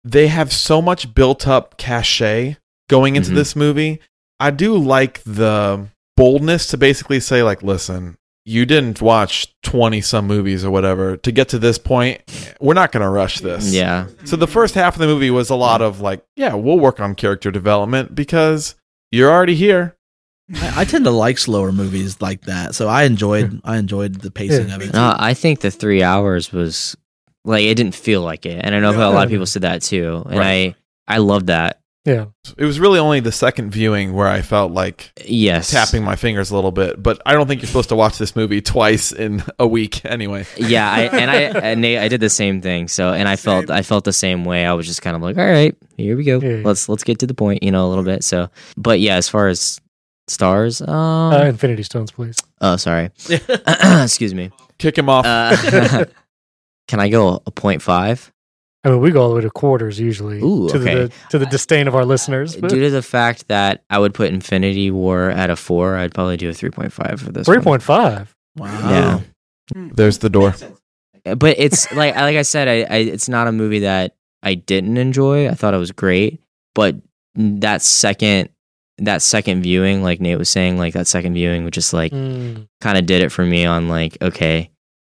they 0.04 0.26
have 0.28 0.52
so 0.52 0.82
much 0.82 1.14
built 1.14 1.46
up 1.48 1.76
cachet 1.78 2.56
going 2.88 3.16
into 3.16 3.30
Mhm. 3.30 3.34
this 3.36 3.54
movie. 3.56 4.00
I 4.40 4.50
do 4.50 4.76
like 4.76 5.22
the 5.24 5.86
boldness 6.16 6.66
to 6.68 6.76
basically 6.76 7.20
say, 7.20 7.42
like, 7.42 7.62
listen, 7.62 8.16
you 8.44 8.64
didn't 8.66 9.00
watch 9.02 9.54
20 9.62 10.00
some 10.00 10.26
movies 10.26 10.64
or 10.64 10.70
whatever 10.70 11.16
to 11.18 11.30
get 11.32 11.48
to 11.50 11.58
this 11.58 11.78
point. 11.78 12.20
We're 12.60 12.74
not 12.74 12.90
going 12.92 13.02
to 13.02 13.08
rush 13.08 13.40
this. 13.40 13.72
yeah, 13.72 14.06
So 14.24 14.36
the 14.36 14.46
first 14.46 14.74
half 14.74 14.94
of 14.94 15.00
the 15.00 15.06
movie 15.06 15.30
was 15.30 15.50
a 15.50 15.54
lot 15.54 15.82
of 15.82 16.00
like, 16.00 16.24
yeah, 16.36 16.54
we'll 16.54 16.78
work 16.78 17.00
on 17.00 17.14
character 17.14 17.50
development 17.50 18.14
because 18.14 18.74
you're 19.12 19.30
already 19.30 19.54
here. 19.56 19.96
I, 20.54 20.80
I 20.80 20.84
tend 20.84 21.04
to 21.04 21.10
like 21.10 21.38
slower 21.38 21.70
movies 21.70 22.20
like 22.20 22.42
that, 22.42 22.74
so 22.74 22.88
I 22.88 23.04
enjoyed 23.04 23.60
I 23.64 23.76
enjoyed 23.76 24.16
the 24.16 24.30
pacing 24.32 24.68
Yeah. 24.68 24.74
of 24.76 24.82
it. 24.82 24.92
no, 24.94 25.00
uh, 25.00 25.16
I 25.18 25.34
think 25.34 25.60
the 25.60 25.70
three 25.70 26.02
hours 26.02 26.50
was 26.52 26.96
like 27.44 27.62
it 27.64 27.74
didn't 27.76 27.94
feel 27.94 28.22
like 28.22 28.46
it, 28.46 28.60
and 28.64 28.74
I 28.74 28.80
know 28.80 28.90
a 28.90 29.14
lot 29.14 29.24
of 29.24 29.30
people 29.30 29.46
said 29.46 29.62
that 29.62 29.82
too, 29.82 30.24
and 30.28 30.38
Right. 30.38 30.74
I 31.06 31.14
I 31.14 31.18
love 31.18 31.46
that. 31.46 31.80
Yeah. 32.06 32.26
It 32.56 32.64
was 32.64 32.80
really 32.80 32.98
only 32.98 33.20
the 33.20 33.30
second 33.30 33.70
viewing 33.72 34.14
where 34.14 34.26
I 34.26 34.40
felt 34.40 34.72
like 34.72 35.12
Yes, 35.26 35.70
tapping 35.70 36.02
my 36.02 36.16
fingers 36.16 36.50
a 36.50 36.54
little 36.54 36.72
bit, 36.72 37.02
but 37.02 37.20
I 37.26 37.34
don't 37.34 37.46
think 37.46 37.60
you're 37.60 37.66
supposed 37.66 37.90
to 37.90 37.94
watch 37.96 38.16
this 38.16 38.34
movie 38.34 38.62
twice 38.62 39.12
in 39.12 39.42
a 39.58 39.66
week 39.66 40.02
anyway. 40.06 40.46
yeah 40.56 40.90
I, 40.90 41.00
and 41.02 41.30
i 41.30 41.34
and 41.70 41.80
Nate, 41.82 41.98
i 41.98 42.08
did 42.08 42.20
the 42.22 42.30
same 42.30 42.62
thing 42.62 42.88
so 42.88 43.12
and 43.12 43.28
i 43.28 43.36
felt 43.36 43.68
Same. 43.68 43.76
i 43.76 43.82
felt 43.82 44.04
the 44.04 44.14
same 44.14 44.46
way 44.46 44.64
i 44.64 44.72
was 44.72 44.86
just 44.86 45.02
kind 45.02 45.14
of 45.14 45.20
like 45.20 45.36
all 45.36 45.44
right 45.44 45.76
here 45.98 46.16
we 46.16 46.24
go 46.24 46.40
Yeah, 46.40 46.56
yeah. 46.56 46.62
let's 46.64 46.88
let's 46.88 47.04
get 47.04 47.18
to 47.18 47.26
the 47.26 47.34
point 47.34 47.62
you 47.62 47.70
know 47.70 47.86
a 47.86 47.88
little 47.90 48.04
bit 48.04 48.24
so 48.24 48.48
but 48.78 48.98
yeah 49.00 49.16
as 49.16 49.28
far 49.28 49.48
as 49.48 49.78
stars 50.26 50.80
um 50.80 50.88
Uh, 51.34 51.44
Infinity 51.44 51.82
Stones, 51.82 52.10
please. 52.12 52.36
oh 52.62 52.76
sorry 52.76 53.10
excuse 53.28 54.32
me 54.34 54.50
Kick 54.78 54.96
him 54.96 55.10
off. 55.10 55.26
uh, 55.26 56.06
can 56.88 56.98
i 57.00 57.10
go 57.10 57.42
a 57.46 57.50
point 57.50 57.82
five 57.82 58.32
I 58.82 58.88
mean, 58.90 59.00
we 59.00 59.10
go 59.10 59.20
all 59.22 59.28
the 59.30 59.34
way 59.36 59.42
to 59.42 59.50
quarters 59.50 60.00
usually. 60.00 60.38
Ooh, 60.40 60.68
to 60.70 60.78
okay. 60.78 60.94
the 60.94 61.12
to 61.30 61.38
the 61.38 61.46
disdain 61.46 61.86
of 61.88 61.94
our 61.94 62.04
listeners. 62.06 62.56
But 62.56 62.70
due 62.70 62.80
to 62.80 62.90
the 62.90 63.02
fact 63.02 63.48
that 63.48 63.84
i 63.90 63.98
would 63.98 64.14
put 64.14 64.30
infinity 64.32 64.90
war 64.90 65.28
at 65.30 65.50
a 65.50 65.56
four 65.56 65.96
i'd 65.96 66.14
probably 66.14 66.36
do 66.38 66.48
a 66.48 66.52
3.5 66.52 67.20
for 67.20 67.30
this 67.32 67.46
three 67.46 67.58
one. 67.58 67.64
point 67.64 67.82
five. 67.82 68.34
Wow. 68.56 68.90
yeah 68.90 69.20
There's 69.74 70.18
the 70.18 70.30
door. 70.30 70.54
but 71.36 71.58
it's 71.58 71.92
like 71.92 72.14
like 72.16 72.36
I 72.36 72.42
said, 72.42 72.68
I, 72.68 72.82
I 72.94 72.96
it's 72.98 73.28
not 73.28 73.46
a 73.48 73.52
movie 73.52 73.80
that 73.80 74.16
I 74.42 74.54
didn't 74.54 74.96
enjoy. 74.96 75.48
I 75.48 75.52
thought 75.54 75.74
it 75.74 75.78
was 75.78 75.92
great, 75.92 76.40
but 76.74 76.96
that 77.34 77.82
second 77.82 78.48
that 78.98 79.22
second 79.22 79.62
viewing, 79.62 80.02
like 80.02 80.20
Nate 80.20 80.38
was 80.38 80.50
saying, 80.50 80.78
like 80.78 80.94
that 80.94 81.06
second 81.06 81.34
viewing, 81.34 81.64
which 81.64 81.74
just 81.74 81.92
like 81.92 82.12
Mm. 82.12 82.66
kind 82.80 82.98
of 82.98 83.04
did 83.06 83.22
it 83.22 83.30
for 83.32 83.44
me 83.44 83.64
on 83.66 83.88
like 83.88 84.16
okay, 84.22 84.70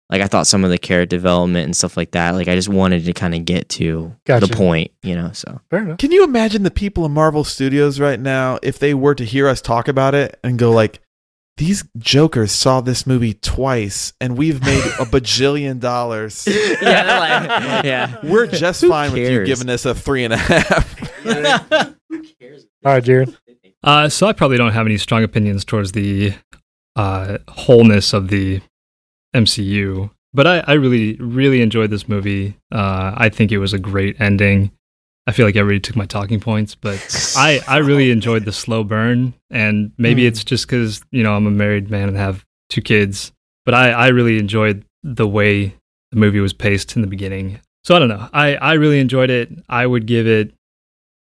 like 0.09 0.21
I 0.21 0.27
thought 0.27 0.47
some 0.47 0.63
of 0.63 0.69
the 0.69 0.77
character 0.77 1.15
development 1.17 1.65
and 1.65 1.75
stuff 1.75 1.97
like 1.97 2.11
that. 2.11 2.33
Like 2.35 2.47
I 2.47 2.55
just 2.55 2.69
wanted 2.69 3.03
to 3.05 3.13
kind 3.13 3.35
of 3.35 3.43
get 3.45 3.67
to 3.69 4.15
Gotcha. 4.25 4.45
the 4.47 4.55
point, 4.55 4.91
you 5.03 5.15
know. 5.15 5.31
So 5.33 5.59
Fair 5.69 5.79
enough. 5.81 5.97
Can 5.97 6.11
you 6.11 6.23
imagine 6.23 6.63
the 6.63 6.71
people 6.71 7.05
in 7.05 7.11
Marvel 7.11 7.43
Studios 7.43 7.99
right 7.99 8.19
now 8.19 8.59
if 8.63 8.79
they 8.79 8.93
were 8.93 9.15
to 9.15 9.25
hear 9.25 9.47
us 9.47 9.61
talk 9.61 9.87
about 9.87 10.15
it 10.15 10.39
and 10.43 10.57
go 10.57 10.71
like, 10.71 11.01
these 11.57 11.83
jokers 11.97 12.51
saw 12.51 12.81
this 12.81 13.07
movie 13.07 13.33
twice 13.33 14.13
and 14.21 14.37
we've 14.37 14.61
made 14.63 14.83
a 14.99 15.05
bajillion 15.05 15.79
dollars. 15.79 16.47
yeah, 16.47 17.19
like- 17.19 17.83
yeah. 17.85 18.17
We're 18.23 18.45
just 18.47 18.81
Who 18.81 18.89
fine 18.89 19.11
with 19.11 19.29
you 19.29 19.43
giving 19.43 19.67
us 19.69 19.83
a 19.85 19.95
three 19.95 20.23
and 20.23 20.33
a 20.33 20.37
half. 20.37 20.99
Who 21.23 22.23
cares? 22.39 22.65
All 22.85 22.93
right, 22.93 23.03
Jared. 23.03 23.35
Uh, 23.83 24.07
so 24.07 24.27
I 24.27 24.33
probably 24.33 24.57
don't 24.57 24.71
have 24.71 24.85
any 24.85 24.97
strong 24.97 25.23
opinions 25.23 25.65
towards 25.65 25.91
the 25.93 26.33
uh, 26.95 27.39
wholeness 27.49 28.13
of 28.13 28.27
the 28.27 28.61
MCU, 29.43 30.09
but 30.33 30.47
I, 30.47 30.59
I 30.67 30.73
really, 30.73 31.15
really 31.15 31.61
enjoyed 31.61 31.89
this 31.89 32.07
movie. 32.09 32.55
Uh, 32.71 33.13
I 33.15 33.29
think 33.29 33.51
it 33.51 33.59
was 33.59 33.73
a 33.73 33.79
great 33.79 34.19
ending. 34.19 34.71
I 35.25 35.31
feel 35.33 35.45
like 35.45 35.55
everybody 35.55 35.79
took 35.81 35.95
my 35.95 36.05
talking 36.05 36.39
points, 36.39 36.75
but 36.75 36.97
I, 37.37 37.59
I 37.67 37.77
really 37.77 38.11
enjoyed 38.11 38.45
the 38.45 38.51
slow 38.53 38.83
burn. 38.83 39.33
And 39.49 39.91
maybe 39.97 40.23
Mm. 40.23 40.27
it's 40.27 40.43
just 40.43 40.67
because, 40.67 41.01
you 41.11 41.23
know, 41.23 41.35
I'm 41.35 41.47
a 41.47 41.51
married 41.51 41.89
man 41.89 42.07
and 42.07 42.17
have 42.17 42.45
two 42.69 42.81
kids, 42.81 43.31
but 43.65 43.73
I, 43.73 43.91
I 43.91 44.07
really 44.07 44.37
enjoyed 44.39 44.83
the 45.03 45.27
way 45.27 45.73
the 46.11 46.17
movie 46.17 46.39
was 46.39 46.53
paced 46.53 46.95
in 46.95 47.01
the 47.01 47.07
beginning. 47.07 47.59
So 47.83 47.95
I 47.95 47.99
don't 47.99 48.09
know. 48.09 48.27
I, 48.33 48.55
I 48.55 48.73
really 48.73 48.99
enjoyed 48.99 49.29
it. 49.29 49.49
I 49.69 49.85
would 49.85 50.05
give 50.05 50.27
it 50.27 50.53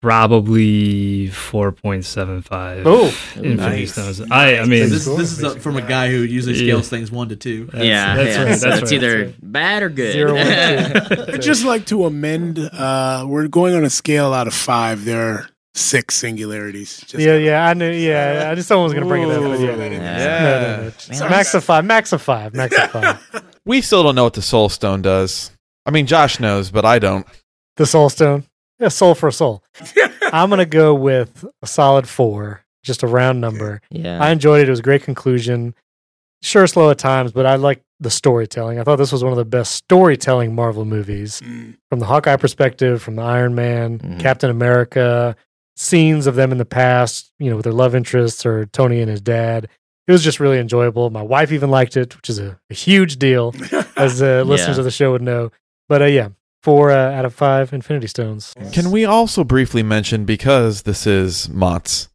probably 0.01 1.27
four 1.27 1.71
point 1.71 2.05
seven 2.05 2.41
five. 2.41 2.83
Oh, 2.85 3.05
Infinity 3.35 3.55
nice. 3.57 3.91
Stones. 3.93 4.21
I 4.31 4.57
I 4.59 4.65
mean, 4.65 4.89
this, 4.89 5.05
this 5.05 5.31
is 5.37 5.43
uh, 5.43 5.55
from 5.55 5.77
a 5.77 5.81
guy 5.81 6.09
who 6.09 6.17
usually 6.21 6.55
Yeah. 6.55 6.73
scales 6.73 6.89
things 6.89 7.11
one 7.11 7.29
to 7.29 7.35
two. 7.35 7.65
that's- 7.65 7.85
yeah, 7.85 8.15
that's 8.15 8.29
yeah. 8.35 8.43
right, 8.43 8.57
so 8.59 8.69
that's 8.69 8.81
it's 8.83 8.91
right, 8.91 8.95
either 8.97 9.25
that's 9.25 9.41
right. 9.41 9.51
bad 9.51 9.83
or 9.83 9.89
good. 9.89 10.11
Zero, 10.13 10.33
one, 10.35 10.45
two. 10.45 11.33
I'd 11.33 11.41
just 11.41 11.65
like 11.65 11.85
to 11.87 12.05
amend. 12.05 12.59
Uh, 12.59 13.25
we're 13.27 13.47
going 13.47 13.75
on 13.75 13.83
a 13.83 13.89
scale 13.89 14.33
out 14.33 14.47
of 14.47 14.53
five. 14.53 15.05
There 15.05 15.21
are 15.33 15.49
six 15.75 16.15
singularities. 16.15 16.99
Just 17.01 17.15
yeah, 17.23 17.35
yeah, 17.37 17.67
I 17.67 17.73
knew. 17.73 17.91
Yeah, 17.91 18.49
I 18.51 18.55
just 18.55 18.67
someone 18.67 18.85
was 18.85 18.93
going 18.93 19.03
to 19.03 19.09
bring 19.09 19.23
it 19.23 19.31
up. 19.31 19.41
But 19.41 19.59
yeah. 19.59 19.75
Ooh, 19.75 19.91
Yeah. 19.91 20.41
No, 20.41 20.61
no, 20.61 20.91
no. 21.17 21.19
Man, 21.19 21.29
Max 21.31 21.53
of 21.53 21.63
five. 21.63 21.85
Max 21.85 22.13
of 22.13 22.21
five. 22.21 22.53
Max 22.53 22.77
of 22.77 22.91
five. 22.91 23.43
We 23.65 23.81
still 23.81 24.01
don't 24.01 24.15
know 24.15 24.23
what 24.23 24.33
the 24.33 24.41
Soul 24.41 24.67
Stone 24.69 25.03
does. 25.03 25.51
I 25.85 25.91
mean, 25.91 26.07
Josh 26.07 26.39
knows, 26.39 26.71
but 26.71 26.85
I 26.85 26.97
don't. 26.97 27.27
The 27.75 27.85
Soul 27.85 28.09
Stone. 28.09 28.45
Yeah, 28.79 28.87
soul 28.89 29.15
for 29.15 29.27
a 29.27 29.31
soul. 29.33 29.63
I'm 30.33 30.49
gonna 30.49 30.65
go 30.65 30.93
with 30.93 31.45
a 31.61 31.67
solid 31.67 32.07
four, 32.07 32.63
just 32.83 33.03
a 33.03 33.07
round 33.07 33.41
number. 33.41 33.81
yeah. 33.89 34.23
I 34.23 34.31
enjoyed 34.31 34.61
it. 34.61 34.67
It 34.67 34.71
was 34.71 34.79
a 34.79 34.83
great 34.83 35.03
conclusion. 35.03 35.73
Sure, 36.41 36.65
slow 36.67 36.89
at 36.89 36.97
times, 36.97 37.33
but 37.33 37.45
I 37.45 37.55
like 37.55 37.81
the 37.99 38.09
storytelling. 38.09 38.79
I 38.79 38.83
thought 38.83 38.95
this 38.95 39.11
was 39.11 39.23
one 39.23 39.33
of 39.33 39.37
the 39.37 39.43
best 39.43 39.73
storytelling 39.75 40.55
Marvel 40.55 40.85
movies 40.85 41.41
Mm. 41.41 41.75
from 41.89 41.99
the 41.99 42.05
Hawkeye 42.05 42.37
perspective, 42.37 43.01
from 43.01 43.17
the 43.17 43.21
Iron 43.23 43.55
Man, 43.55 43.99
Mhm. 43.99 44.19
Captain 44.21 44.49
America, 44.49 45.35
scenes 45.75 46.25
of 46.27 46.35
them 46.35 46.53
in 46.53 46.57
the 46.57 46.65
past, 46.65 47.31
you 47.39 47.49
know, 47.49 47.57
with 47.57 47.65
their 47.65 47.73
love 47.73 47.93
interests 47.95 48.45
or 48.45 48.65
Tony 48.67 49.01
and 49.01 49.09
his 49.11 49.19
dad. 49.19 49.67
It 50.07 50.11
was 50.13 50.23
just 50.23 50.39
really 50.39 50.59
enjoyable. 50.59 51.09
My 51.09 51.21
wife 51.21 51.51
even 51.51 51.69
liked 51.69 51.97
it, 51.97 52.15
which 52.15 52.29
is 52.29 52.39
a, 52.39 52.57
a 52.69 52.73
huge 52.73 53.17
deal, 53.17 53.53
as 53.97 54.21
uh, 54.21 54.43
listeners 54.45 54.77
Yeah. 54.77 54.79
of 54.81 54.85
the 54.85 54.91
show 54.91 55.11
would 55.11 55.21
know. 55.21 55.51
But 55.89 56.01
uh, 56.01 56.05
yeah, 56.05 56.29
four 56.63 56.91
uh, 56.91 57.11
out 57.11 57.25
of 57.25 57.33
five 57.33 57.71
Infinity 57.73 58.07
Stones. 58.07 58.53
Can 58.73 58.91
we 58.91 59.05
also 59.05 59.43
briefly 59.43 59.83
mention, 59.83 60.25
because 60.25 60.83
this 60.83 61.07
is 61.07 61.49
Mott's, 61.49 62.09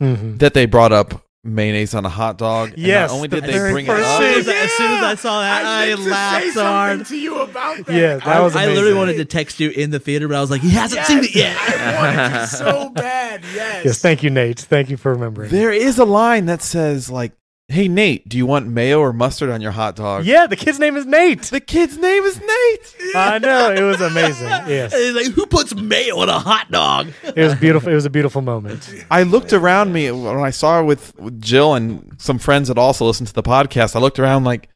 hmm 0.00 0.36
that 0.38 0.52
they 0.54 0.66
brought 0.66 0.92
up 0.92 1.22
mayonnaise 1.42 1.94
on 1.94 2.04
a 2.04 2.08
hot 2.10 2.36
dog? 2.38 2.70
and 2.70 2.78
Yes, 2.78 3.10
Not 3.10 3.16
only 3.16 3.28
the 3.28 3.40
did 3.40 3.50
they 3.50 3.58
bring 3.72 3.86
it 3.86 3.88
first 3.88 4.04
up. 4.06 4.20
As 4.20 4.34
soon 4.34 4.40
as 4.40 4.48
I- 4.48 4.64
as 4.64 4.70
soon 4.72 4.90
as 4.92 5.02
I 5.04 5.14
saw 5.14 5.40
that, 5.40 5.64
I 5.64 5.86
meant 5.86 6.00
to 6.00 6.10
laughed 6.10 6.44
say 6.44 6.50
so 6.50 6.62
hard. 6.64 6.90
something 6.98 7.06
to 7.16 7.22
you 7.22 7.38
about 7.40 7.86
that. 7.86 7.94
Yeah, 7.94 8.16
that 8.16 8.26
I, 8.26 8.40
was 8.40 8.54
I 8.56 8.66
literally 8.66 8.94
wanted 8.94 9.16
to 9.18 9.24
text 9.24 9.60
you 9.60 9.70
in 9.70 9.90
the 9.90 9.98
theater, 10.00 10.28
but 10.28 10.36
I 10.36 10.40
was 10.40 10.50
like, 10.50 10.60
he 10.60 10.70
hasn't 10.70 11.04
seen 11.06 11.24
it 11.24 11.34
yet. 11.34 11.56
I 11.56 11.96
wanted 11.96 12.40
to 12.40 12.46
so 12.48 12.90
bad. 12.90 13.42
Yes. 13.54 13.84
Yes, 13.84 13.98
thank 14.00 14.22
you, 14.22 14.30
Nate. 14.30 14.58
Thank 14.60 14.90
you 14.90 14.96
for 14.96 15.12
remembering. 15.12 15.50
there 15.50 15.72
is 15.72 15.98
a 15.98 16.04
line 16.04 16.46
that 16.46 16.62
says, 16.62 17.10
like, 17.10 17.32
hey, 17.68 17.88
Nate, 17.88 18.28
do 18.28 18.36
you 18.36 18.46
want 18.46 18.66
mayo 18.68 19.00
or 19.00 19.12
mustard 19.12 19.50
on 19.50 19.60
your 19.60 19.72
hot 19.72 19.96
dog? 19.96 20.24
Yeah, 20.24 20.46
the 20.46 20.56
kid's 20.56 20.78
name 20.78 20.96
is 20.96 21.04
Nate. 21.04 21.42
The 21.42 21.60
kid's 21.60 21.98
name 21.98 22.22
is 22.22 22.40
Nate. 22.40 22.96
I 23.16 23.38
know 23.38 23.72
it 23.72 23.82
was 23.82 24.00
amazing. 24.00 24.46
Yes, 24.66 24.92
And 24.92 25.02
he's 25.02 25.14
like, 25.26 25.34
who 25.34 25.46
puts 25.46 25.74
mayo 25.74 26.18
on 26.18 26.28
a 26.28 26.38
hot 26.38 26.70
dog? 26.70 27.08
it 27.24 27.36
was 27.36 27.54
beautiful. 27.56 27.90
It 27.90 27.94
was 27.94 28.04
a 28.04 28.10
beautiful 28.10 28.40
moment. 28.42 28.88
I 29.10 29.22
looked 29.24 29.52
around 29.52 29.92
me 29.92 30.10
when 30.10 30.38
I 30.38 30.50
saw 30.50 30.76
her 30.78 30.84
with, 30.84 31.18
with 31.18 31.40
Jill 31.40 31.74
and 31.74 32.14
some 32.18 32.38
friends 32.38 32.68
that 32.68 32.78
also 32.78 33.04
listened 33.04 33.28
to 33.28 33.34
the 33.34 33.42
podcast. 33.42 33.96
I 33.96 33.98
looked 34.00 34.18
around 34.18 34.44
like, 34.44 34.68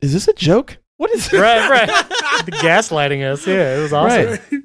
is 0.00 0.12
this 0.12 0.26
a 0.28 0.32
joke? 0.32 0.78
What 0.96 1.10
is 1.12 1.32
Right, 1.32 1.68
right. 1.70 1.86
the 2.44 2.52
gaslighting 2.62 3.22
us. 3.30 3.46
Yeah, 3.46 3.78
it 3.78 3.82
was 3.82 3.92
awesome. 3.92 4.26
Right. 4.26 4.62